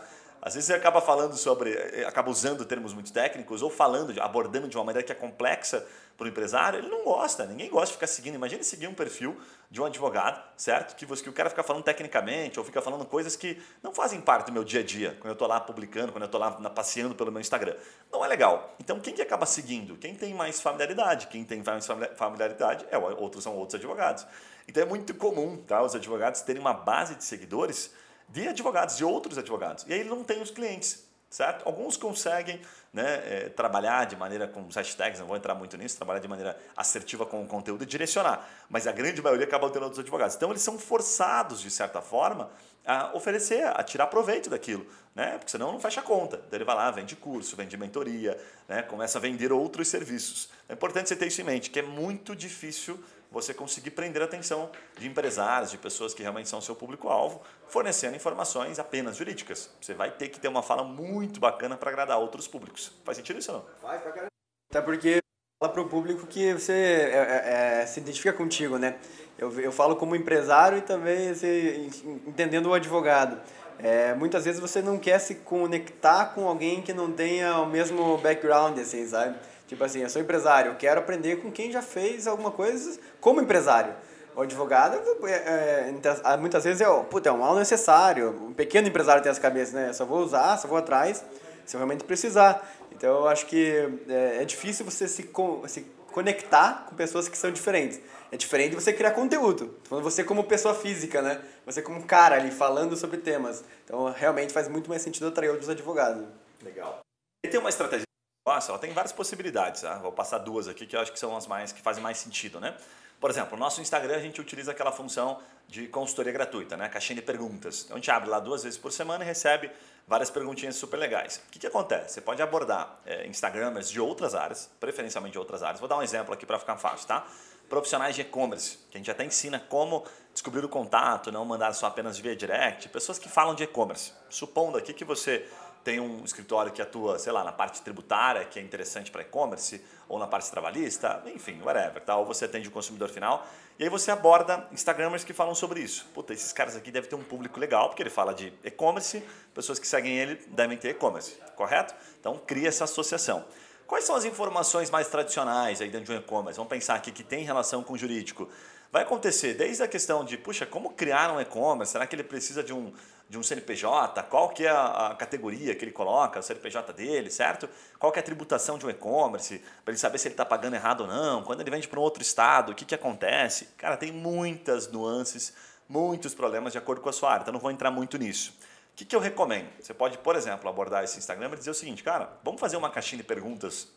Às 0.46 0.54
vezes 0.54 0.68
você 0.68 0.76
acaba 0.76 1.02
falando 1.02 1.36
sobre, 1.36 1.72
eh, 1.72 2.06
acaba 2.06 2.30
usando 2.30 2.64
termos 2.66 2.94
muito 2.94 3.12
técnicos 3.12 3.64
ou 3.64 3.70
falando, 3.72 4.14
abordando 4.22 4.68
de 4.68 4.78
uma 4.78 4.84
maneira 4.84 5.04
que 5.04 5.12
é 5.12 5.16
complexa 5.16 5.84
para 6.16 6.26
o 6.26 6.28
empresário, 6.28 6.78
ele 6.78 6.88
não 6.88 7.04
gosta, 7.04 7.48
ninguém 7.48 7.68
gosta 7.68 7.88
de 7.88 7.94
ficar 7.94 8.06
seguindo. 8.06 8.36
Imagine 8.36 8.64
seguir 8.64 8.88
um 8.88 8.94
perfil 8.94 9.36
de 9.72 9.82
um 9.82 9.86
advogado, 9.86 10.40
certo? 10.56 10.96
Que, 10.96 11.04
você, 11.04 11.24
que 11.24 11.30
o 11.32 11.34
cara 11.34 11.50
fica 11.50 11.64
falando 11.64 11.82
tecnicamente 11.84 12.60
ou 12.60 12.64
fica 12.64 12.80
falando 12.80 13.04
coisas 13.08 13.36
que 13.36 13.60
não 13.82 13.92
fazem 13.92 14.22
parte 14.22 14.46
do 14.46 14.52
meu 14.52 14.64
dia 14.64 14.82
a 14.82 14.84
dia, 14.84 15.18
quando 15.20 15.30
eu 15.30 15.34
estou 15.34 15.48
lá 15.48 15.60
publicando, 15.60 16.12
quando 16.12 16.22
eu 16.22 16.28
estou 16.28 16.40
lá 16.40 16.52
passeando 16.70 17.16
pelo 17.16 17.32
meu 17.32 17.42
Instagram. 17.42 17.76
Não 18.12 18.24
é 18.24 18.28
legal. 18.28 18.76
Então, 18.80 19.00
quem 19.00 19.16
que 19.16 19.24
acaba 19.24 19.48
seguindo? 19.48 19.98
Quem 19.98 20.14
tem 20.14 20.32
mais 20.36 20.62
familiaridade? 20.62 21.26
Quem 21.26 21.44
tem 21.44 21.64
mais 21.64 21.88
familiaridade 22.16 22.86
é 22.92 22.98
outros 23.00 23.44
são 23.44 23.56
outros 23.56 23.80
advogados. 23.80 24.28
Então, 24.68 24.84
é 24.84 24.86
muito 24.86 25.12
comum 25.16 25.58
tá, 25.58 25.82
os 25.82 25.96
advogados 25.96 26.42
terem 26.42 26.62
uma 26.62 26.74
base 26.74 27.16
de 27.16 27.24
seguidores 27.24 27.92
de 28.30 28.48
advogados, 28.48 28.98
de 28.98 29.06
outros 29.06 29.38
advogados. 29.38 29.86
E 29.88 29.94
aí 29.94 30.00
ele 30.00 30.10
não 30.10 30.24
tem 30.24 30.42
os 30.42 30.52
clientes, 30.52 31.06
certo? 31.30 31.66
Alguns 31.66 31.98
conseguem 31.98 32.62
né, 32.94 33.22
é, 33.26 33.50
trabalhar 33.50 34.06
de 34.06 34.16
maneira 34.16 34.48
com 34.48 34.66
os 34.66 34.76
hashtags, 34.76 35.20
não 35.20 35.28
vou 35.28 35.36
entrar 35.36 35.54
muito 35.54 35.78
nisso, 35.78 35.98
trabalhar 35.98 36.20
de 36.20 36.28
maneira 36.28 36.58
assertiva 36.78 37.26
com 37.26 37.44
o 37.44 37.48
conteúdo 37.48 37.84
e 37.84 37.86
direcionar, 37.86 38.48
mas 38.70 38.88
a 38.88 38.92
grande 38.92 39.22
maioria 39.22 39.46
acaba 39.46 39.70
tendo 39.70 39.84
outros 39.84 40.00
advogados. 40.00 40.36
Então 40.36 40.50
eles 40.50 40.62
são 40.62 40.80
forçados, 40.80 41.62
de 41.62 41.70
certa 41.70 42.02
forma, 42.02 42.50
a 42.86 43.16
oferecer, 43.16 43.66
a 43.66 43.84
tirar 43.84 44.08
proveito 44.08 44.50
daquilo, 44.50 44.86
né? 45.14 45.38
porque 45.38 45.50
senão 45.50 45.72
não 45.72 45.80
fecha 45.80 46.02
a 46.02 46.04
conta. 46.04 46.38
Então 46.38 46.58
ele 46.58 46.64
vai 46.64 46.76
lá, 46.76 46.92
vende 46.92 47.16
curso, 47.16 47.56
vende 47.56 47.76
mentoria, 47.76 48.40
né? 48.68 48.84
começa 48.84 49.18
a 49.18 49.22
vender 49.22 49.52
outros 49.52 49.88
serviços. 49.88 50.50
É 50.70 50.74
importante 50.74 51.10
você 51.10 51.16
ter 51.16 51.28
isso 51.28 51.42
em 51.42 51.44
mente, 51.44 51.70
que 51.72 51.80
é 51.80 51.82
muito 51.82 52.36
difícil 52.36 53.04
você 53.36 53.54
conseguir 53.54 53.92
prender 53.92 54.22
a 54.22 54.26
atenção 54.26 54.72
de 54.98 55.06
empresários, 55.06 55.70
de 55.70 55.78
pessoas 55.78 56.14
que 56.14 56.22
realmente 56.22 56.48
são 56.48 56.62
seu 56.62 56.74
público-alvo, 56.74 57.42
fornecendo 57.68 58.16
informações 58.16 58.80
apenas 58.80 59.18
jurídicas. 59.18 59.70
Você 59.82 59.94
vai 59.94 60.10
ter 60.10 60.30
que 60.30 60.40
ter 60.40 60.48
uma 60.48 60.64
fala 60.64 60.86
muito 60.86 61.38
bacana 61.38 61.76
para 61.76 61.90
agradar 61.90 62.18
outros 62.18 62.48
públicos. 62.48 62.94
Faz 63.04 63.18
sentido 63.18 63.38
isso 63.38 63.52
ou 63.52 63.58
não? 63.58 63.66
Faz 63.82 64.02
pra. 64.02 64.28
Até 64.72 64.82
porque 64.82 65.20
fala 65.62 65.74
para 65.74 65.82
o 65.82 65.90
público 65.90 66.26
que 66.26 66.54
você 66.54 66.72
é, 66.72 67.18
é, 67.18 67.82
é, 67.82 67.86
se 67.86 68.00
identifica 68.00 68.32
contigo, 68.32 68.78
né? 68.78 68.98
Eu, 69.38 69.52
eu 69.60 69.72
falo 69.72 69.98
como 69.98 70.16
empresário 70.16 70.78
e 70.78 70.82
também 70.82 71.30
assim, 71.30 71.90
entendendo 72.26 72.68
o 72.68 72.74
advogado. 72.74 73.38
É, 73.78 74.14
muitas 74.14 74.46
vezes 74.46 74.62
você 74.62 74.82
não 74.82 74.98
quer 74.98 75.20
se 75.20 75.36
conectar 75.36 76.28
com 76.34 76.48
alguém 76.48 76.82
que 76.82 76.94
não 76.94 77.12
tenha 77.12 77.60
o 77.60 77.66
mesmo 77.66 78.18
background, 78.20 78.80
assim, 78.80 79.06
sabe? 79.06 79.38
Tipo 79.68 79.84
assim, 79.84 80.02
eu 80.02 80.10
sou 80.10 80.22
empresário, 80.22 80.72
eu 80.72 80.76
quero 80.76 81.00
aprender 81.00 81.38
com 81.38 81.52
quem 81.52 81.72
já 81.72 81.82
fez 81.82 82.28
alguma 82.28 82.52
coisa 82.52 83.00
como 83.20 83.42
empresário. 83.42 83.94
O 84.36 84.42
advogado, 84.42 85.00
é, 85.28 85.90
é, 85.90 86.38
muitas 86.38 86.64
vezes 86.64 86.82
é, 86.82 87.04
puta, 87.04 87.30
é 87.30 87.32
um 87.32 87.38
mal 87.38 87.56
necessário. 87.56 88.30
Um 88.48 88.54
pequeno 88.54 88.88
empresário 88.88 89.24
tem 89.24 89.30
essa 89.30 89.40
cabeça, 89.40 89.76
né? 89.76 89.94
Só 89.94 90.06
vou 90.06 90.20
usar, 90.20 90.58
só 90.58 90.68
vou 90.68 90.78
atrás, 90.78 91.24
se 91.66 91.76
eu 91.76 91.80
realmente 91.80 92.04
precisar. 92.04 92.70
Então 92.92 93.22
eu 93.22 93.28
acho 93.28 93.46
que 93.46 93.90
é, 94.10 94.42
é 94.42 94.46
difícil 94.46 94.86
você 94.86 95.08
se, 95.08 95.30
se 95.68 95.82
conectar 96.12 96.86
com 96.90 96.96
pessoas 96.96 97.30
que 97.30 97.38
são 97.38 97.50
diferentes. 97.50 98.00
É 98.32 98.38
diferente 98.38 98.76
você 98.76 98.92
criar 98.92 99.12
conteúdo. 99.12 99.78
Você 99.90 100.24
como 100.24 100.44
pessoa 100.44 100.76
física, 100.76 101.22
né? 101.22 101.42
Você 101.66 101.82
como 101.82 102.04
cara 102.04 102.36
ali 102.36 102.52
falando 102.52 102.98
sobre 102.98 103.18
temas. 103.18 103.64
Então 103.86 104.12
realmente 104.12 104.52
faz 104.52 104.68
muito 104.68 104.90
mais 104.90 105.02
sentido 105.02 105.28
atrair 105.28 105.50
outros 105.50 105.70
advogados. 105.70 106.26
Legal. 106.62 107.00
E 107.46 107.50
tem 107.50 107.60
uma 107.60 107.70
estratégia 107.70 108.05
nossa, 108.46 108.72
ela 108.72 108.80
tem 108.80 108.94
várias 108.94 109.12
possibilidades. 109.12 109.82
Tá? 109.82 109.98
Vou 109.98 110.12
passar 110.12 110.38
duas 110.38 110.68
aqui 110.68 110.86
que 110.86 110.96
eu 110.96 111.00
acho 111.00 111.12
que 111.12 111.20
são 111.20 111.36
as 111.36 111.48
mais 111.48 111.72
que 111.72 111.82
fazem 111.82 112.04
mais 112.04 112.18
sentido, 112.18 112.60
né? 112.60 112.76
Por 113.20 113.30
exemplo, 113.30 113.58
no 113.58 113.64
nosso 113.64 113.82
Instagram 113.82 114.18
a 114.18 114.20
gente 114.20 114.40
utiliza 114.40 114.72
aquela 114.72 114.92
função 114.92 115.40
de 115.68 115.88
consultoria 115.88 116.32
gratuita, 116.32 116.78
né? 116.78 116.88
Caixinha 116.90 117.16
de 117.16 117.22
perguntas. 117.22 117.84
Então 117.86 117.96
a 117.96 118.00
gente 118.00 118.12
abre 118.12 118.30
lá 118.30 118.40
duas 118.40 118.64
vezes 118.64 118.78
por 118.78 118.92
semana 118.92 119.24
e 119.24 119.28
recebe 119.28 119.72
várias 120.08 120.30
perguntinhas 120.30 120.76
super 120.76 120.98
legais. 120.98 121.42
O 121.48 121.52
que, 121.52 121.58
que 121.58 121.66
acontece? 121.66 122.14
Você 122.14 122.22
pode 122.22 122.42
abordar 122.42 123.00
é, 123.06 123.26
Instagramers 123.26 123.90
de 123.90 124.00
outras 124.00 124.36
áreas, 124.36 124.70
preferencialmente 124.80 125.32
de 125.34 125.40
outras 125.40 125.64
áreas. 125.64 125.80
Vou 125.80 125.90
dar 125.90 125.98
um 125.98 126.04
exemplo 126.04 126.34
aqui 126.34 126.46
para 126.46 126.60
ficar 126.60 126.78
fácil, 126.78 127.08
tá? 127.08 127.26
Profissionais 127.68 128.14
de 128.14 128.22
e-commerce, 128.22 128.78
que 128.92 128.98
a 128.98 129.00
gente 129.00 129.10
até 129.10 129.26
ensina 129.26 129.60
como 129.60 130.06
descobrir 130.32 130.64
o 130.64 130.70
contato, 130.70 131.32
não 131.32 131.44
mandar 131.46 131.74
só 131.74 131.88
apenas 131.88 132.20
via 132.20 132.36
direct. 132.36 132.90
Pessoas 132.90 133.18
que 133.18 133.28
falam 133.28 133.56
de 133.56 133.64
e-commerce. 133.64 134.14
Supondo 134.30 134.78
aqui 134.78 134.94
que 134.94 135.04
você 135.04 135.50
tem 135.86 136.00
um 136.00 136.26
escritório 136.26 136.72
que 136.72 136.82
atua, 136.82 137.20
sei 137.20 137.32
lá, 137.32 137.44
na 137.44 137.52
parte 137.52 137.80
tributária, 137.84 138.44
que 138.44 138.58
é 138.58 138.62
interessante 138.62 139.12
para 139.12 139.22
e-commerce, 139.22 139.80
ou 140.10 140.18
na 140.18 140.26
parte 140.26 140.50
trabalhista, 140.50 141.22
enfim, 141.28 141.62
whatever, 141.62 142.02
tá? 142.02 142.18
ou 142.18 142.26
você 142.26 142.46
atende 142.46 142.68
o 142.68 142.72
consumidor 142.72 143.08
final, 143.08 143.46
e 143.78 143.84
aí 143.84 143.90
você 143.90 144.10
aborda 144.10 144.68
Instagramers 144.72 145.24
que 145.24 145.32
falam 145.32 145.54
sobre 145.54 145.82
isso. 145.82 146.08
Puta, 146.12 146.34
esses 146.34 146.52
caras 146.52 146.76
aqui 146.76 146.90
devem 146.90 147.08
ter 147.08 147.16
um 147.16 147.24
público 147.24 147.60
legal, 147.60 147.90
porque 147.90 148.02
ele 148.02 148.10
fala 148.10 148.34
de 148.34 148.52
e-commerce, 148.64 149.24
pessoas 149.54 149.78
que 149.78 149.88
seguem 149.88 150.18
ele 150.18 150.36
devem 150.48 150.76
ter 150.76 150.90
e-commerce, 150.90 151.38
correto? 151.56 151.94
Então 152.20 152.42
cria 152.48 152.68
essa 152.68 152.86
associação. 152.86 153.46
Quais 153.86 154.06
são 154.06 154.16
as 154.16 154.26
informações 154.26 154.90
mais 154.90 155.08
tradicionais 155.08 155.82
aí 155.82 155.90
dentro 155.90 156.08
de 156.08 156.12
um 156.14 156.18
e-commerce? 156.18 156.58
Vamos 156.58 156.72
pensar 156.72 156.96
aqui 156.96 157.12
que 157.12 157.24
tem 157.24 157.44
relação 157.44 157.84
com 157.84 157.94
o 157.94 157.98
jurídico. 157.98 158.50
Vai 158.92 159.04
acontecer 159.04 159.54
desde 159.54 159.84
a 159.84 159.88
questão 159.88 160.26
de, 160.26 160.36
puxa, 160.36 160.66
como 160.66 160.94
criar 160.94 161.32
um 161.32 161.40
e-commerce? 161.40 161.92
Será 161.92 162.08
que 162.08 162.16
ele 162.16 162.24
precisa 162.24 162.64
de 162.64 162.74
um, 162.74 162.92
de 163.28 163.38
um 163.38 163.44
CNPJ, 163.44 164.22
qual 164.24 164.50
que 164.50 164.66
é 164.66 164.70
a, 164.70 165.16
categoria 165.18 165.74
que 165.74 165.84
ele 165.84 165.92
coloca, 165.92 166.40
o 166.40 166.44
CNPJ 166.44 166.94
dele, 166.94 167.32
certo? 167.32 167.68
Qual 167.98 168.12
que 168.12 168.20
é 168.20 168.22
a 168.22 168.24
tributação 168.24 168.78
de 168.78 168.86
um 168.86 168.90
e-commerce, 168.90 169.64
para 169.84 169.92
ele 169.92 169.98
saber 169.98 170.18
se 170.20 170.28
ele 170.28 170.34
está 170.34 170.46
pagando 170.46 170.76
errado 170.76 171.02
ou 171.02 171.08
não, 171.08 171.44
quando 171.44 171.62
ele 171.62 171.72
vende 171.72 171.88
para 171.88 172.00
um 172.00 172.04
outro 172.04 172.22
estado, 172.22 172.72
o 172.72 172.76
que, 172.76 172.86
que 172.86 172.94
acontece? 172.94 173.70
Cara, 173.78 173.98
tem 173.98 174.12
muitas 174.12 174.92
nuances, 174.92 175.54
muitos 175.90 176.36
problemas 176.36 176.72
de 176.72 176.78
acordo 176.78 177.02
com 177.02 177.10
a 177.10 177.14
sua 177.14 177.32
área, 177.32 177.42
então 177.42 177.54
não 177.54 177.60
vou 177.60 177.72
entrar 177.72 177.90
muito 177.90 178.18
nisso. 178.18 178.56
O 178.94 178.96
que, 178.96 179.04
que 179.04 179.16
eu 179.16 179.20
recomendo? 179.20 179.70
Você 179.82 179.94
pode, 179.94 180.18
por 180.20 180.36
exemplo, 180.36 180.70
abordar 180.70 181.04
esse 181.04 181.18
Instagram 181.18 181.50
e 181.52 181.58
dizer 181.58 181.72
o 181.72 181.74
seguinte, 181.74 182.04
cara, 182.04 182.40
vamos 182.44 182.62
fazer 182.62 182.78
uma 182.78 182.90
caixinha 182.90 183.22
de 183.22 183.28
perguntas 183.28 183.88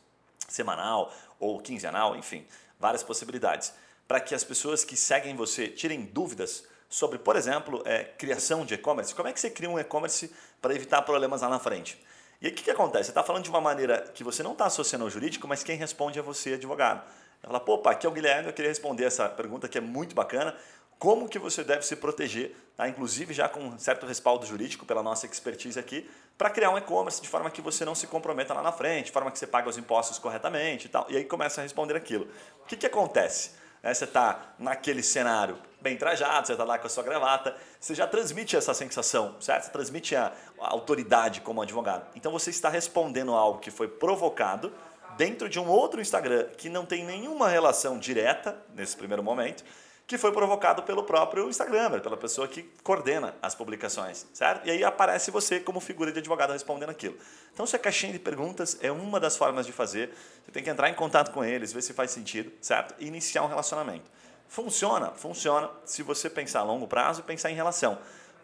semanal 0.48 1.12
ou 1.38 1.60
quinzenal, 1.60 2.16
enfim, 2.16 2.46
várias 2.80 3.02
possibilidades, 3.02 3.72
para 4.08 4.20
que 4.20 4.34
as 4.34 4.42
pessoas 4.42 4.84
que 4.84 4.96
seguem 4.96 5.36
você 5.36 5.68
tirem 5.68 6.04
dúvidas 6.06 6.64
sobre, 6.89 7.18
por 7.18 7.36
exemplo, 7.36 7.82
é, 7.84 8.05
criação 8.05 8.64
de 8.64 8.74
e-commerce. 8.74 9.14
Como 9.14 9.28
é 9.28 9.32
que 9.32 9.41
você 9.41 9.51
cria 9.51 9.68
um 9.68 9.78
e-commerce 9.78 10.32
para 10.61 10.74
evitar 10.74 11.03
problemas 11.03 11.43
lá 11.43 11.49
na 11.49 11.59
frente? 11.59 12.03
E 12.41 12.47
aí 12.47 12.53
o 12.53 12.55
que, 12.55 12.62
que 12.62 12.70
acontece? 12.70 13.07
Você 13.07 13.11
está 13.11 13.22
falando 13.22 13.43
de 13.43 13.51
uma 13.51 13.61
maneira 13.61 14.01
que 14.14 14.22
você 14.22 14.43
não 14.43 14.53
está 14.53 14.66
associando 14.66 15.05
ao 15.05 15.11
jurídico, 15.11 15.47
mas 15.47 15.62
quem 15.62 15.76
responde 15.76 16.18
é 16.18 16.22
você, 16.22 16.55
advogado. 16.55 17.03
Ela 17.43 17.61
fala, 17.61 17.78
pá, 17.78 17.93
aqui 17.93 18.07
é 18.07 18.09
o 18.09 18.12
Guilherme, 18.12 18.49
eu 18.49 18.53
queria 18.53 18.70
responder 18.70 19.05
essa 19.05 19.28
pergunta 19.28 19.68
que 19.68 19.76
é 19.76 19.80
muito 19.80 20.14
bacana. 20.14 20.55
Como 20.99 21.28
que 21.28 21.39
você 21.39 21.62
deve 21.62 21.82
se 21.82 21.95
proteger, 21.95 22.55
tá? 22.76 22.89
inclusive 22.89 23.32
já 23.32 23.49
com 23.49 23.61
um 23.61 23.78
certo 23.78 24.07
respaldo 24.07 24.45
jurídico 24.47 24.84
pela 24.84 25.03
nossa 25.03 25.26
expertise 25.26 25.78
aqui, 25.78 26.09
para 26.36 26.51
criar 26.51 26.70
um 26.70 26.78
e-commerce 26.78 27.20
de 27.20 27.28
forma 27.28 27.51
que 27.51 27.61
você 27.61 27.84
não 27.84 27.95
se 27.95 28.07
comprometa 28.07 28.55
lá 28.55 28.62
na 28.62 28.72
frente, 28.72 29.07
de 29.07 29.12
forma 29.12 29.30
que 29.30 29.39
você 29.39 29.47
pague 29.47 29.68
os 29.68 29.78
impostos 29.78 30.18
corretamente 30.18 30.86
e 30.86 30.89
tal. 30.89 31.07
E 31.09 31.16
aí 31.16 31.24
começa 31.24 31.61
a 31.61 31.62
responder 31.62 31.97
aquilo. 31.97 32.28
O 32.62 32.66
que, 32.66 32.76
que 32.76 32.86
acontece? 32.86 33.53
É, 33.82 33.92
você 33.94 34.04
está 34.04 34.54
naquele 34.58 35.02
cenário 35.02 35.58
bem 35.80 35.96
trajado, 35.96 36.46
você 36.46 36.52
está 36.52 36.64
lá 36.64 36.78
com 36.78 36.86
a 36.86 36.90
sua 36.90 37.02
gravata, 37.04 37.56
você 37.78 37.94
já 37.94 38.06
transmite 38.06 38.56
essa 38.56 38.74
sensação, 38.74 39.36
certo? 39.40 39.64
Você 39.64 39.70
transmite 39.70 40.16
a, 40.16 40.32
a 40.60 40.72
autoridade 40.72 41.40
como 41.40 41.62
advogado. 41.62 42.06
Então 42.16 42.32
você 42.32 42.50
está 42.50 42.68
respondendo 42.68 43.32
algo 43.32 43.60
que 43.60 43.70
foi 43.70 43.86
provocado 43.86 44.72
dentro 45.16 45.48
de 45.48 45.58
um 45.58 45.68
outro 45.68 46.00
Instagram 46.00 46.46
que 46.56 46.68
não 46.68 46.84
tem 46.84 47.04
nenhuma 47.04 47.48
relação 47.48 47.98
direta 47.98 48.56
nesse 48.74 48.96
primeiro 48.96 49.22
momento, 49.22 49.64
que 50.09 50.16
foi 50.16 50.32
provocado 50.32 50.82
pelo 50.84 51.04
próprio 51.04 51.50
Instagram, 51.50 52.00
pela 52.00 52.16
pessoa 52.16 52.48
que 52.48 52.62
coordena 52.82 53.34
as 53.42 53.54
publicações, 53.54 54.26
certo? 54.32 54.66
E 54.66 54.70
aí 54.70 54.82
aparece 54.82 55.30
você 55.30 55.61
como 55.61 55.80
figura 55.80 56.11
de 56.11 56.18
advogado 56.18 56.50
respondendo 56.50 56.88
aquilo. 56.88 57.14
Então, 57.52 57.66
se 57.66 57.76
a 57.76 57.78
caixinha 57.78 58.14
de 58.14 58.18
perguntas 58.18 58.78
é 58.80 58.90
uma 58.90 59.20
das 59.20 59.36
formas 59.36 59.66
de 59.66 59.72
fazer, 59.72 60.11
você 60.46 60.50
tem 60.50 60.64
que 60.64 60.70
entrar 60.70 60.88
em 60.88 60.94
contato 60.94 61.30
com 61.30 61.44
eles, 61.44 61.74
ver 61.74 61.82
se 61.82 61.92
faz 61.92 62.11
sentido, 62.11 62.50
certo? 62.59 62.94
E 62.98 63.06
iniciar 63.06 63.42
um 63.42 63.48
relacionamento. 63.48 64.11
Funciona? 64.48 65.11
Funciona 65.11 65.68
se 65.84 66.02
você 66.02 66.30
pensar 66.30 66.61
a 66.61 66.64
longo 66.64 66.88
prazo 66.88 67.20
e 67.20 67.22
pensar 67.22 67.50
em 67.50 67.54
relação. 67.54 67.98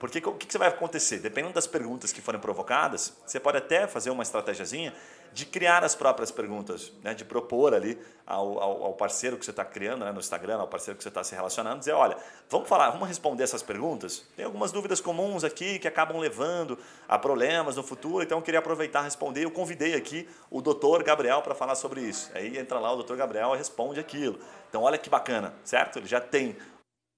Porque 0.05 0.19
o 0.19 0.35
que, 0.35 0.47
que 0.47 0.59
vai 0.59 0.69
acontecer? 0.69 1.19
Dependendo 1.19 1.55
das 1.55 1.67
perguntas 1.67 2.13
que 2.13 2.21
forem 2.21 2.39
provocadas, 2.39 3.15
você 3.25 3.41
pode 3.41 3.57
até 3.57 3.87
fazer 3.87 4.11
uma 4.11 4.23
estratégiazinha 4.23 4.93
de 5.33 5.47
criar 5.47 5.83
as 5.83 5.95
próprias 5.95 6.31
perguntas, 6.31 6.93
né? 7.03 7.15
de 7.15 7.25
propor 7.25 7.73
ali 7.73 7.99
ao, 8.27 8.61
ao, 8.61 8.83
ao 8.85 8.93
parceiro 8.93 9.39
que 9.39 9.47
você 9.47 9.51
está 9.51 9.65
criando 9.65 10.05
né? 10.05 10.13
no 10.13 10.21
Instagram, 10.21 10.59
ao 10.59 10.69
parceiro 10.69 10.99
que 10.99 11.03
você 11.03 11.09
está 11.09 11.25
se 11.25 11.35
relacionando, 11.35 11.79
dizer, 11.79 11.93
olha, 11.93 12.19
vamos 12.51 12.69
falar, 12.69 12.91
vamos 12.91 13.09
responder 13.09 13.45
essas 13.45 13.63
perguntas? 13.63 14.27
Tem 14.37 14.45
algumas 14.45 14.71
dúvidas 14.71 15.01
comuns 15.01 15.43
aqui 15.43 15.79
que 15.79 15.89
acabam 15.89 16.19
levando 16.19 16.79
a 17.09 17.19
problemas 17.19 17.77
no 17.77 17.83
futuro, 17.83 18.23
então 18.23 18.37
eu 18.37 18.43
queria 18.43 18.61
aproveitar 18.61 19.01
e 19.01 19.05
responder. 19.05 19.47
Eu 19.47 19.51
convidei 19.51 19.95
aqui 19.95 20.29
o 20.51 20.61
doutor 20.61 21.03
Gabriel 21.03 21.41
para 21.41 21.55
falar 21.55 21.77
sobre 21.77 22.03
isso. 22.03 22.31
Aí 22.35 22.59
entra 22.59 22.79
lá 22.79 22.93
o 22.93 22.97
doutor 22.97 23.17
Gabriel 23.17 23.55
e 23.55 23.57
responde 23.57 23.99
aquilo. 23.99 24.39
Então 24.69 24.83
olha 24.83 24.99
que 24.99 25.09
bacana, 25.09 25.55
certo? 25.65 25.99
Ele 25.99 26.07
já 26.07 26.21
tem 26.21 26.57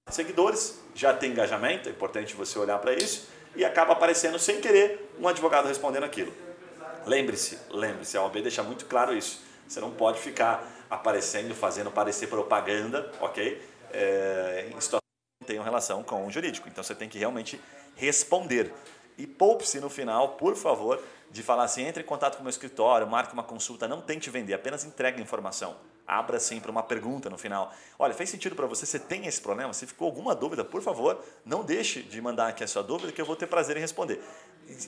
seguidores, 0.09 0.79
já 0.95 1.13
tem 1.13 1.31
engajamento, 1.31 1.89
é 1.89 1.91
importante 1.91 2.33
você 2.35 2.57
olhar 2.57 2.79
para 2.79 2.93
isso, 2.93 3.27
e 3.55 3.65
acaba 3.65 3.93
aparecendo 3.93 4.37
sem 4.39 4.61
querer 4.61 5.11
um 5.19 5.27
advogado 5.27 5.67
respondendo 5.67 6.03
aquilo. 6.03 6.33
Lembre-se, 7.05 7.57
lembre-se, 7.69 8.17
a 8.17 8.23
OAB 8.23 8.41
deixa 8.41 8.61
muito 8.61 8.85
claro 8.85 9.15
isso. 9.15 9.41
Você 9.67 9.79
não 9.79 9.91
pode 9.91 10.19
ficar 10.19 10.63
aparecendo, 10.89 11.53
fazendo 11.55 11.91
parecer 11.91 12.27
propaganda, 12.27 13.11
ok? 13.19 13.61
É, 13.91 14.67
em 14.67 14.79
situações 14.79 15.01
que 15.01 15.41
não 15.41 15.47
tenham 15.47 15.63
relação 15.63 16.03
com 16.03 16.25
o 16.25 16.31
jurídico. 16.31 16.67
Então 16.67 16.83
você 16.83 16.93
tem 16.93 17.09
que 17.09 17.17
realmente 17.17 17.59
responder. 17.95 18.73
E 19.17 19.25
poupe-se 19.25 19.79
no 19.79 19.89
final, 19.89 20.29
por 20.33 20.55
favor, 20.55 21.01
de 21.31 21.41
falar 21.41 21.63
assim: 21.63 21.83
entre 21.83 22.03
em 22.03 22.05
contato 22.05 22.35
com 22.35 22.41
o 22.41 22.43
meu 22.43 22.49
escritório, 22.49 23.07
marque 23.07 23.33
uma 23.33 23.43
consulta, 23.43 23.87
não 23.87 24.01
tente 24.01 24.29
vender, 24.29 24.53
apenas 24.53 24.85
entregue 24.85 25.19
a 25.19 25.21
informação 25.21 25.75
abra 26.07 26.39
sempre 26.39 26.71
uma 26.71 26.81
pergunta 26.81 27.29
no 27.29 27.37
final. 27.37 27.73
Olha, 27.99 28.13
fez 28.13 28.29
sentido 28.29 28.55
para 28.55 28.65
você? 28.65 28.85
Você 28.85 28.97
tem 28.97 29.27
esse 29.27 29.41
problema? 29.41 29.73
Se 29.73 29.85
ficou 29.85 30.05
alguma 30.05 30.33
dúvida, 30.33 30.63
por 30.63 30.81
favor, 30.81 31.21
não 31.45 31.63
deixe 31.63 32.01
de 32.01 32.21
mandar 32.21 32.47
aqui 32.47 32.63
a 32.63 32.67
sua 32.67 32.81
dúvida 32.81 33.11
que 33.11 33.19
eu 33.19 33.25
vou 33.25 33.35
ter 33.35 33.47
prazer 33.47 33.75
em 33.75 33.81
responder. 33.81 34.21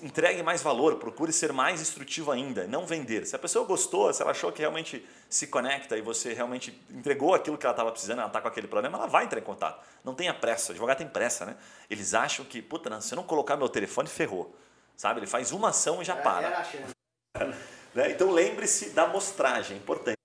Entregue 0.01 0.41
mais 0.41 0.61
valor, 0.61 0.95
procure 0.95 1.33
ser 1.33 1.51
mais 1.51 1.81
instrutivo 1.81 2.31
ainda, 2.31 2.65
não 2.67 2.85
vender. 2.85 3.25
Se 3.25 3.35
a 3.35 3.39
pessoa 3.39 3.65
gostou, 3.65 4.13
se 4.13 4.21
ela 4.21 4.31
achou 4.31 4.51
que 4.51 4.59
realmente 4.59 5.05
se 5.29 5.47
conecta 5.47 5.97
e 5.97 6.01
você 6.01 6.33
realmente 6.33 6.81
entregou 6.89 7.33
aquilo 7.33 7.57
que 7.57 7.65
ela 7.65 7.73
estava 7.73 7.91
precisando, 7.91 8.19
ela 8.19 8.27
está 8.27 8.39
com 8.39 8.47
aquele 8.47 8.67
problema, 8.67 8.97
ela 8.97 9.07
vai 9.07 9.25
entrar 9.25 9.39
em 9.39 9.43
contato. 9.43 9.83
Não 10.03 10.15
tenha 10.15 10.33
pressa, 10.33 10.69
o 10.69 10.71
advogado 10.71 10.97
tem 10.97 11.07
pressa, 11.07 11.45
né? 11.45 11.57
Eles 11.89 12.13
acham 12.13 12.45
que, 12.45 12.61
puta, 12.61 12.89
não, 12.89 13.01
se 13.01 13.13
eu 13.13 13.17
não 13.17 13.23
colocar 13.23 13.57
meu 13.57 13.67
telefone, 13.67 14.07
ferrou. 14.07 14.55
Sabe? 14.95 15.19
Ele 15.19 15.27
faz 15.27 15.51
uma 15.51 15.69
ação 15.69 16.01
e 16.01 16.05
já 16.05 16.15
é, 16.15 16.21
para. 16.21 16.65
né? 17.95 18.11
Então 18.11 18.31
lembre-se 18.31 18.89
da 18.89 19.07
mostragem, 19.07 19.77
é 19.77 19.79
importante. 19.79 20.18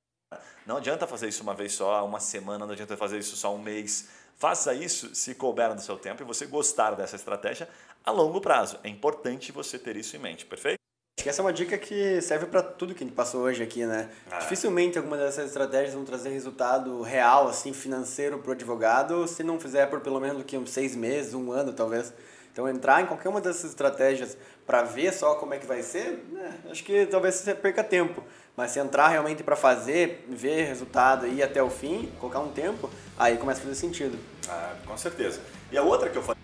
Não 0.66 0.78
adianta 0.78 1.06
fazer 1.06 1.28
isso 1.28 1.42
uma 1.42 1.54
vez 1.54 1.72
só, 1.72 2.04
uma 2.04 2.20
semana, 2.20 2.64
não 2.66 2.72
adianta 2.72 2.96
fazer 2.96 3.18
isso 3.18 3.36
só 3.36 3.54
um 3.54 3.58
mês. 3.58 4.08
Faça 4.36 4.74
isso 4.74 5.14
se 5.14 5.34
couber 5.34 5.72
no 5.74 5.80
seu 5.80 5.96
tempo 5.96 6.22
e 6.22 6.24
você 6.24 6.46
gostar 6.46 6.92
dessa 6.92 7.16
estratégia 7.16 7.68
a 8.04 8.10
longo 8.10 8.40
prazo. 8.40 8.78
É 8.82 8.88
importante 8.88 9.52
você 9.52 9.78
ter 9.78 9.96
isso 9.96 10.16
em 10.16 10.18
mente, 10.18 10.44
perfeito? 10.44 10.78
Acho 11.16 11.22
que 11.22 11.28
essa 11.28 11.40
é 11.40 11.44
uma 11.44 11.52
dica 11.52 11.78
que 11.78 12.20
serve 12.20 12.46
para 12.46 12.60
tudo 12.62 12.94
que 12.94 13.04
a 13.04 13.06
gente 13.06 13.14
passou 13.14 13.42
hoje 13.42 13.62
aqui, 13.62 13.86
né? 13.86 14.10
Ah. 14.30 14.38
Dificilmente 14.38 14.98
alguma 14.98 15.16
dessas 15.16 15.46
estratégias 15.46 15.94
vão 15.94 16.04
trazer 16.04 16.30
resultado 16.30 17.00
real, 17.02 17.46
assim, 17.46 17.72
financeiro 17.72 18.38
para 18.38 18.50
o 18.50 18.52
advogado, 18.52 19.26
se 19.28 19.44
não 19.44 19.60
fizer 19.60 19.86
por 19.86 20.00
pelo 20.00 20.20
menos 20.20 20.42
que 20.42 20.58
uns 20.58 20.70
seis 20.70 20.96
meses, 20.96 21.32
um 21.32 21.52
ano 21.52 21.72
talvez. 21.72 22.12
Então 22.52 22.68
entrar 22.68 23.02
em 23.02 23.06
qualquer 23.06 23.28
uma 23.28 23.40
dessas 23.40 23.70
estratégias 23.70 24.36
para 24.66 24.82
ver 24.82 25.12
só 25.12 25.34
como 25.36 25.54
é 25.54 25.58
que 25.58 25.66
vai 25.66 25.82
ser, 25.82 26.24
né? 26.30 26.58
acho 26.70 26.84
que 26.84 27.06
talvez 27.06 27.36
você 27.36 27.54
perca 27.54 27.82
tempo. 27.82 28.22
Mas 28.56 28.70
se 28.70 28.78
entrar 28.78 29.08
realmente 29.08 29.42
para 29.42 29.56
fazer, 29.56 30.24
ver 30.28 30.64
resultado 30.64 31.26
e 31.26 31.34
ir 31.34 31.42
até 31.42 31.62
o 31.62 31.68
fim, 31.68 32.12
colocar 32.20 32.38
um 32.38 32.52
tempo, 32.52 32.88
aí 33.18 33.36
começa 33.36 33.60
a 33.60 33.62
fazer 33.64 33.74
sentido. 33.74 34.18
Ah, 34.48 34.76
com 34.86 34.96
certeza. 34.96 35.40
E 35.72 35.76
a 35.76 35.82
outra 35.82 36.08
que 36.08 36.16
eu 36.16 36.22
falei, 36.22 36.40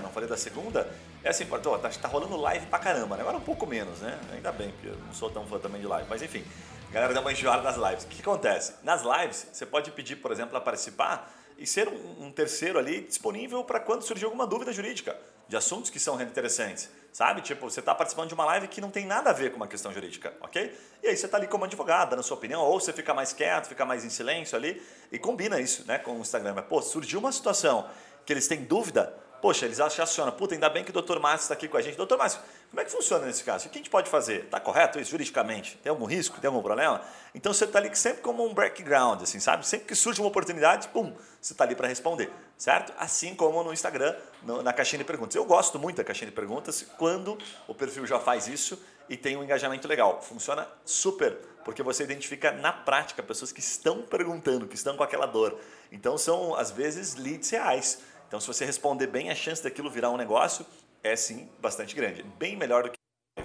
não 0.00 0.10
falei 0.10 0.28
da 0.28 0.36
segunda, 0.36 0.88
É 1.24 1.30
assim, 1.30 1.44
pô, 1.46 1.58
tá, 1.58 1.88
tá 1.88 2.08
rolando 2.08 2.36
live 2.36 2.66
pra 2.66 2.78
caramba, 2.78 3.16
né? 3.16 3.22
Agora 3.22 3.36
um 3.36 3.40
pouco 3.40 3.66
menos, 3.66 3.98
né? 3.98 4.18
Ainda 4.32 4.52
bem, 4.52 4.70
porque 4.70 4.88
eu 4.88 4.96
não 5.04 5.12
sou 5.12 5.28
tão 5.28 5.44
fã 5.46 5.58
também 5.58 5.80
de 5.80 5.86
live. 5.86 6.06
Mas 6.08 6.22
enfim, 6.22 6.44
a 6.88 6.92
galera 6.92 7.12
dá 7.12 7.20
uma 7.20 7.32
enjoada 7.32 7.60
nas 7.60 7.76
lives. 7.76 8.04
O 8.04 8.06
que, 8.06 8.20
acontece? 8.20 8.74
Nas 8.84 9.02
lives, 9.02 9.48
você 9.52 9.66
pode 9.66 9.90
pedir, 9.90 10.16
por 10.16 10.30
exemplo, 10.30 10.56
a 10.56 10.60
participar 10.60 11.34
e 11.58 11.66
ser 11.66 11.88
um, 11.88 12.26
um 12.26 12.32
terceiro 12.32 12.78
ali 12.78 13.00
disponível 13.00 13.64
para 13.64 13.80
quando 13.80 14.02
surgir 14.02 14.26
alguma 14.26 14.46
dúvida 14.46 14.72
jurídica 14.72 15.16
de 15.48 15.56
assuntos 15.56 15.90
que 15.90 15.98
são 15.98 16.20
interessantes. 16.22 16.88
Sabe? 17.12 17.40
Tipo, 17.40 17.70
você 17.70 17.80
está 17.80 17.94
participando 17.94 18.28
de 18.28 18.34
uma 18.34 18.44
live 18.44 18.68
que 18.68 18.80
não 18.80 18.90
tem 18.90 19.06
nada 19.06 19.30
a 19.30 19.32
ver 19.32 19.50
com 19.50 19.56
uma 19.56 19.66
questão 19.66 19.92
jurídica, 19.92 20.32
ok? 20.40 20.76
E 21.02 21.08
aí 21.08 21.16
você 21.16 21.26
está 21.26 21.36
ali 21.36 21.46
como 21.46 21.64
advogado, 21.64 22.10
dando 22.10 22.22
sua 22.22 22.36
opinião, 22.36 22.60
ou 22.60 22.78
você 22.78 22.92
fica 22.92 23.12
mais 23.12 23.32
quieto, 23.32 23.66
fica 23.66 23.84
mais 23.84 24.04
em 24.04 24.10
silêncio 24.10 24.56
ali 24.56 24.82
e 25.10 25.18
combina 25.18 25.60
isso 25.60 25.84
né, 25.86 25.98
com 25.98 26.16
o 26.16 26.20
Instagram. 26.20 26.54
Pô, 26.62 26.80
surgiu 26.80 27.18
uma 27.18 27.32
situação 27.32 27.88
que 28.24 28.32
eles 28.32 28.46
têm 28.46 28.62
dúvida, 28.62 29.14
Poxa, 29.40 29.66
eles 29.66 29.78
acionam, 29.78 30.32
puta, 30.32 30.54
ainda 30.54 30.68
bem 30.68 30.82
que 30.82 30.90
o 30.90 31.02
Dr. 31.02 31.20
Márcio 31.20 31.44
está 31.44 31.54
aqui 31.54 31.68
com 31.68 31.76
a 31.76 31.80
gente. 31.80 31.96
Doutor 31.96 32.18
Márcio, 32.18 32.40
como 32.70 32.82
é 32.82 32.84
que 32.84 32.90
funciona 32.90 33.24
nesse 33.24 33.42
caso? 33.44 33.66
O 33.66 33.70
que 33.70 33.78
a 33.78 33.80
gente 33.80 33.88
pode 33.88 34.10
fazer? 34.10 34.44
Está 34.44 34.60
correto 34.60 35.00
isso 35.00 35.10
juridicamente? 35.10 35.78
Tem 35.82 35.88
algum 35.88 36.04
risco? 36.04 36.38
Tem 36.38 36.48
algum 36.48 36.62
problema? 36.62 37.00
Então 37.34 37.52
você 37.52 37.64
está 37.64 37.78
ali 37.78 37.94
sempre 37.96 38.20
como 38.20 38.44
um 38.44 38.52
background, 38.52 39.22
assim, 39.22 39.40
sabe? 39.40 39.66
Sempre 39.66 39.86
que 39.86 39.94
surge 39.94 40.20
uma 40.20 40.28
oportunidade, 40.28 40.88
pum, 40.88 41.14
você 41.40 41.54
está 41.54 41.64
ali 41.64 41.74
para 41.74 41.88
responder, 41.88 42.30
certo? 42.58 42.92
Assim 42.98 43.34
como 43.34 43.62
no 43.64 43.72
Instagram, 43.72 44.14
no, 44.42 44.62
na 44.62 44.72
caixinha 44.72 44.98
de 44.98 45.04
perguntas. 45.04 45.34
Eu 45.34 45.46
gosto 45.46 45.78
muito 45.78 45.96
da 45.96 46.04
caixinha 46.04 46.28
de 46.28 46.34
perguntas 46.34 46.86
quando 46.98 47.38
o 47.66 47.74
perfil 47.74 48.06
já 48.06 48.20
faz 48.20 48.46
isso 48.46 48.78
e 49.08 49.16
tem 49.16 49.36
um 49.36 49.42
engajamento 49.42 49.88
legal. 49.88 50.20
Funciona 50.20 50.68
super, 50.84 51.38
porque 51.64 51.82
você 51.82 52.04
identifica 52.04 52.52
na 52.52 52.72
prática 52.72 53.22
pessoas 53.22 53.50
que 53.50 53.60
estão 53.60 54.02
perguntando, 54.02 54.68
que 54.68 54.74
estão 54.74 54.94
com 54.94 55.02
aquela 55.02 55.24
dor. 55.24 55.58
Então 55.90 56.18
são, 56.18 56.54
às 56.54 56.70
vezes, 56.70 57.14
leads 57.14 57.48
reais 57.48 57.98
então, 58.28 58.38
se 58.38 58.46
você 58.46 58.66
responder 58.66 59.06
bem, 59.06 59.30
a 59.30 59.34
chance 59.34 59.62
daquilo 59.62 59.90
virar 59.90 60.10
um 60.10 60.16
negócio 60.18 60.64
é 61.08 61.16
sim 61.16 61.48
bastante 61.60 61.94
grande. 61.96 62.22
Bem 62.38 62.56
melhor 62.56 62.84
do 62.84 62.90
que. 62.90 62.98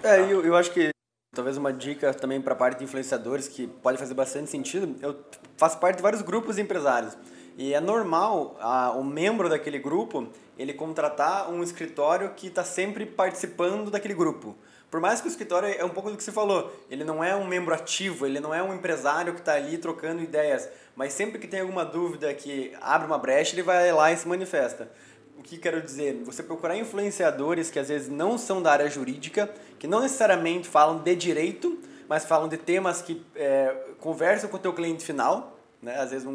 É, 0.03 0.19
eu, 0.21 0.45
eu 0.45 0.55
acho 0.55 0.71
que 0.71 0.89
talvez 1.33 1.57
uma 1.57 1.73
dica 1.73 2.13
também 2.13 2.41
para 2.41 2.53
a 2.53 2.55
parte 2.55 2.79
de 2.79 2.83
influenciadores 2.83 3.47
que 3.47 3.67
pode 3.67 3.97
fazer 3.97 4.13
bastante 4.13 4.49
sentido. 4.49 4.95
Eu 5.01 5.23
faço 5.57 5.79
parte 5.79 5.97
de 5.97 6.03
vários 6.03 6.21
grupos 6.21 6.57
de 6.57 6.61
empresários. 6.61 7.17
E 7.57 7.73
é 7.73 7.79
normal 7.79 8.57
a, 8.59 8.91
o 8.91 9.03
membro 9.03 9.47
daquele 9.47 9.77
grupo 9.77 10.27
ele 10.57 10.73
contratar 10.73 11.51
um 11.51 11.63
escritório 11.63 12.31
que 12.35 12.47
está 12.47 12.63
sempre 12.63 13.05
participando 13.05 13.89
daquele 13.89 14.13
grupo. 14.13 14.55
Por 14.89 14.99
mais 14.99 15.21
que 15.21 15.27
o 15.27 15.29
escritório 15.29 15.69
é 15.69 15.83
um 15.83 15.89
pouco 15.89 16.11
do 16.11 16.17
que 16.17 16.23
você 16.23 16.31
falou, 16.31 16.71
ele 16.87 17.03
não 17.03 17.23
é 17.23 17.35
um 17.35 17.47
membro 17.47 17.73
ativo, 17.73 18.27
ele 18.27 18.39
não 18.39 18.53
é 18.53 18.61
um 18.61 18.75
empresário 18.75 19.33
que 19.33 19.39
está 19.39 19.53
ali 19.55 19.79
trocando 19.79 20.21
ideias, 20.21 20.69
mas 20.95 21.13
sempre 21.13 21.39
que 21.39 21.47
tem 21.47 21.61
alguma 21.61 21.83
dúvida 21.83 22.31
que 22.35 22.71
abre 22.79 23.07
uma 23.07 23.17
brecha, 23.17 23.55
ele 23.55 23.63
vai 23.63 23.91
lá 23.91 24.11
e 24.11 24.17
se 24.17 24.27
manifesta. 24.27 24.91
O 25.37 25.41
que 25.41 25.57
quero 25.57 25.81
dizer? 25.81 26.21
Você 26.23 26.43
procurar 26.43 26.77
influenciadores 26.77 27.69
que 27.69 27.79
às 27.79 27.89
vezes 27.89 28.09
não 28.09 28.37
são 28.37 28.61
da 28.61 28.71
área 28.71 28.89
jurídica, 28.89 29.53
que 29.79 29.87
não 29.87 29.99
necessariamente 30.01 30.67
falam 30.67 30.99
de 30.99 31.15
direito, 31.15 31.79
mas 32.07 32.25
falam 32.25 32.47
de 32.47 32.57
temas 32.57 33.01
que 33.01 33.25
é, 33.35 33.75
conversam 33.99 34.49
com 34.49 34.57
o 34.57 34.59
teu 34.59 34.73
cliente 34.73 35.03
final, 35.03 35.57
né? 35.81 35.99
Às 35.99 36.11
vezes 36.11 36.25
um, 36.25 36.31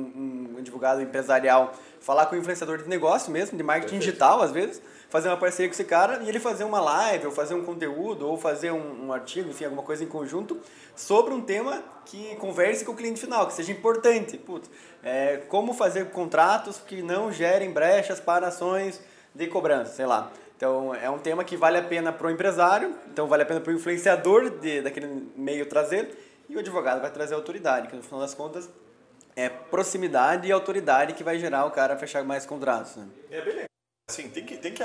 um 0.54 0.56
advogado 0.58 1.00
empresarial 1.00 1.72
falar 2.00 2.26
com 2.26 2.36
o 2.36 2.38
influenciador 2.38 2.78
de 2.82 2.88
negócio 2.88 3.32
mesmo, 3.32 3.56
de 3.56 3.62
marketing 3.62 3.94
Perfeito. 3.94 4.10
digital, 4.10 4.42
às 4.42 4.50
vezes, 4.50 4.82
fazer 5.08 5.28
uma 5.28 5.36
parceria 5.36 5.68
com 5.68 5.72
esse 5.72 5.84
cara 5.84 6.22
e 6.22 6.28
ele 6.28 6.38
fazer 6.38 6.64
uma 6.64 6.80
live, 6.80 7.26
ou 7.26 7.32
fazer 7.32 7.54
um 7.54 7.64
conteúdo, 7.64 8.28
ou 8.28 8.36
fazer 8.36 8.70
um, 8.70 9.06
um 9.06 9.12
artigo, 9.12 9.50
enfim, 9.50 9.64
alguma 9.64 9.82
coisa 9.82 10.04
em 10.04 10.06
conjunto, 10.06 10.60
sobre 10.94 11.32
um 11.32 11.40
tema 11.40 11.82
que 12.04 12.36
converse 12.36 12.84
com 12.84 12.92
o 12.92 12.96
cliente 12.96 13.20
final, 13.20 13.46
que 13.46 13.54
seja 13.54 13.72
importante. 13.72 14.36
Putz, 14.36 14.70
é, 15.02 15.38
como 15.48 15.72
fazer 15.72 16.10
contratos 16.10 16.78
que 16.78 17.02
não 17.02 17.32
gerem 17.32 17.70
brechas 17.72 18.20
para 18.20 18.48
ações 18.48 19.00
de 19.34 19.46
cobrança, 19.46 19.92
sei 19.92 20.06
lá. 20.06 20.30
Então, 20.56 20.92
é 20.94 21.08
um 21.08 21.18
tema 21.18 21.44
que 21.44 21.56
vale 21.56 21.78
a 21.78 21.82
pena 21.82 22.12
para 22.12 22.26
o 22.26 22.30
empresário, 22.30 22.94
então 23.12 23.28
vale 23.28 23.44
a 23.44 23.46
pena 23.46 23.60
para 23.60 23.72
o 23.72 23.76
influenciador 23.76 24.50
de, 24.58 24.82
daquele 24.82 25.30
meio 25.36 25.66
trazer, 25.66 26.18
e 26.48 26.56
o 26.56 26.58
advogado 26.58 27.00
vai 27.00 27.10
trazer 27.12 27.34
autoridade, 27.34 27.88
que 27.88 27.94
no 27.94 28.02
final 28.02 28.20
das 28.20 28.34
contas 28.34 28.68
é 29.36 29.48
proximidade 29.48 30.48
e 30.48 30.52
autoridade 30.52 31.12
que 31.12 31.22
vai 31.22 31.38
gerar 31.38 31.64
o 31.64 31.70
cara 31.70 31.96
fechar 31.96 32.24
mais 32.24 32.44
contratos. 32.44 32.96
Né? 32.96 33.06
É 33.30 33.40
bem 33.40 33.54
legal. 33.54 33.68
Assim, 34.10 34.28
tem 34.30 34.44
que, 34.44 34.56
tem 34.56 34.72
que 34.72 34.82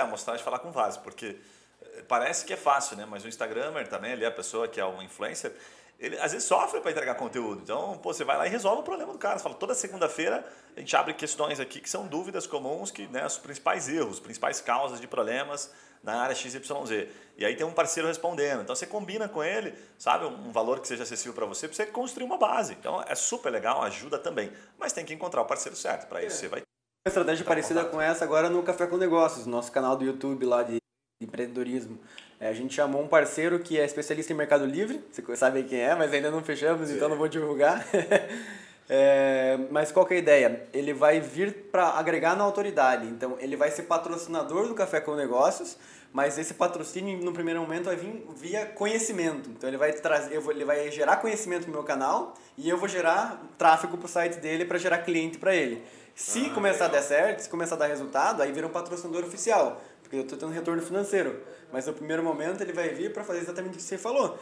mostrar 0.00 0.36
de 0.36 0.42
falar 0.42 0.58
com 0.58 0.72
vários, 0.72 0.96
porque 0.96 1.36
eh, 1.82 2.02
parece 2.08 2.44
que 2.46 2.52
é 2.52 2.56
fácil, 2.56 2.96
né? 2.96 3.06
Mas 3.06 3.24
o 3.24 3.28
Instagramer 3.28 3.86
também, 3.88 4.12
ali, 4.12 4.24
a 4.24 4.30
pessoa 4.30 4.66
que 4.66 4.80
é 4.80 4.86
um 4.86 5.02
influencer, 5.02 5.52
ele 5.98 6.18
às 6.18 6.32
vezes 6.32 6.48
sofre 6.48 6.80
para 6.80 6.90
entregar 6.90 7.14
conteúdo. 7.14 7.60
Então, 7.62 7.98
pô, 7.98 8.12
você 8.12 8.24
vai 8.24 8.36
lá 8.36 8.46
e 8.46 8.50
resolve 8.50 8.80
o 8.80 8.82
problema 8.82 9.12
do 9.12 9.18
cara. 9.18 9.38
Você 9.38 9.42
fala, 9.42 9.54
toda 9.54 9.74
segunda-feira 9.74 10.44
a 10.74 10.80
gente 10.80 10.96
abre 10.96 11.12
questões 11.14 11.60
aqui 11.60 11.78
que 11.78 11.88
são 11.88 12.06
dúvidas 12.06 12.46
comuns, 12.46 12.90
que, 12.90 13.06
né, 13.08 13.24
os 13.24 13.38
principais 13.38 13.88
erros, 13.88 14.18
principais 14.18 14.60
causas 14.60 15.00
de 15.00 15.06
problemas 15.06 15.70
na 16.02 16.22
área 16.22 16.34
XYZ. 16.34 17.08
E 17.36 17.44
aí 17.44 17.54
tem 17.54 17.64
um 17.66 17.72
parceiro 17.72 18.08
respondendo. 18.08 18.62
Então 18.62 18.74
você 18.74 18.86
combina 18.86 19.28
com 19.28 19.44
ele, 19.44 19.74
sabe, 19.98 20.24
um 20.24 20.50
valor 20.50 20.80
que 20.80 20.88
seja 20.88 21.02
acessível 21.04 21.34
para 21.34 21.46
você, 21.46 21.68
para 21.68 21.76
você 21.76 21.86
construir 21.86 22.24
uma 22.24 22.38
base. 22.38 22.72
Então 22.72 23.04
é 23.06 23.14
super 23.14 23.50
legal, 23.50 23.82
ajuda 23.82 24.18
também. 24.18 24.50
Mas 24.78 24.92
tem 24.92 25.04
que 25.04 25.14
encontrar 25.14 25.42
o 25.42 25.44
parceiro 25.44 25.76
certo. 25.76 26.08
Para 26.08 26.24
isso 26.24 26.36
é. 26.36 26.40
você 26.40 26.48
vai. 26.48 26.62
Uma 27.04 27.10
estratégia 27.10 27.44
parecida 27.44 27.84
com 27.84 28.00
essa 28.00 28.24
agora 28.24 28.48
no 28.48 28.62
Café 28.62 28.86
com 28.86 28.96
Negócios, 28.96 29.44
nosso 29.44 29.72
canal 29.72 29.96
do 29.96 30.04
YouTube 30.04 30.46
lá 30.46 30.62
de 30.62 30.76
empreendedorismo. 31.20 31.98
É, 32.38 32.46
a 32.48 32.52
gente 32.52 32.74
chamou 32.74 33.02
um 33.02 33.08
parceiro 33.08 33.58
que 33.58 33.76
é 33.76 33.84
especialista 33.84 34.32
em 34.32 34.36
Mercado 34.36 34.64
Livre, 34.64 35.02
você 35.10 35.34
sabe 35.34 35.64
quem 35.64 35.80
é, 35.80 35.96
mas 35.96 36.12
ainda 36.12 36.30
não 36.30 36.44
fechamos, 36.44 36.92
então 36.92 37.08
não 37.08 37.16
vou 37.16 37.26
divulgar. 37.26 37.84
É, 38.94 39.58
mas 39.70 39.90
qual 39.90 40.04
que 40.04 40.12
é 40.12 40.16
a 40.18 40.20
ideia? 40.20 40.66
Ele 40.72 40.92
vai 40.92 41.18
vir 41.18 41.68
para 41.70 41.90
agregar 41.90 42.36
na 42.36 42.44
autoridade. 42.44 43.06
Então, 43.06 43.36
ele 43.38 43.56
vai 43.56 43.70
ser 43.70 43.84
patrocinador 43.84 44.68
do 44.68 44.74
Café 44.74 45.00
com 45.00 45.14
Negócios, 45.14 45.78
mas 46.12 46.36
esse 46.36 46.52
patrocínio, 46.52 47.16
no 47.24 47.32
primeiro 47.32 47.60
momento, 47.60 47.84
vai 47.84 47.96
vir 47.96 48.26
via 48.36 48.66
conhecimento. 48.66 49.48
Então, 49.48 49.70
ele 49.70 49.78
vai, 49.78 49.92
trazer, 49.92 50.38
vou, 50.40 50.52
ele 50.52 50.64
vai 50.64 50.90
gerar 50.90 51.18
conhecimento 51.18 51.66
no 51.66 51.72
meu 51.72 51.84
canal 51.84 52.34
e 52.58 52.68
eu 52.68 52.76
vou 52.76 52.88
gerar 52.88 53.40
tráfego 53.56 53.96
para 53.96 54.04
o 54.04 54.08
site 54.08 54.40
dele 54.40 54.66
para 54.66 54.76
gerar 54.76 54.98
cliente 54.98 55.38
para 55.38 55.54
ele. 55.54 55.82
Se 56.14 56.46
ah, 56.46 56.54
começar 56.54 56.84
legal. 56.84 56.98
a 56.98 57.00
dar 57.00 57.06
certo, 57.06 57.40
se 57.40 57.48
começar 57.48 57.74
a 57.74 57.78
dar 57.78 57.86
resultado, 57.86 58.42
aí 58.42 58.52
vira 58.52 58.66
um 58.66 58.70
patrocinador 58.70 59.24
oficial, 59.24 59.80
porque 60.02 60.16
eu 60.16 60.22
estou 60.22 60.38
tendo 60.38 60.52
retorno 60.52 60.82
financeiro. 60.82 61.42
Mas 61.72 61.86
no 61.86 61.92
primeiro 61.92 62.22
momento 62.22 62.60
ele 62.60 62.72
vai 62.72 62.90
vir 62.90 63.12
para 63.12 63.24
fazer 63.24 63.40
exatamente 63.40 63.74
o 63.74 63.76
que 63.76 63.82
você 63.82 63.98
falou 63.98 64.38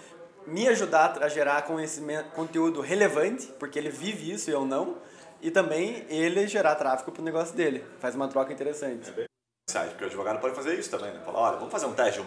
me 0.46 0.66
ajudar 0.68 1.22
a 1.22 1.28
gerar 1.28 1.62
conhecimento, 1.62 2.30
conteúdo 2.30 2.80
relevante, 2.80 3.46
porque 3.58 3.78
ele 3.78 3.90
vive 3.90 4.32
isso 4.32 4.50
e 4.50 4.52
eu 4.52 4.64
não, 4.64 4.98
e 5.40 5.50
também 5.50 6.04
ele 6.08 6.46
gerar 6.46 6.74
tráfego 6.74 7.12
para 7.12 7.22
o 7.22 7.24
negócio 7.24 7.54
dele. 7.54 7.84
Faz 7.98 8.14
uma 8.14 8.28
troca 8.28 8.52
interessante. 8.52 9.08
É 9.08 9.12
bem 9.12 9.26
porque 9.90 10.04
o 10.04 10.06
advogado 10.08 10.40
pode 10.40 10.54
fazer 10.54 10.76
isso 10.76 10.90
também, 10.90 11.12
né? 11.12 11.22
Falar, 11.24 11.38
olha, 11.38 11.56
vamos 11.56 11.70
fazer 11.70 11.86
um 11.86 11.94
teste, 11.94 12.20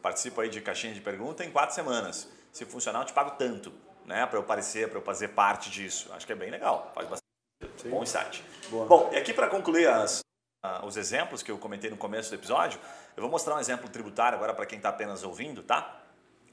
participo 0.00 0.40
aí 0.40 0.48
de 0.48 0.62
caixinha 0.62 0.94
de 0.94 1.00
pergunta 1.00 1.44
em 1.44 1.50
quatro 1.50 1.74
semanas. 1.74 2.26
Se 2.50 2.64
funcionar, 2.64 3.00
eu 3.00 3.04
te 3.04 3.12
pago 3.12 3.32
tanto, 3.32 3.70
né? 4.06 4.24
Para 4.24 4.38
eu 4.38 4.42
aparecer, 4.42 4.88
para 4.88 4.98
eu 4.98 5.02
fazer 5.02 5.28
parte 5.28 5.70
disso. 5.70 6.10
Acho 6.14 6.26
que 6.26 6.32
é 6.32 6.36
bem 6.36 6.50
legal, 6.50 6.90
faz 6.94 7.06
bastante. 7.06 7.29
Sim. 7.76 7.90
Bom 7.90 8.02
insight. 8.02 8.44
Boa. 8.70 8.86
Bom, 8.86 9.10
e 9.12 9.16
aqui 9.16 9.32
para 9.32 9.48
concluir 9.48 9.88
as, 9.88 10.20
uh, 10.64 10.84
os 10.84 10.96
exemplos 10.96 11.42
que 11.42 11.50
eu 11.50 11.58
comentei 11.58 11.90
no 11.90 11.96
começo 11.96 12.30
do 12.30 12.36
episódio, 12.36 12.78
eu 13.16 13.22
vou 13.22 13.30
mostrar 13.30 13.54
um 13.54 13.60
exemplo 13.60 13.88
tributário 13.88 14.36
agora 14.36 14.54
para 14.54 14.66
quem 14.66 14.76
está 14.76 14.90
apenas 14.90 15.22
ouvindo, 15.22 15.62
tá? 15.62 16.00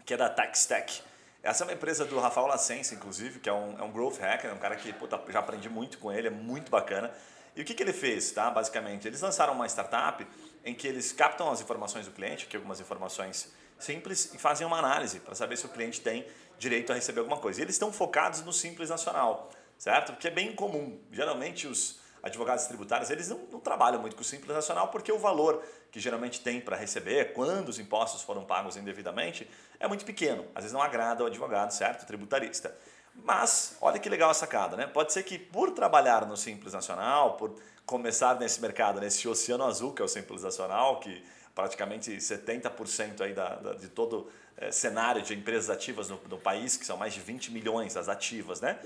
que 0.07 0.13
é 0.13 0.17
da 0.17 0.29
TechStack. 0.29 1.01
Essa 1.43 1.63
é 1.63 1.67
uma 1.67 1.73
empresa 1.73 2.05
do 2.05 2.17
Rafael 2.17 2.47
Lassense, 2.47 2.95
inclusive, 2.95 3.39
que 3.39 3.49
é 3.49 3.53
um, 3.53 3.77
é 3.77 3.83
um 3.83 3.91
growth 3.91 4.17
hacker, 4.17 4.49
é 4.49 4.53
um 4.53 4.57
cara 4.57 4.75
que 4.77 4.91
puta, 4.93 5.21
já 5.29 5.39
aprendi 5.39 5.69
muito 5.69 5.97
com 5.97 6.11
ele, 6.11 6.27
é 6.27 6.31
muito 6.31 6.71
bacana. 6.71 7.11
E 7.53 7.61
o 7.61 7.65
que, 7.65 7.73
que 7.73 7.83
ele 7.83 7.91
fez, 7.91 8.31
tá? 8.31 8.49
Basicamente, 8.49 9.05
eles 9.05 9.19
lançaram 9.19 9.53
uma 9.53 9.67
startup 9.67 10.25
em 10.63 10.73
que 10.73 10.87
eles 10.87 11.11
captam 11.11 11.51
as 11.51 11.59
informações 11.59 12.05
do 12.05 12.13
cliente, 12.13 12.45
aqui 12.45 12.55
algumas 12.55 12.79
informações 12.79 13.51
simples, 13.77 14.33
e 14.33 14.37
fazem 14.37 14.65
uma 14.65 14.79
análise 14.79 15.19
para 15.19 15.35
saber 15.35 15.57
se 15.57 15.65
o 15.65 15.69
cliente 15.69 15.99
tem 15.99 16.25
direito 16.57 16.91
a 16.93 16.95
receber 16.95 17.19
alguma 17.19 17.37
coisa. 17.37 17.59
E 17.59 17.63
eles 17.63 17.75
estão 17.75 17.91
focados 17.91 18.41
no 18.43 18.53
Simples 18.53 18.89
Nacional, 18.89 19.49
certo? 19.77 20.17
Que 20.17 20.27
é 20.27 20.31
bem 20.31 20.53
comum. 20.53 20.99
Geralmente 21.11 21.67
os 21.67 21.99
advogados 22.21 22.65
tributários, 22.65 23.09
eles 23.09 23.29
não, 23.29 23.37
não, 23.51 23.59
trabalham 23.59 24.01
muito 24.01 24.15
com 24.15 24.21
o 24.21 24.25
Simples 24.25 24.53
Nacional 24.53 24.89
porque 24.89 25.11
o 25.11 25.19
valor 25.19 25.63
que 25.91 25.99
geralmente 25.99 26.41
tem 26.41 26.59
para 26.59 26.75
receber, 26.75 27.33
quando 27.33 27.69
os 27.69 27.79
impostos 27.79 28.21
foram 28.21 28.43
pagos 28.43 28.75
indevidamente, 28.75 29.49
é 29.79 29.87
muito 29.87 30.03
pequeno. 30.03 30.45
Às 30.53 30.63
vezes 30.63 30.73
não 30.73 30.81
agrada 30.81 31.23
o 31.23 31.27
advogado, 31.27 31.71
certo? 31.71 32.03
O 32.03 32.05
tributarista. 32.05 32.75
Mas, 33.23 33.77
olha 33.81 33.99
que 33.99 34.09
legal 34.09 34.29
a 34.29 34.33
sacada, 34.33 34.75
né? 34.75 34.85
Pode 34.85 35.13
ser 35.13 35.23
que 35.23 35.39
por 35.39 35.71
trabalhar 35.71 36.25
no 36.25 36.37
Simples 36.37 36.73
Nacional, 36.73 37.35
por 37.35 37.55
começar 37.85 38.37
nesse 38.39 38.61
mercado, 38.61 38.99
nesse 38.99 39.27
oceano 39.27 39.63
azul 39.63 39.93
que 39.93 40.01
é 40.01 40.05
o 40.05 40.07
Simples 40.07 40.43
Nacional, 40.43 40.99
que 40.99 41.23
praticamente 41.55 42.11
70% 42.17 43.21
aí 43.21 43.33
da, 43.33 43.55
da, 43.55 43.73
de 43.73 43.87
todo 43.87 44.29
é, 44.57 44.71
cenário 44.71 45.21
de 45.23 45.33
empresas 45.33 45.69
ativas 45.69 46.09
no, 46.09 46.19
no, 46.29 46.37
país, 46.37 46.77
que 46.77 46.85
são 46.85 46.97
mais 46.97 47.13
de 47.13 47.19
20 47.19 47.51
milhões 47.51 47.97
as 47.97 48.07
ativas, 48.07 48.61
né? 48.61 48.77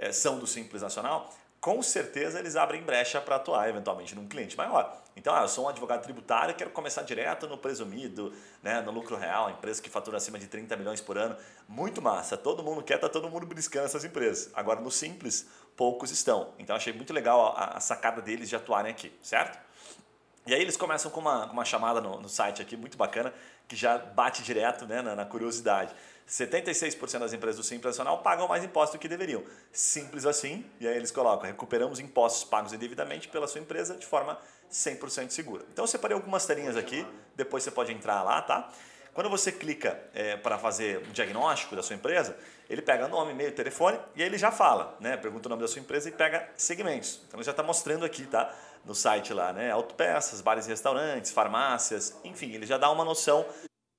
É, 0.00 0.12
são 0.12 0.38
do 0.38 0.46
Simples 0.46 0.80
Nacional 0.80 1.30
com 1.60 1.82
certeza 1.82 2.38
eles 2.38 2.56
abrem 2.56 2.82
brecha 2.82 3.20
para 3.20 3.36
atuar 3.36 3.68
eventualmente 3.68 4.14
num 4.14 4.26
cliente 4.26 4.56
maior. 4.56 4.96
Então, 5.14 5.34
ah, 5.34 5.42
eu 5.42 5.48
sou 5.48 5.66
um 5.66 5.68
advogado 5.68 6.02
tributário, 6.02 6.54
quero 6.54 6.70
começar 6.70 7.02
direto 7.02 7.46
no 7.46 7.58
presumido, 7.58 8.32
né, 8.62 8.80
no 8.80 8.90
lucro 8.90 9.14
real, 9.14 9.50
empresa 9.50 9.82
que 9.82 9.90
fatura 9.90 10.16
acima 10.16 10.38
de 10.38 10.46
30 10.46 10.74
milhões 10.76 11.02
por 11.02 11.18
ano. 11.18 11.36
Muito 11.68 12.00
massa, 12.00 12.36
todo 12.36 12.62
mundo 12.62 12.82
quer, 12.82 12.96
tá 12.98 13.10
todo 13.10 13.28
mundo 13.28 13.44
buscando 13.44 13.84
essas 13.84 14.04
empresas. 14.04 14.50
Agora, 14.54 14.80
no 14.80 14.90
simples, 14.90 15.46
poucos 15.76 16.10
estão. 16.10 16.54
Então, 16.58 16.74
achei 16.74 16.94
muito 16.94 17.12
legal 17.12 17.54
a, 17.54 17.76
a 17.76 17.80
sacada 17.80 18.22
deles 18.22 18.48
de 18.48 18.56
atuarem 18.56 18.90
aqui, 18.90 19.12
certo? 19.22 19.58
E 20.46 20.54
aí 20.54 20.62
eles 20.62 20.76
começam 20.76 21.10
com 21.10 21.20
uma, 21.20 21.44
uma 21.52 21.64
chamada 21.66 22.00
no, 22.00 22.18
no 22.18 22.28
site 22.28 22.62
aqui, 22.62 22.74
muito 22.74 22.96
bacana, 22.96 23.34
que 23.68 23.76
já 23.76 23.98
bate 23.98 24.42
direto 24.42 24.86
né, 24.86 25.02
na, 25.02 25.14
na 25.14 25.24
curiosidade. 25.26 25.94
76% 26.30 27.18
das 27.18 27.32
empresas 27.32 27.56
do 27.56 27.64
Simples 27.64 27.96
Nacional 27.96 28.18
pagam 28.22 28.46
mais 28.46 28.62
impostos 28.62 28.96
do 28.96 29.00
que 29.00 29.08
deveriam. 29.08 29.42
Simples 29.72 30.24
assim, 30.24 30.64
e 30.78 30.86
aí 30.86 30.96
eles 30.96 31.10
colocam, 31.10 31.48
recuperamos 31.48 31.98
impostos 31.98 32.44
pagos 32.44 32.72
indevidamente 32.72 33.26
pela 33.26 33.48
sua 33.48 33.60
empresa 33.60 33.96
de 33.96 34.06
forma 34.06 34.38
100% 34.70 35.30
segura. 35.30 35.64
Então 35.72 35.82
eu 35.82 35.88
separei 35.88 36.14
algumas 36.14 36.46
telinhas 36.46 36.76
aqui, 36.76 37.04
depois 37.34 37.64
você 37.64 37.72
pode 37.72 37.92
entrar 37.92 38.22
lá, 38.22 38.40
tá? 38.40 38.72
Quando 39.12 39.28
você 39.28 39.50
clica 39.50 40.00
é, 40.14 40.36
para 40.36 40.56
fazer 40.56 40.98
um 40.98 41.10
diagnóstico 41.10 41.74
da 41.74 41.82
sua 41.82 41.96
empresa, 41.96 42.36
ele 42.68 42.80
pega 42.80 43.08
nome, 43.08 43.32
e-mail, 43.32 43.52
telefone 43.52 43.98
e 44.14 44.22
aí 44.22 44.28
ele 44.28 44.38
já 44.38 44.52
fala, 44.52 44.96
né? 45.00 45.16
Pergunta 45.16 45.48
o 45.48 45.50
nome 45.50 45.62
da 45.62 45.68
sua 45.68 45.80
empresa 45.80 46.08
e 46.08 46.12
pega 46.12 46.48
segmentos. 46.56 47.20
Então 47.26 47.40
ele 47.40 47.44
já 47.44 47.50
está 47.50 47.64
mostrando 47.64 48.04
aqui, 48.04 48.24
tá? 48.24 48.54
No 48.84 48.94
site 48.94 49.34
lá, 49.34 49.52
né? 49.52 49.72
Autopeças, 49.72 50.40
bares 50.40 50.66
e 50.66 50.70
restaurantes, 50.70 51.32
farmácias, 51.32 52.16
enfim, 52.22 52.52
ele 52.52 52.66
já 52.66 52.78
dá 52.78 52.88
uma 52.88 53.04
noção 53.04 53.44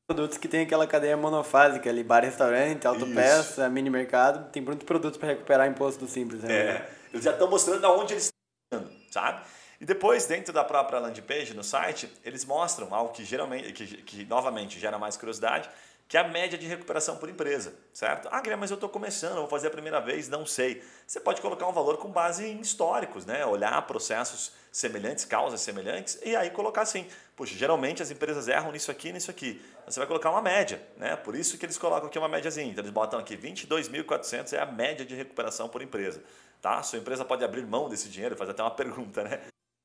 produtos 0.07 0.37
que 0.37 0.47
tem 0.47 0.61
aquela 0.61 0.85
cadeia 0.85 1.15
monofásica 1.15 1.89
ali, 1.89 2.03
bar, 2.03 2.23
restaurante, 2.23 2.85
autopeça, 2.85 3.69
mini 3.69 3.89
mercado, 3.89 4.51
tem 4.51 4.61
muitos 4.61 4.85
produtos 4.85 5.17
para 5.17 5.29
recuperar 5.29 5.67
imposto 5.67 6.05
do 6.05 6.09
simples. 6.09 6.43
Né? 6.43 6.53
É, 6.53 6.89
eles 7.13 7.23
já 7.23 7.31
estão 7.31 7.49
mostrando 7.49 7.85
aonde 7.85 8.13
eles 8.13 8.29
estão, 8.71 8.91
sabe? 9.09 9.41
E 9.79 9.85
depois, 9.85 10.27
dentro 10.27 10.53
da 10.53 10.63
própria 10.63 10.99
landing 10.99 11.23
page, 11.23 11.55
no 11.55 11.63
site, 11.63 12.07
eles 12.23 12.45
mostram 12.45 12.93
algo 12.93 13.11
que 13.11 13.25
geralmente, 13.25 13.73
que, 13.73 13.87
que 14.03 14.25
novamente 14.25 14.79
gera 14.79 14.99
mais 14.99 15.17
curiosidade, 15.17 15.67
que 16.11 16.17
é 16.17 16.19
a 16.19 16.27
média 16.27 16.57
de 16.57 16.67
recuperação 16.67 17.15
por 17.15 17.29
empresa, 17.29 17.73
certo? 17.93 18.27
Ah, 18.29 18.41
Guilherme, 18.41 18.59
mas 18.59 18.69
eu 18.69 18.75
estou 18.75 18.89
começando, 18.89 19.35
vou 19.35 19.47
fazer 19.47 19.67
a 19.67 19.71
primeira 19.71 20.01
vez, 20.01 20.27
não 20.27 20.45
sei. 20.45 20.83
Você 21.07 21.21
pode 21.21 21.39
colocar 21.39 21.65
um 21.65 21.71
valor 21.71 21.95
com 21.95 22.11
base 22.11 22.45
em 22.45 22.59
históricos, 22.59 23.25
né? 23.25 23.45
Olhar 23.45 23.81
processos 23.83 24.51
semelhantes, 24.73 25.23
causas 25.23 25.61
semelhantes, 25.61 26.19
e 26.21 26.35
aí 26.35 26.49
colocar 26.49 26.81
assim, 26.81 27.07
puxa, 27.33 27.55
geralmente 27.55 28.03
as 28.03 28.11
empresas 28.11 28.49
erram 28.49 28.73
nisso 28.73 28.91
aqui 28.91 29.13
nisso 29.13 29.31
aqui. 29.31 29.63
Você 29.85 30.01
vai 30.01 30.07
colocar 30.07 30.29
uma 30.31 30.41
média, 30.41 30.85
né? 30.97 31.15
Por 31.15 31.33
isso 31.33 31.57
que 31.57 31.65
eles 31.65 31.77
colocam 31.77 32.09
aqui 32.09 32.19
uma 32.19 32.27
médiazinha. 32.27 32.69
Então 32.69 32.81
eles 32.81 32.91
botam 32.91 33.17
aqui 33.17 33.37
22.400 33.37 34.51
é 34.51 34.59
a 34.59 34.65
média 34.65 35.05
de 35.05 35.15
recuperação 35.15 35.69
por 35.69 35.81
empresa, 35.81 36.21
tá? 36.61 36.83
Sua 36.83 36.99
empresa 36.99 37.23
pode 37.23 37.45
abrir 37.45 37.65
mão 37.65 37.87
desse 37.87 38.09
dinheiro, 38.09 38.35
fazer 38.35 38.51
até 38.51 38.61
uma 38.61 38.71
pergunta, 38.71 39.23
né? 39.23 39.39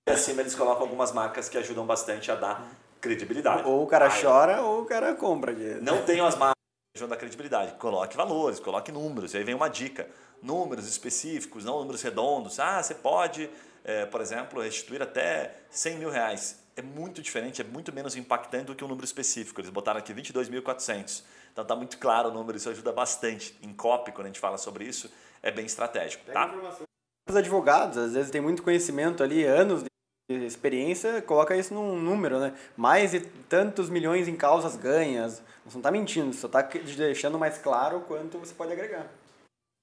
E 0.08 0.10
acima 0.10 0.40
eles 0.40 0.56
colocam 0.56 0.82
algumas 0.82 1.12
marcas 1.12 1.48
que 1.48 1.56
ajudam 1.56 1.86
bastante 1.86 2.32
a 2.32 2.34
dar 2.34 2.68
credibilidade. 3.06 3.62
Ou 3.64 3.82
o 3.82 3.86
cara 3.86 4.08
chora 4.10 4.60
ou 4.62 4.82
o 4.82 4.84
cara 4.84 5.14
compra. 5.14 5.52
Não 5.80 6.02
tenham 6.02 6.26
as 6.26 6.36
marcas 6.36 6.56
que 6.92 6.98
ajudam 6.98 7.16
a 7.16 7.18
credibilidade. 7.18 7.72
Coloque 7.74 8.16
valores, 8.16 8.58
coloque 8.58 8.90
números. 8.90 9.34
E 9.34 9.38
aí 9.38 9.44
vem 9.44 9.54
uma 9.54 9.68
dica. 9.68 10.08
Números 10.42 10.86
específicos, 10.86 11.64
não 11.64 11.78
números 11.78 12.02
redondos. 12.02 12.58
Ah, 12.60 12.82
você 12.82 12.94
pode, 12.94 13.48
é, 13.84 14.04
por 14.06 14.20
exemplo, 14.20 14.60
restituir 14.60 15.00
até 15.00 15.54
100 15.70 15.98
mil 15.98 16.10
reais. 16.10 16.62
É 16.76 16.82
muito 16.82 17.22
diferente, 17.22 17.62
é 17.62 17.64
muito 17.64 17.90
menos 17.90 18.16
impactante 18.16 18.66
do 18.66 18.74
que 18.74 18.84
um 18.84 18.88
número 18.88 19.04
específico. 19.04 19.60
Eles 19.60 19.70
botaram 19.70 19.98
aqui 19.98 20.12
22.400. 20.12 21.22
Então 21.50 21.62
está 21.62 21.74
muito 21.74 21.96
claro 21.96 22.28
o 22.28 22.32
número, 22.32 22.58
isso 22.58 22.68
ajuda 22.68 22.92
bastante. 22.92 23.58
Em 23.62 23.72
copy, 23.72 24.12
quando 24.12 24.26
a 24.26 24.28
gente 24.28 24.40
fala 24.40 24.58
sobre 24.58 24.84
isso, 24.84 25.10
é 25.42 25.50
bem 25.50 25.64
estratégico. 25.64 26.30
Tá? 26.30 26.52
Os 27.26 27.34
advogados, 27.34 27.96
às 27.96 28.12
vezes, 28.12 28.30
têm 28.30 28.42
muito 28.42 28.62
conhecimento 28.62 29.22
ali, 29.22 29.42
anos 29.42 29.82
de 29.82 29.88
experiência, 30.28 31.22
coloca 31.22 31.56
isso 31.56 31.72
num 31.72 31.96
número, 32.00 32.40
né? 32.40 32.52
Mais 32.76 33.12
de 33.12 33.20
tantos 33.20 33.88
milhões 33.88 34.26
em 34.26 34.36
causas 34.36 34.76
ganhas. 34.76 35.42
Você 35.64 35.74
não 35.74 35.80
está 35.80 35.90
mentindo, 35.90 36.32
só 36.32 36.46
está 36.46 36.62
deixando 36.62 37.38
mais 37.38 37.58
claro 37.58 38.00
quanto 38.00 38.38
você 38.38 38.54
pode 38.54 38.72
agregar. 38.72 39.06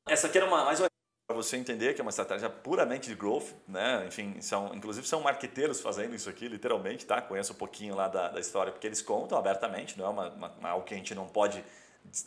Essa 0.08 0.28
aqui 0.28 0.38
era 0.38 0.46
uma, 0.46 0.66
mais 0.66 0.80
uma 0.80 0.88
para 1.26 1.38
você 1.38 1.56
entender 1.56 1.94
que 1.94 2.02
é 2.02 2.04
uma 2.04 2.10
estratégia 2.10 2.50
puramente 2.50 3.08
de 3.08 3.16
growth, 3.16 3.54
né? 3.68 4.06
Enfim, 4.06 4.42
são, 4.42 4.76
inclusive 4.76 5.08
são 5.08 5.22
marqueteiros 5.22 5.80
fazendo 5.80 6.14
isso 6.14 6.30
aqui, 6.30 6.50
literalmente, 6.50 7.06
tá? 7.06 7.22
Conheço 7.22 7.54
um 7.54 7.56
pouquinho 7.56 7.96
lá 7.96 8.10
da, 8.10 8.30
da 8.30 8.40
história, 8.40 8.72
porque 8.72 8.86
eles 8.86 9.02
contam 9.02 9.38
abertamente, 9.38 9.98
não 9.98 10.06
é 10.06 10.10
uma, 10.10 10.30
uma, 10.30 10.70
algo 10.70 10.86
que 10.86 10.94
a 10.94 10.98
gente 10.98 11.16
não 11.16 11.26
pode 11.26 11.64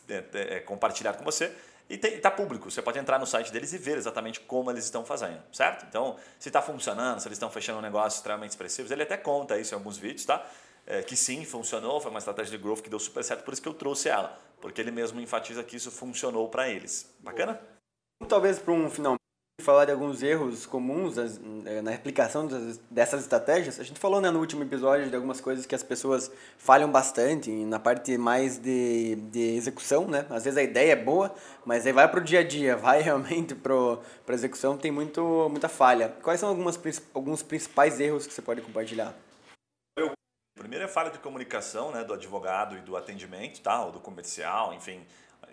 é, 0.09 0.25
é, 0.33 0.61
compartilhar 0.61 1.13
com 1.13 1.25
você. 1.25 1.55
E 1.89 1.95
está 1.95 2.31
público, 2.31 2.69
você 2.71 2.83
pode 2.83 2.99
entrar 2.99 3.19
no 3.19 3.27
site 3.27 3.53
deles 3.53 3.73
e 3.73 3.79
ver 3.79 3.97
exatamente 3.97 4.41
como 4.41 4.71
eles 4.71 4.85
estão 4.85 5.05
fazendo, 5.05 5.41
certo? 5.53 5.87
Então, 5.89 6.17
se 6.39 6.49
está 6.49 6.61
funcionando, 6.61 7.21
se 7.21 7.29
eles 7.29 7.37
estão 7.37 7.49
fechando 7.49 7.79
um 7.79 7.83
negócio 7.83 8.17
extremamente 8.17 8.51
expressivos, 8.51 8.91
ele 8.91 9.05
até 9.05 9.17
conta 9.17 9.57
isso 9.57 9.73
em 9.73 9.77
alguns 9.79 9.97
vídeos, 9.97 10.25
tá? 10.25 10.45
É, 10.85 11.03
que 11.03 11.17
sim, 11.17 11.45
funcionou, 11.45 12.01
foi 12.01 12.11
uma 12.11 12.19
estratégia 12.19 12.57
de 12.57 12.63
growth 12.63 12.81
que 12.81 12.91
deu 12.91 12.99
super 12.99 13.23
certo, 13.23 13.45
por 13.45 13.53
isso 13.53 13.63
que 13.63 13.69
eu 13.69 13.75
trouxe 13.75 14.09
ela, 14.09 14.37
porque 14.61 14.81
ele 14.81 14.91
mesmo 14.91 15.21
enfatiza 15.21 15.63
que 15.63 15.77
isso 15.77 15.91
funcionou 15.91 16.49
para 16.49 16.69
eles. 16.69 17.15
Bacana? 17.21 17.61
Talvez 18.29 18.59
para 18.59 18.73
um 18.73 18.91
final 18.91 19.17
falar 19.67 19.87
de 19.87 19.93
alguns 19.93 20.23
erros 20.23 20.65
comuns 20.65 21.17
eh, 21.19 21.83
na 21.83 21.93
aplicação 21.93 22.47
dessas 22.91 23.23
estratégias. 23.23 23.81
A 23.81 23.83
gente 23.83 23.99
falou 23.99 24.21
né, 24.21 24.31
no 24.31 24.39
último 24.39 24.63
episódio 24.63 25.11
de 25.11 25.17
algumas 25.17 25.41
coisas 25.41 25.67
que 25.67 25.75
as 25.75 25.83
pessoas 25.83 26.31
falham 26.57 26.91
bastante 26.91 27.51
na 27.51 27.81
parte 27.81 28.17
mais 28.17 28.59
de, 28.59 29.17
de 29.17 29.57
execução, 29.57 30.07
né? 30.07 30.25
Às 30.31 30.45
vezes 30.45 30.57
a 30.57 30.63
ideia 30.63 30.93
é 30.93 30.97
boa, 30.97 31.35
mas 31.65 31.85
aí 31.85 31.93
vai 31.93 32.09
para 32.09 32.21
o 32.21 32.23
dia 32.23 32.41
a 32.41 32.45
dia, 32.45 32.77
vai 32.79 33.03
realmente 33.03 33.55
para 33.55 33.75
a 34.29 34.33
execução, 34.33 34.79
tem 34.79 34.93
muito, 34.93 35.49
muita 35.51 35.69
falha. 35.69 36.11
Quais 36.23 36.39
são 36.39 36.49
algumas, 36.49 36.79
alguns 37.13 37.43
principais 37.43 37.99
erros 37.99 38.27
que 38.27 38.33
você 38.33 38.43
pode 38.43 38.61
compartilhar? 38.61 39.15
Primeiro 40.57 40.85
é 40.85 40.87
a 40.87 40.91
falha 40.91 41.11
de 41.11 41.19
comunicação 41.19 41.93
né, 41.93 42.03
do 42.05 42.15
advogado 42.15 42.77
e 42.77 42.81
do 42.81 42.97
atendimento, 42.97 43.61
tá? 43.61 43.85
ou 43.85 43.93
do 43.93 44.01
comercial, 44.01 44.73
enfim, 44.73 45.05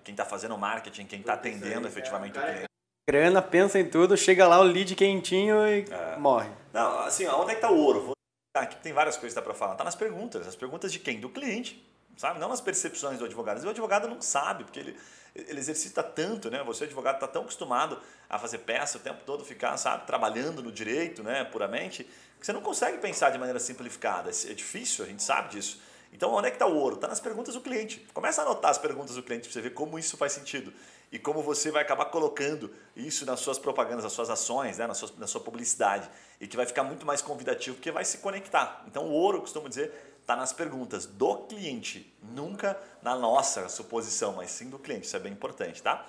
quem 0.04 0.14
está 0.14 0.24
fazendo 0.24 0.56
o 0.56 0.58
marketing, 0.58 1.06
quem 1.06 1.20
está 1.20 1.34
atendendo 1.34 1.88
efetivamente 1.88 2.38
o 2.38 2.42
cliente 2.42 2.73
grana, 3.10 3.42
pensa 3.42 3.80
em 3.80 3.86
tudo, 3.86 4.16
chega 4.16 4.48
lá 4.48 4.60
o 4.60 4.64
lead 4.64 4.96
quentinho 4.96 5.68
e 5.68 5.86
é. 5.90 6.18
morre. 6.18 6.50
Não, 6.72 7.00
assim, 7.00 7.28
onde 7.28 7.52
é 7.52 7.56
que 7.56 7.62
tá 7.62 7.70
o 7.70 7.78
ouro? 7.78 8.12
Aqui 8.56 8.76
tem 8.78 8.94
várias 8.94 9.18
coisas 9.18 9.34
que 9.34 9.40
dá 9.40 9.42
para 9.42 9.54
falar. 9.54 9.76
Tá 9.76 9.84
nas 9.84 9.96
perguntas. 9.96 10.48
As 10.48 10.56
perguntas 10.56 10.92
de 10.92 11.00
quem? 11.00 11.20
Do 11.20 11.30
cliente, 11.30 11.84
sabe? 12.16 12.40
Não 12.40 12.48
nas 12.48 12.62
percepções 12.62 13.20
do 13.20 13.26
advogado. 13.26 13.64
O 13.64 13.70
advogado 13.70 14.08
não 14.08 14.22
sabe, 14.22 14.64
porque 14.64 14.80
ele, 14.80 14.98
ele 15.36 15.60
exercita 15.60 16.02
tanto, 16.02 16.50
né? 16.50 16.64
Você, 16.64 16.86
advogado, 16.86 17.16
está 17.16 17.28
tão 17.28 17.42
acostumado 17.42 18.00
a 18.30 18.40
fazer 18.40 18.60
peça 18.60 18.98
o 18.98 19.02
tempo 19.02 19.22
todo, 19.26 19.44
ficar, 19.44 19.76
sabe, 19.78 20.06
trabalhando 20.06 20.62
no 20.62 20.72
direito, 20.72 21.24
né, 21.24 21.44
puramente, 21.44 22.04
que 22.40 22.46
você 22.46 22.54
não 22.54 22.62
consegue 22.62 23.00
pensar 23.00 23.32
de 23.32 23.38
maneira 23.38 23.60
simplificada. 23.60 24.30
É 24.30 24.54
difícil, 24.54 25.04
a 25.04 25.08
gente 25.08 25.24
sabe 25.24 25.50
disso. 25.50 25.82
Então, 26.14 26.32
onde 26.32 26.48
é 26.48 26.52
que 26.52 26.58
está 26.58 26.68
o 26.68 26.76
ouro? 26.76 26.96
Está 26.96 27.08
nas 27.08 27.20
perguntas 27.20 27.56
do 27.56 27.62
cliente. 27.62 28.06
Começa 28.14 28.42
a 28.44 28.46
anotar 28.46 28.70
as 28.70 28.78
perguntas 28.78 29.16
do 29.16 29.24
cliente 29.24 29.48
para 29.48 29.54
você 29.54 29.62
ver 29.62 29.72
como 29.72 29.98
isso 29.98 30.16
faz 30.16 30.32
sentido 30.32 30.72
e 31.14 31.20
como 31.20 31.44
você 31.44 31.70
vai 31.70 31.84
acabar 31.84 32.06
colocando 32.06 32.74
isso 32.96 33.24
nas 33.24 33.40
suas 33.40 33.60
propagandas, 33.60 34.04
nas 34.04 34.12
suas 34.12 34.32
ações, 34.32 34.80
né? 34.80 34.88
na, 34.88 34.96
sua, 34.96 35.10
na 35.20 35.28
sua 35.28 35.40
publicidade 35.40 36.10
e 36.42 36.48
que 36.48 36.58
vai 36.58 36.66
ficar 36.66 36.84
muito 36.84 37.06
mais 37.06 37.22
convidativo 37.22 37.76
porque 37.76 37.92
vai 37.92 38.04
se 38.04 38.18
conectar. 38.18 38.84
Então, 38.88 39.06
o 39.06 39.12
ouro, 39.12 39.40
costumo 39.40 39.70
dizer, 39.70 39.94
está 40.20 40.36
nas 40.36 40.52
perguntas 40.52 41.06
do 41.06 41.38
cliente, 41.44 42.12
nunca 42.22 42.76
na 43.04 43.16
nossa 43.16 43.70
suposição, 43.70 44.34
mas 44.34 44.50
sim 44.50 44.72
do 44.72 44.80
cliente. 44.80 45.06
Isso 45.06 45.16
é 45.16 45.20
bem 45.20 45.32
importante, 45.32 45.84
tá? 45.84 46.04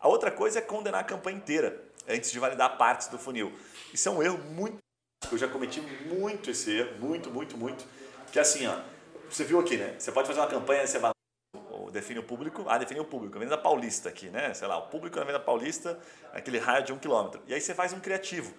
A 0.00 0.08
outra 0.08 0.32
coisa 0.32 0.58
é 0.58 0.62
condenar 0.62 1.02
a 1.02 1.04
campanha 1.04 1.36
inteira 1.36 1.80
antes 2.08 2.32
de 2.32 2.38
validar 2.40 2.76
partes 2.76 3.06
do 3.06 3.16
funil. 3.16 3.56
Isso 3.94 4.08
é 4.08 4.12
um 4.12 4.20
erro 4.20 4.38
muito. 4.38 4.78
Eu 5.30 5.38
já 5.38 5.46
cometi 5.46 5.80
muito 5.80 6.50
esse 6.50 6.76
erro, 6.76 6.98
muito, 6.98 7.30
muito, 7.30 7.56
muito. 7.56 7.86
Que 8.32 8.40
é 8.40 8.42
assim, 8.42 8.66
ó 8.66 8.76
você 9.30 9.44
viu 9.44 9.60
aqui, 9.60 9.76
né? 9.76 9.94
Você 9.98 10.10
pode 10.10 10.26
fazer 10.26 10.40
uma 10.40 10.46
campanha, 10.46 10.86
você 10.86 10.98
vai 10.98 11.12
define 11.90 12.20
o 12.20 12.22
público, 12.22 12.64
ah, 12.68 12.78
define 12.78 13.00
o 13.00 13.04
público, 13.04 13.36
Avenida 13.36 13.58
Paulista 13.58 14.08
aqui, 14.08 14.28
né? 14.28 14.52
Sei 14.54 14.66
lá, 14.66 14.76
o 14.78 14.82
público 14.82 15.16
na 15.16 15.22
Avenida 15.22 15.42
Paulista, 15.42 15.98
aquele 16.32 16.58
raio 16.58 16.84
de 16.84 16.92
um 16.92 16.98
quilômetro. 16.98 17.40
E 17.46 17.54
aí 17.54 17.60
você 17.60 17.74
faz 17.74 17.92
um 17.92 18.00
criativo. 18.00 18.54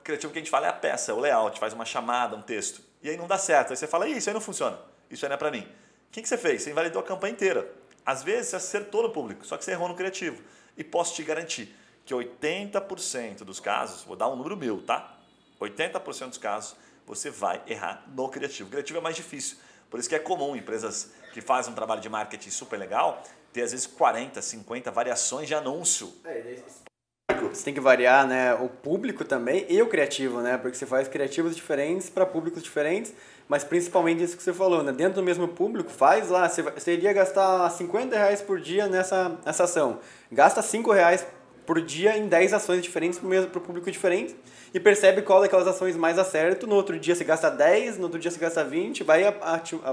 O 0.00 0.02
criativo 0.02 0.32
que 0.32 0.38
a 0.38 0.42
gente 0.42 0.50
fala 0.50 0.66
é 0.66 0.70
a 0.70 0.72
peça, 0.72 1.14
o 1.14 1.20
layout, 1.20 1.58
faz 1.58 1.72
uma 1.72 1.84
chamada, 1.84 2.36
um 2.36 2.42
texto. 2.42 2.82
E 3.02 3.08
aí 3.08 3.16
não 3.16 3.26
dá 3.26 3.38
certo. 3.38 3.70
Aí 3.70 3.76
você 3.76 3.86
fala, 3.86 4.08
isso 4.08 4.28
aí 4.28 4.34
não 4.34 4.40
funciona, 4.40 4.78
isso 5.10 5.24
aí 5.24 5.28
não 5.28 5.34
é 5.34 5.38
para 5.38 5.50
mim. 5.50 5.62
O 6.08 6.12
que, 6.12 6.22
que 6.22 6.28
você 6.28 6.38
fez? 6.38 6.62
Você 6.62 6.70
invalidou 6.70 7.00
a 7.00 7.04
campanha 7.04 7.32
inteira. 7.32 7.70
Às 8.04 8.22
vezes 8.22 8.50
você 8.50 8.56
acertou 8.56 9.02
no 9.02 9.10
público, 9.10 9.46
só 9.46 9.56
que 9.56 9.64
você 9.64 9.72
errou 9.72 9.88
no 9.88 9.94
criativo. 9.94 10.42
E 10.76 10.84
posso 10.84 11.14
te 11.14 11.22
garantir 11.22 11.74
que 12.04 12.14
80% 12.14 13.44
dos 13.44 13.60
casos, 13.60 14.04
vou 14.04 14.14
dar 14.14 14.28
um 14.28 14.36
número 14.36 14.56
meu, 14.56 14.82
tá? 14.82 15.16
80% 15.60 16.28
dos 16.28 16.38
casos 16.38 16.76
você 17.06 17.30
vai 17.30 17.62
errar 17.66 18.04
no 18.08 18.28
criativo. 18.28 18.68
O 18.68 18.70
criativo 18.70 18.98
é 18.98 19.02
mais 19.02 19.16
difícil. 19.16 19.58
Por 19.94 20.00
isso 20.00 20.08
que 20.08 20.16
é 20.16 20.18
comum 20.18 20.56
empresas 20.56 21.12
que 21.32 21.40
fazem 21.40 21.70
um 21.70 21.74
trabalho 21.76 22.00
de 22.00 22.08
marketing 22.08 22.50
super 22.50 22.76
legal 22.76 23.22
ter 23.52 23.62
às 23.62 23.70
vezes 23.70 23.86
40, 23.86 24.42
50 24.42 24.90
variações 24.90 25.46
de 25.46 25.54
anúncio. 25.54 26.12
É, 26.24 26.56
você 27.48 27.62
tem 27.62 27.72
que 27.72 27.78
variar 27.78 28.26
né, 28.26 28.54
o 28.54 28.68
público 28.68 29.24
também 29.24 29.64
e 29.68 29.80
o 29.80 29.86
criativo, 29.86 30.40
né? 30.40 30.58
Porque 30.58 30.76
você 30.76 30.84
faz 30.84 31.06
criativos 31.06 31.54
diferentes 31.54 32.10
para 32.10 32.26
públicos 32.26 32.60
diferentes, 32.60 33.14
mas 33.46 33.62
principalmente 33.62 34.20
isso 34.24 34.36
que 34.36 34.42
você 34.42 34.52
falou, 34.52 34.82
né? 34.82 34.90
Dentro 34.90 35.14
do 35.14 35.22
mesmo 35.22 35.46
público, 35.46 35.88
faz 35.88 36.28
lá, 36.28 36.48
você, 36.48 36.62
você 36.62 36.94
iria 36.94 37.12
gastar 37.12 37.70
50 37.70 38.16
reais 38.16 38.42
por 38.42 38.58
dia 38.58 38.88
nessa, 38.88 39.38
nessa 39.46 39.62
ação. 39.62 40.00
Gasta 40.32 40.60
5 40.60 40.90
reais 40.90 41.24
por 41.64 41.80
dia 41.80 42.18
em 42.18 42.26
10 42.26 42.52
ações 42.52 42.82
diferentes 42.82 43.20
para 43.20 43.58
o 43.58 43.60
público 43.60 43.88
diferente 43.92 44.34
e 44.74 44.80
percebe 44.80 45.22
qual 45.22 45.40
daquelas 45.40 45.68
ações 45.68 45.96
mais 45.96 46.18
acerta. 46.18 46.66
No 46.66 46.74
outro 46.74 46.98
dia 46.98 47.14
você 47.14 47.22
gasta 47.22 47.48
10, 47.48 47.96
no 47.96 48.04
outro 48.04 48.18
dia 48.18 48.28
você 48.28 48.40
gasta 48.40 48.64
20, 48.64 49.04
vai, 49.04 49.22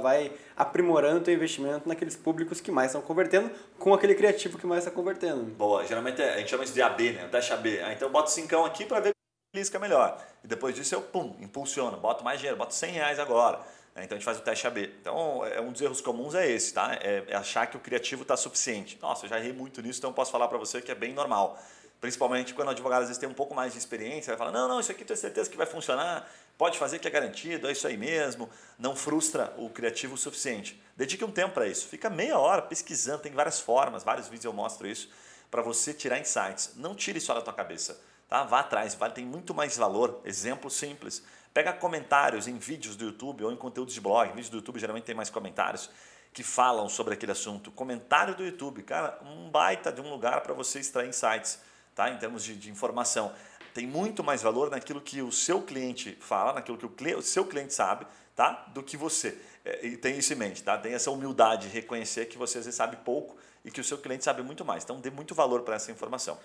vai 0.01 0.31
aprimorando 0.57 1.29
o 1.29 1.33
investimento 1.33 1.87
naqueles 1.87 2.15
públicos 2.15 2.59
que 2.59 2.71
mais 2.71 2.87
estão 2.87 3.01
convertendo 3.01 3.51
com 3.77 3.93
aquele 3.93 4.15
criativo 4.15 4.57
que 4.57 4.65
mais 4.65 4.79
está 4.83 4.89
convertendo. 4.89 5.43
Boa, 5.43 5.85
geralmente 5.85 6.19
a 6.19 6.39
gente 6.39 6.49
chama 6.49 6.63
isso 6.63 6.73
de 6.73 6.81
AB, 6.81 7.11
né? 7.11 7.27
Teste 7.31 7.53
AB. 7.53 7.79
Ah, 7.79 7.93
então 7.93 8.07
eu 8.07 8.11
boto 8.11 8.31
5 8.31 8.65
aqui 8.65 8.85
para 8.85 8.99
ver 8.99 9.11
lisca 9.55 9.77
melhor. 9.77 10.19
E 10.43 10.47
depois 10.47 10.73
disso 10.73 10.95
eu, 10.95 11.01
pum, 11.01 11.35
impulsiono, 11.39 11.97
boto 11.97 12.23
mais 12.23 12.39
dinheiro, 12.39 12.57
boto 12.57 12.73
100 12.73 12.91
reais 12.91 13.19
agora. 13.19 13.59
Né? 13.93 14.05
Então 14.05 14.15
a 14.15 14.19
gente 14.19 14.25
faz 14.25 14.39
o 14.39 14.41
teste 14.41 14.65
AB. 14.65 14.95
Então, 14.99 15.45
é, 15.45 15.61
um 15.61 15.71
dos 15.71 15.81
erros 15.81 16.01
comuns 16.01 16.33
é 16.33 16.49
esse, 16.49 16.73
tá? 16.73 16.97
É, 17.01 17.23
é 17.27 17.35
achar 17.35 17.67
que 17.67 17.77
o 17.77 17.79
criativo 17.79 18.23
está 18.23 18.35
suficiente. 18.35 18.97
Nossa, 18.99 19.25
eu 19.25 19.29
já 19.29 19.37
errei 19.37 19.53
muito 19.53 19.79
nisso, 19.81 19.99
então 19.99 20.11
posso 20.11 20.31
falar 20.31 20.47
para 20.47 20.57
você 20.57 20.81
que 20.81 20.91
é 20.91 20.95
bem 20.95 21.13
normal. 21.13 21.59
Principalmente 22.01 22.55
quando 22.55 22.69
o 22.69 22.71
advogado 22.71 23.03
às 23.03 23.07
vezes 23.09 23.19
tem 23.19 23.29
um 23.29 23.33
pouco 23.33 23.53
mais 23.53 23.73
de 23.73 23.77
experiência, 23.77 24.31
vai 24.31 24.37
falar: 24.37 24.51
não, 24.51 24.67
não, 24.67 24.79
isso 24.79 24.91
aqui 24.91 25.05
tenho 25.05 25.17
certeza 25.17 25.47
que 25.47 25.55
vai 25.55 25.67
funcionar, 25.67 26.27
pode 26.57 26.79
fazer 26.79 26.97
que 26.97 27.07
é 27.07 27.11
garantido, 27.11 27.67
é 27.67 27.71
isso 27.71 27.85
aí 27.85 27.95
mesmo. 27.95 28.49
Não 28.79 28.95
frustra 28.95 29.53
o 29.57 29.69
criativo 29.69 30.15
o 30.15 30.17
suficiente. 30.17 30.81
Dedique 30.97 31.23
um 31.23 31.31
tempo 31.31 31.53
para 31.53 31.67
isso. 31.67 31.87
Fica 31.87 32.09
meia 32.09 32.39
hora 32.39 32.63
pesquisando, 32.63 33.21
tem 33.21 33.31
várias 33.31 33.59
formas, 33.59 34.03
vários 34.03 34.27
vídeos 34.27 34.45
eu 34.45 34.53
mostro 34.53 34.87
isso, 34.87 35.09
para 35.51 35.61
você 35.61 35.93
tirar 35.93 36.19
insights. 36.19 36.73
Não 36.75 36.95
tire 36.95 37.21
só 37.21 37.35
da 37.35 37.41
tua 37.41 37.53
cabeça. 37.53 38.01
Tá? 38.27 38.43
Vá 38.43 38.61
atrás, 38.61 38.95
vale, 38.95 39.13
tem 39.13 39.25
muito 39.25 39.53
mais 39.53 39.77
valor. 39.77 40.21
Exemplo 40.25 40.71
simples. 40.71 41.21
Pega 41.53 41.71
comentários 41.71 42.47
em 42.47 42.57
vídeos 42.57 42.95
do 42.95 43.05
YouTube 43.05 43.43
ou 43.43 43.51
em 43.51 43.57
conteúdos 43.57 43.93
de 43.93 44.01
blog. 44.01 44.29
Vídeos 44.29 44.49
do 44.49 44.57
YouTube 44.57 44.79
geralmente 44.79 45.03
tem 45.03 45.13
mais 45.13 45.29
comentários 45.29 45.89
que 46.33 46.43
falam 46.43 46.87
sobre 46.87 47.13
aquele 47.13 47.33
assunto. 47.33 47.71
Comentário 47.71 48.33
do 48.33 48.43
YouTube, 48.43 48.81
cara, 48.83 49.19
um 49.23 49.51
baita 49.51 49.91
de 49.91 50.01
um 50.01 50.09
lugar 50.09 50.41
para 50.41 50.53
você 50.53 50.79
extrair 50.79 51.09
insights, 51.09 51.59
tá? 51.95 52.09
Em 52.09 52.17
termos 52.17 52.43
de, 52.43 52.55
de, 52.55 52.69
informação. 52.69 53.33
Tem 53.73 53.87
muito 53.87 54.23
mais 54.23 54.41
valor 54.41 54.69
naquilo 54.69 54.99
que 54.99 55.21
o 55.21 55.31
seu 55.31 55.61
cliente 55.61 56.17
fala, 56.19 56.53
naquilo 56.53 56.77
que 56.77 56.85
o, 56.85 56.89
cliente, 56.89 57.17
o 57.17 57.21
seu 57.21 57.45
cliente 57.45 57.73
sabe, 57.73 58.05
tá? 58.35 58.65
Do 58.73 58.83
que 58.83 58.97
você. 58.97 59.37
É, 59.63 59.85
e 59.85 59.97
tem 59.97 60.17
isso 60.17 60.33
em 60.33 60.35
mente, 60.35 60.63
tá? 60.63 60.77
Tem 60.77 60.93
essa 60.93 61.09
humildade 61.11 61.67
de 61.67 61.73
reconhecer 61.73 62.25
que 62.25 62.37
você 62.37 62.57
às 62.57 62.65
vezes 62.65 62.77
sabe 62.77 62.97
pouco 62.97 63.37
e 63.63 63.71
que 63.71 63.79
o 63.79 63.83
seu 63.83 63.97
cliente 63.97 64.23
sabe 64.23 64.41
muito 64.41 64.65
mais. 64.65 64.83
Então 64.83 64.99
dê 64.99 65.09
muito 65.09 65.33
valor 65.33 65.61
para 65.61 65.75
essa 65.75 65.91
informação. 65.91 66.37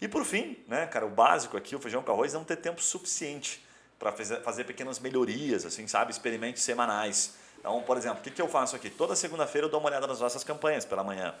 E 0.00 0.06
por 0.06 0.24
fim, 0.24 0.56
né, 0.68 0.86
cara, 0.86 1.04
o 1.04 1.10
básico 1.10 1.56
aqui, 1.56 1.74
o 1.74 1.80
feijão 1.80 2.02
com 2.02 2.12
arroz, 2.12 2.32
não 2.32 2.44
ter 2.44 2.56
tempo 2.56 2.80
suficiente 2.80 3.64
para 3.98 4.12
fazer 4.12 4.64
pequenas 4.64 5.00
melhorias, 5.00 5.66
assim, 5.66 5.88
sabe? 5.88 6.12
Experimentos 6.12 6.62
semanais. 6.62 7.34
Então, 7.58 7.82
por 7.82 7.96
exemplo, 7.96 8.20
o 8.20 8.22
que, 8.22 8.30
que 8.30 8.40
eu 8.40 8.48
faço 8.48 8.76
aqui? 8.76 8.88
Toda 8.88 9.16
segunda-feira 9.16 9.66
eu 9.66 9.70
dou 9.70 9.80
uma 9.80 9.88
olhada 9.88 10.06
nas 10.06 10.20
nossas 10.20 10.44
campanhas 10.44 10.84
pela 10.84 11.02
manhã. 11.02 11.34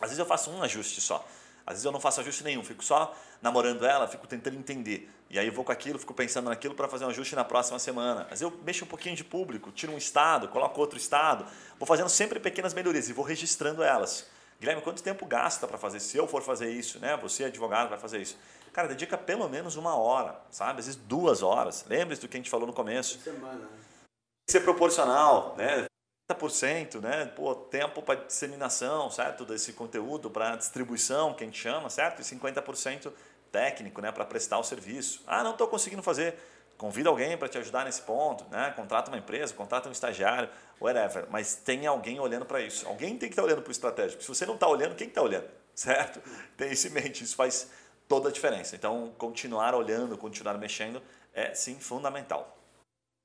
Às 0.00 0.10
vezes 0.10 0.18
eu 0.18 0.26
faço 0.26 0.50
um 0.50 0.62
ajuste 0.62 1.00
só. 1.00 1.26
Às 1.68 1.74
vezes 1.74 1.84
eu 1.84 1.92
não 1.92 2.00
faço 2.00 2.20
ajuste 2.20 2.42
nenhum, 2.42 2.64
fico 2.64 2.82
só 2.82 3.14
namorando 3.42 3.84
ela, 3.84 4.08
fico 4.08 4.26
tentando 4.26 4.56
entender. 4.56 5.10
E 5.28 5.38
aí 5.38 5.46
eu 5.46 5.52
vou 5.52 5.62
com 5.62 5.70
aquilo, 5.70 5.98
fico 5.98 6.14
pensando 6.14 6.48
naquilo 6.48 6.74
para 6.74 6.88
fazer 6.88 7.04
um 7.04 7.08
ajuste 7.08 7.36
na 7.36 7.44
próxima 7.44 7.78
semana. 7.78 8.22
Às 8.22 8.40
vezes 8.40 8.42
eu 8.42 8.52
mexo 8.64 8.86
um 8.86 8.88
pouquinho 8.88 9.14
de 9.14 9.22
público, 9.22 9.70
tiro 9.70 9.92
um 9.92 9.98
estado, 9.98 10.48
coloco 10.48 10.80
outro 10.80 10.96
estado. 10.96 11.44
Vou 11.78 11.86
fazendo 11.86 12.08
sempre 12.08 12.40
pequenas 12.40 12.72
melhorias 12.72 13.10
e 13.10 13.12
vou 13.12 13.22
registrando 13.22 13.82
elas. 13.82 14.26
Guilherme, 14.58 14.80
quanto 14.80 15.02
tempo 15.02 15.26
gasta 15.26 15.68
para 15.68 15.76
fazer? 15.76 16.00
Se 16.00 16.16
eu 16.16 16.26
for 16.26 16.42
fazer 16.42 16.72
isso, 16.72 16.98
né? 17.00 17.18
Você, 17.18 17.44
advogado, 17.44 17.90
vai 17.90 17.98
fazer 17.98 18.22
isso. 18.22 18.38
Cara, 18.72 18.88
dedica 18.88 19.18
pelo 19.18 19.46
menos 19.46 19.76
uma 19.76 19.94
hora, 19.94 20.40
sabe? 20.50 20.80
Às 20.80 20.86
vezes 20.86 20.96
duas 20.96 21.42
horas. 21.42 21.84
Lembre-se 21.86 22.22
do 22.22 22.28
que 22.28 22.36
a 22.38 22.40
gente 22.40 22.50
falou 22.50 22.66
no 22.66 22.72
começo. 22.72 23.20
Semana. 23.20 23.54
Né? 23.54 23.68
Tem 23.68 24.46
que 24.46 24.52
ser 24.52 24.60
proporcional, 24.60 25.54
né? 25.58 25.84
30%, 26.30 27.00
né? 27.00 27.24
Pô, 27.26 27.54
tempo 27.54 28.02
para 28.02 28.20
disseminação, 28.20 29.10
certo? 29.10 29.44
Desse 29.44 29.72
conteúdo, 29.72 30.30
para 30.30 30.56
distribuição, 30.56 31.32
que 31.32 31.42
a 31.42 31.46
gente 31.46 31.58
chama, 31.58 31.88
certo? 31.88 32.20
E 32.20 32.24
50% 32.24 33.12
técnico, 33.50 34.00
né? 34.02 34.12
Para 34.12 34.24
prestar 34.24 34.58
o 34.58 34.64
serviço. 34.64 35.22
Ah, 35.26 35.42
não 35.42 35.52
estou 35.52 35.66
conseguindo 35.68 36.02
fazer 36.02 36.36
convida 36.76 37.08
alguém 37.08 37.36
para 37.36 37.48
te 37.48 37.58
ajudar 37.58 37.84
nesse 37.84 38.02
ponto, 38.02 38.44
né? 38.50 38.72
contrata 38.76 39.10
uma 39.10 39.18
empresa, 39.18 39.52
contrata 39.52 39.88
um 39.88 39.92
estagiário, 39.92 40.48
whatever, 40.80 41.26
mas 41.28 41.56
tem 41.56 41.84
alguém 41.88 42.20
olhando 42.20 42.46
para 42.46 42.60
isso. 42.60 42.86
Alguém 42.86 43.18
tem 43.18 43.28
que 43.28 43.32
estar 43.32 43.42
tá 43.42 43.46
olhando 43.46 43.62
para 43.62 43.68
o 43.68 43.72
estratégico. 43.72 44.22
Se 44.22 44.28
você 44.28 44.46
não 44.46 44.54
está 44.54 44.68
olhando, 44.68 44.94
quem 44.94 45.08
está 45.08 45.20
olhando? 45.20 45.48
Certo? 45.74 46.20
Tem 46.56 46.72
isso 46.72 46.86
em 46.86 46.90
mente, 46.90 47.24
isso 47.24 47.36
faz 47.36 47.70
toda 48.08 48.28
a 48.28 48.32
diferença. 48.32 48.74
Então, 48.74 49.12
continuar 49.18 49.74
olhando, 49.74 50.16
continuar 50.16 50.56
mexendo 50.56 51.02
é 51.32 51.52
sim 51.54 51.78
fundamental. 51.78 52.56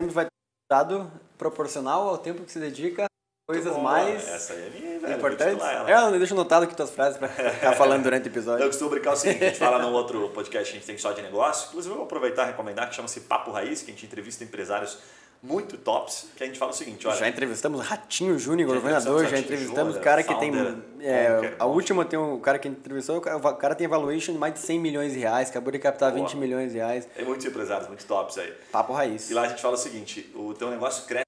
Vai 0.01 0.27
proporcional 1.37 2.07
ao 2.09 2.17
tempo 2.17 2.43
que 2.43 2.51
se 2.51 2.59
dedica 2.59 3.05
coisas 3.45 3.77
mais 3.77 4.25
essa 4.27 4.53
aí 4.53 4.67
é 4.67 4.69
minha, 4.69 4.99
velho, 4.99 5.17
importantes. 5.17 5.63
É, 5.63 6.17
deixa 6.17 6.33
anotado 6.33 6.63
aqui 6.63 6.75
tuas 6.75 6.89
frases 6.89 7.17
para 7.17 7.27
ficar 7.27 7.73
falando 7.75 8.03
durante 8.03 8.25
o 8.25 8.29
episódio. 8.29 8.63
Eu 8.63 8.69
costumo 8.69 8.89
brincar 8.89 9.13
o 9.13 9.15
seguinte, 9.17 9.43
a 9.43 9.47
gente 9.47 9.59
fala 9.59 9.79
num 9.79 9.91
outro 9.93 10.29
podcast 10.29 10.71
que 10.71 10.77
a 10.77 10.79
gente 10.79 10.87
tem 10.87 10.97
só 10.97 11.11
de 11.11 11.21
negócio, 11.21 11.67
inclusive 11.69 11.93
eu 11.93 11.97
vou 11.97 12.05
aproveitar 12.05 12.43
e 12.43 12.47
recomendar, 12.47 12.89
que 12.89 12.95
chama-se 12.95 13.21
Papo 13.21 13.51
Raiz, 13.51 13.81
que 13.81 13.91
a 13.91 13.93
gente 13.93 14.05
entrevista 14.05 14.43
empresários 14.43 14.97
muito 15.43 15.77
tops, 15.77 16.27
que 16.37 16.43
a 16.43 16.47
gente 16.47 16.57
fala 16.57 16.71
o 16.71 16.73
seguinte, 16.73 17.05
olha... 17.05 17.17
Já 17.17 17.27
entrevistamos 17.27 17.85
Ratinho 17.85 18.39
Júnior, 18.39 18.73
governador, 18.73 19.27
já 19.27 19.37
entrevistamos 19.37 19.97
o 19.97 19.99
cara 19.99 20.23
que 20.23 20.33
tem... 20.35 20.51
É, 21.01 21.55
a 21.59 21.65
última 21.65 22.05
tem 22.05 22.17
um 22.17 22.39
cara 22.39 22.57
que 22.57 22.67
entrevistou, 22.67 23.17
o 23.17 23.21
cara 23.21 23.75
tem 23.75 23.87
valuation 23.87 24.31
de 24.31 24.39
mais 24.39 24.53
de 24.53 24.59
100 24.61 24.79
milhões 24.79 25.13
de 25.13 25.19
reais, 25.19 25.49
acabou 25.49 25.71
de 25.71 25.79
captar 25.79 26.13
Boa. 26.13 26.25
20 26.25 26.37
milhões 26.37 26.71
de 26.71 26.77
reais. 26.77 27.05
Tem 27.13 27.25
muitos 27.25 27.45
empresários, 27.45 27.89
muito 27.89 28.05
tops 28.05 28.37
aí. 28.37 28.53
Papo 28.71 28.93
Raiz. 28.93 29.29
E 29.29 29.33
lá 29.33 29.41
a 29.41 29.47
gente 29.49 29.61
fala 29.61 29.75
o 29.75 29.77
seguinte, 29.77 30.31
o 30.33 30.53
teu 30.53 30.69
negócio 30.69 31.05
cresce 31.05 31.23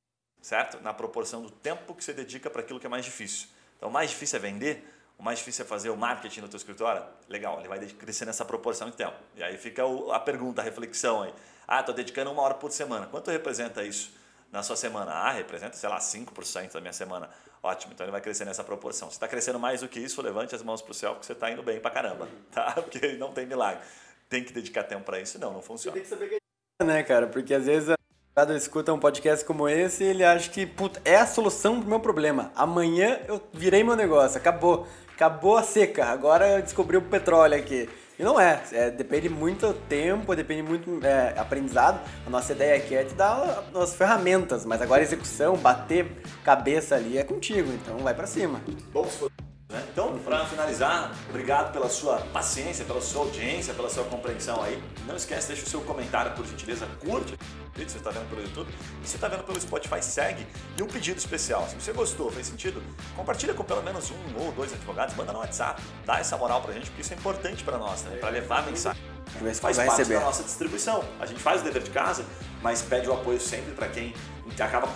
certo? 0.45 0.80
Na 0.84 0.93
proporção 0.93 1.41
do 1.41 1.49
tempo 1.49 1.95
que 1.95 2.03
você 2.03 2.13
dedica 2.13 2.51
para 2.51 2.61
aquilo 2.61 2.80
que 2.80 2.86
é 2.86 2.89
mais 2.89 3.03
difícil. 3.03 3.47
Então, 3.78 3.89
o 3.89 3.91
mais 3.91 4.11
difícil 4.11 4.38
é 4.38 4.39
vender, 4.39 4.88
o 5.18 5.24
mais 5.24 5.39
difícil 5.39 5.66
é 5.66 5.68
fazer 5.68 5.89
o 5.89 5.97
marketing 5.97 6.41
no 6.41 6.47
teu 6.47 6.57
escritório. 6.57 7.01
Legal, 7.28 7.57
ele 7.59 7.68
vai 7.68 7.80
crescer 7.80 8.26
nessa 8.26 8.45
proporção 8.45 8.91
de 8.91 8.95
tempo. 8.95 9.16
E 9.36 9.43
aí 9.43 9.57
fica 9.57 9.82
a 10.13 10.20
pergunta, 10.20 10.61
a 10.61 10.63
reflexão 10.63 11.24
aí. 11.24 11.34
Ah, 11.68 11.80
estou 11.80 11.93
dedicando 11.93 12.32
uma 12.32 12.41
hora 12.41 12.53
por 12.53 12.72
semana. 12.72 13.07
Quanto 13.07 13.32
representa 13.32 13.84
isso 13.84 14.11
na 14.51 14.63
sua 14.63 14.76
semana? 14.76 15.11
Ah, 15.11 15.32
representa, 15.32 15.76
sei 15.76 15.89
lá, 15.89 15.99
5% 15.99 16.74
da 16.74 16.82
minha 16.82 16.93
semana. 16.93 17.30
Ótimo, 17.61 17.93
então 17.93 18.05
ele 18.05 18.11
vai 18.11 18.22
crescer 18.22 18.45
nessa 18.45 18.63
proporção. 18.63 19.09
Se 19.09 19.16
está 19.16 19.28
crescendo 19.28 19.59
mais 19.59 19.82
do 19.82 19.88
que 19.88 19.99
isso, 19.99 20.22
levante 20.22 20.53
as 20.53 20.61
mãos 20.61 20.82
para 20.82 20.91
o 20.91 20.93
céu, 20.93 21.13
porque 21.13 21.26
você 21.26 21.34
está 21.34 21.49
indo 21.49 21.63
bem 21.63 21.80
para 21.80 21.89
caramba, 21.89 22.28
tá? 22.51 22.74
Porque 22.80 23.13
não 23.13 23.32
tem 23.32 23.47
milagre. 23.47 23.84
Tem 24.30 24.43
que 24.43 24.53
dedicar 24.53 24.84
tempo 24.84 25.03
para 25.03 25.20
isso? 25.20 25.39
Não, 25.39 25.51
não 25.51 25.61
funciona. 25.61 25.97
Você 25.97 26.01
tem 26.01 26.03
que 26.03 26.09
saber 26.09 26.30
que 26.30 26.36
é 26.80 26.84
né, 26.84 27.01
cara? 27.03 27.26
Porque 27.26 27.53
às 27.53 27.66
vezes 27.66 27.95
Quando 28.36 28.53
escuta 28.53 28.93
um 28.93 28.99
podcast 28.99 29.45
como 29.45 29.68
esse, 29.68 30.03
ele 30.03 30.24
acha 30.24 30.49
que 30.51 30.66
puta, 30.66 31.01
é 31.05 31.16
a 31.16 31.26
solução 31.26 31.80
pro 31.80 31.89
meu 31.89 31.99
problema. 31.99 32.51
Amanhã 32.55 33.20
eu 33.28 33.41
virei 33.53 33.84
meu 33.84 33.95
negócio, 33.95 34.38
acabou. 34.38 34.88
Acabou 35.16 35.57
a 35.57 35.63
seca, 35.63 36.05
agora 36.05 36.57
eu 36.57 36.61
descobri 36.61 36.97
o 36.97 37.01
petróleo 37.01 37.57
aqui. 37.57 37.89
E 38.18 38.24
não 38.24 38.39
é, 38.39 38.61
é 38.72 38.89
depende 38.89 39.28
muito 39.28 39.74
tempo, 39.89 40.36
depende 40.36 40.63
muito 40.63 41.05
é, 41.05 41.34
aprendizado. 41.38 41.99
A 42.26 42.30
nossa 42.30 42.53
ideia 42.53 42.78
aqui 42.78 42.95
é 42.95 43.03
te 43.03 43.13
dar 43.13 43.63
as 43.76 43.93
ferramentas, 43.93 44.66
mas 44.66 44.82
agora 44.82 45.01
a 45.01 45.03
execução, 45.03 45.57
bater 45.57 46.07
cabeça 46.43 46.95
ali 46.95 47.18
é 47.18 47.24
contigo, 47.24 47.72
então 47.74 47.97
vai 47.97 48.13
para 48.13 48.26
cima. 48.26 48.61
Bom, 48.93 49.05
né? 49.05 49.55
Então, 49.91 50.18
para 50.20 50.45
finalizar, 50.45 51.11
obrigado 51.30 51.72
pela 51.72 51.89
sua 51.89 52.18
paciência, 52.34 52.86
pela 52.86 53.01
sua 53.01 53.22
audiência, 53.22 53.74
pela 53.74 53.89
sua 53.89 54.03
compreensão 54.03 54.61
aí. 54.61 54.82
Não 55.07 55.16
esquece, 55.16 55.47
deixa 55.47 55.63
o 55.63 55.70
seu 55.70 55.82
comentário, 55.82 56.32
por 56.34 56.45
gentileza, 56.45 56.88
curte 56.99 57.36
se 57.76 57.89
você 57.89 57.97
está 57.97 58.09
vendo 58.09 58.30
pelo 58.30 58.41
YouTube. 58.41 58.72
Se 59.03 59.09
você 59.09 59.18
está 59.18 59.28
vendo 59.28 59.43
pelo 59.43 59.59
Spotify, 59.59 60.01
segue. 60.01 60.47
E 60.78 60.84
um 60.84 60.88
pedido 60.88 61.18
especial, 61.18 61.68
se 61.68 61.76
você 61.76 61.91
gostou, 61.91 62.32
fez 62.32 62.47
sentido, 62.47 62.82
compartilha 63.16 63.53
com 63.53 63.63
pelo 63.63 63.84
menos 63.84 64.11
um 64.11 64.39
ou 64.39 64.51
dois 64.53 64.72
advogados, 64.72 65.16
manda 65.16 65.34
no 65.34 65.39
WhatsApp, 65.39 65.82
dá 66.05 66.20
essa 66.20 66.38
moral 66.38 66.61
para 66.61 66.72
a 66.72 66.74
gente, 66.74 66.86
porque 66.88 67.01
isso 67.01 67.13
é 67.13 67.18
importante 67.18 67.63
para 67.63 67.78
nós, 67.78 68.03
né? 68.03 68.18
para 68.18 68.30
levar 68.30 68.59
a 68.59 68.61
mensagem. 68.63 69.01
Faz 69.55 69.76
parte 69.78 69.89
receber. 69.89 70.20
da 70.20 70.26
nossa 70.26 70.43
distribuição. 70.43 71.03
A 71.20 71.26
gente 71.26 71.41
faz 71.41 71.59
o 71.59 71.63
dever 71.66 71.84
de 71.84 71.89
casa, 71.89 72.24
mas 72.61 72.82
pede 72.82 73.09
o 73.09 73.13
apoio 73.13 73.39
sempre 73.39 73.74
para 73.74 73.89
quem 73.89 74.13
acaba, 74.60 74.88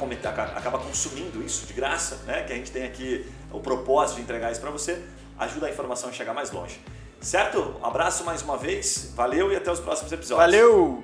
acaba 0.56 0.80
consumindo 0.80 1.44
isso 1.44 1.66
de 1.66 1.74
graça, 1.74 2.18
né? 2.26 2.44
Que 2.44 2.54
a 2.54 2.56
gente 2.56 2.72
tem 2.72 2.86
aqui 2.86 3.26
o 3.52 3.60
propósito 3.60 4.18
de 4.18 4.22
entregar 4.22 4.52
isso 4.52 4.62
para 4.62 4.72
você, 4.72 5.02
ajuda 5.38 5.68
a 5.68 5.70
informação 5.70 6.10
a 6.10 6.14
chegar 6.14 6.34
mais 6.34 6.52
longe. 6.52 6.80
Certo? 7.22 7.76
Um 7.82 7.86
abraço 7.86 8.24
mais 8.24 8.42
uma 8.42 8.58
vez, 8.58 9.12
valeu 9.16 9.52
e 9.52 9.56
até 9.56 9.72
os 9.72 9.80
próximos 9.80 10.12
episódios. 10.12 10.52
Valeu! 10.52 11.04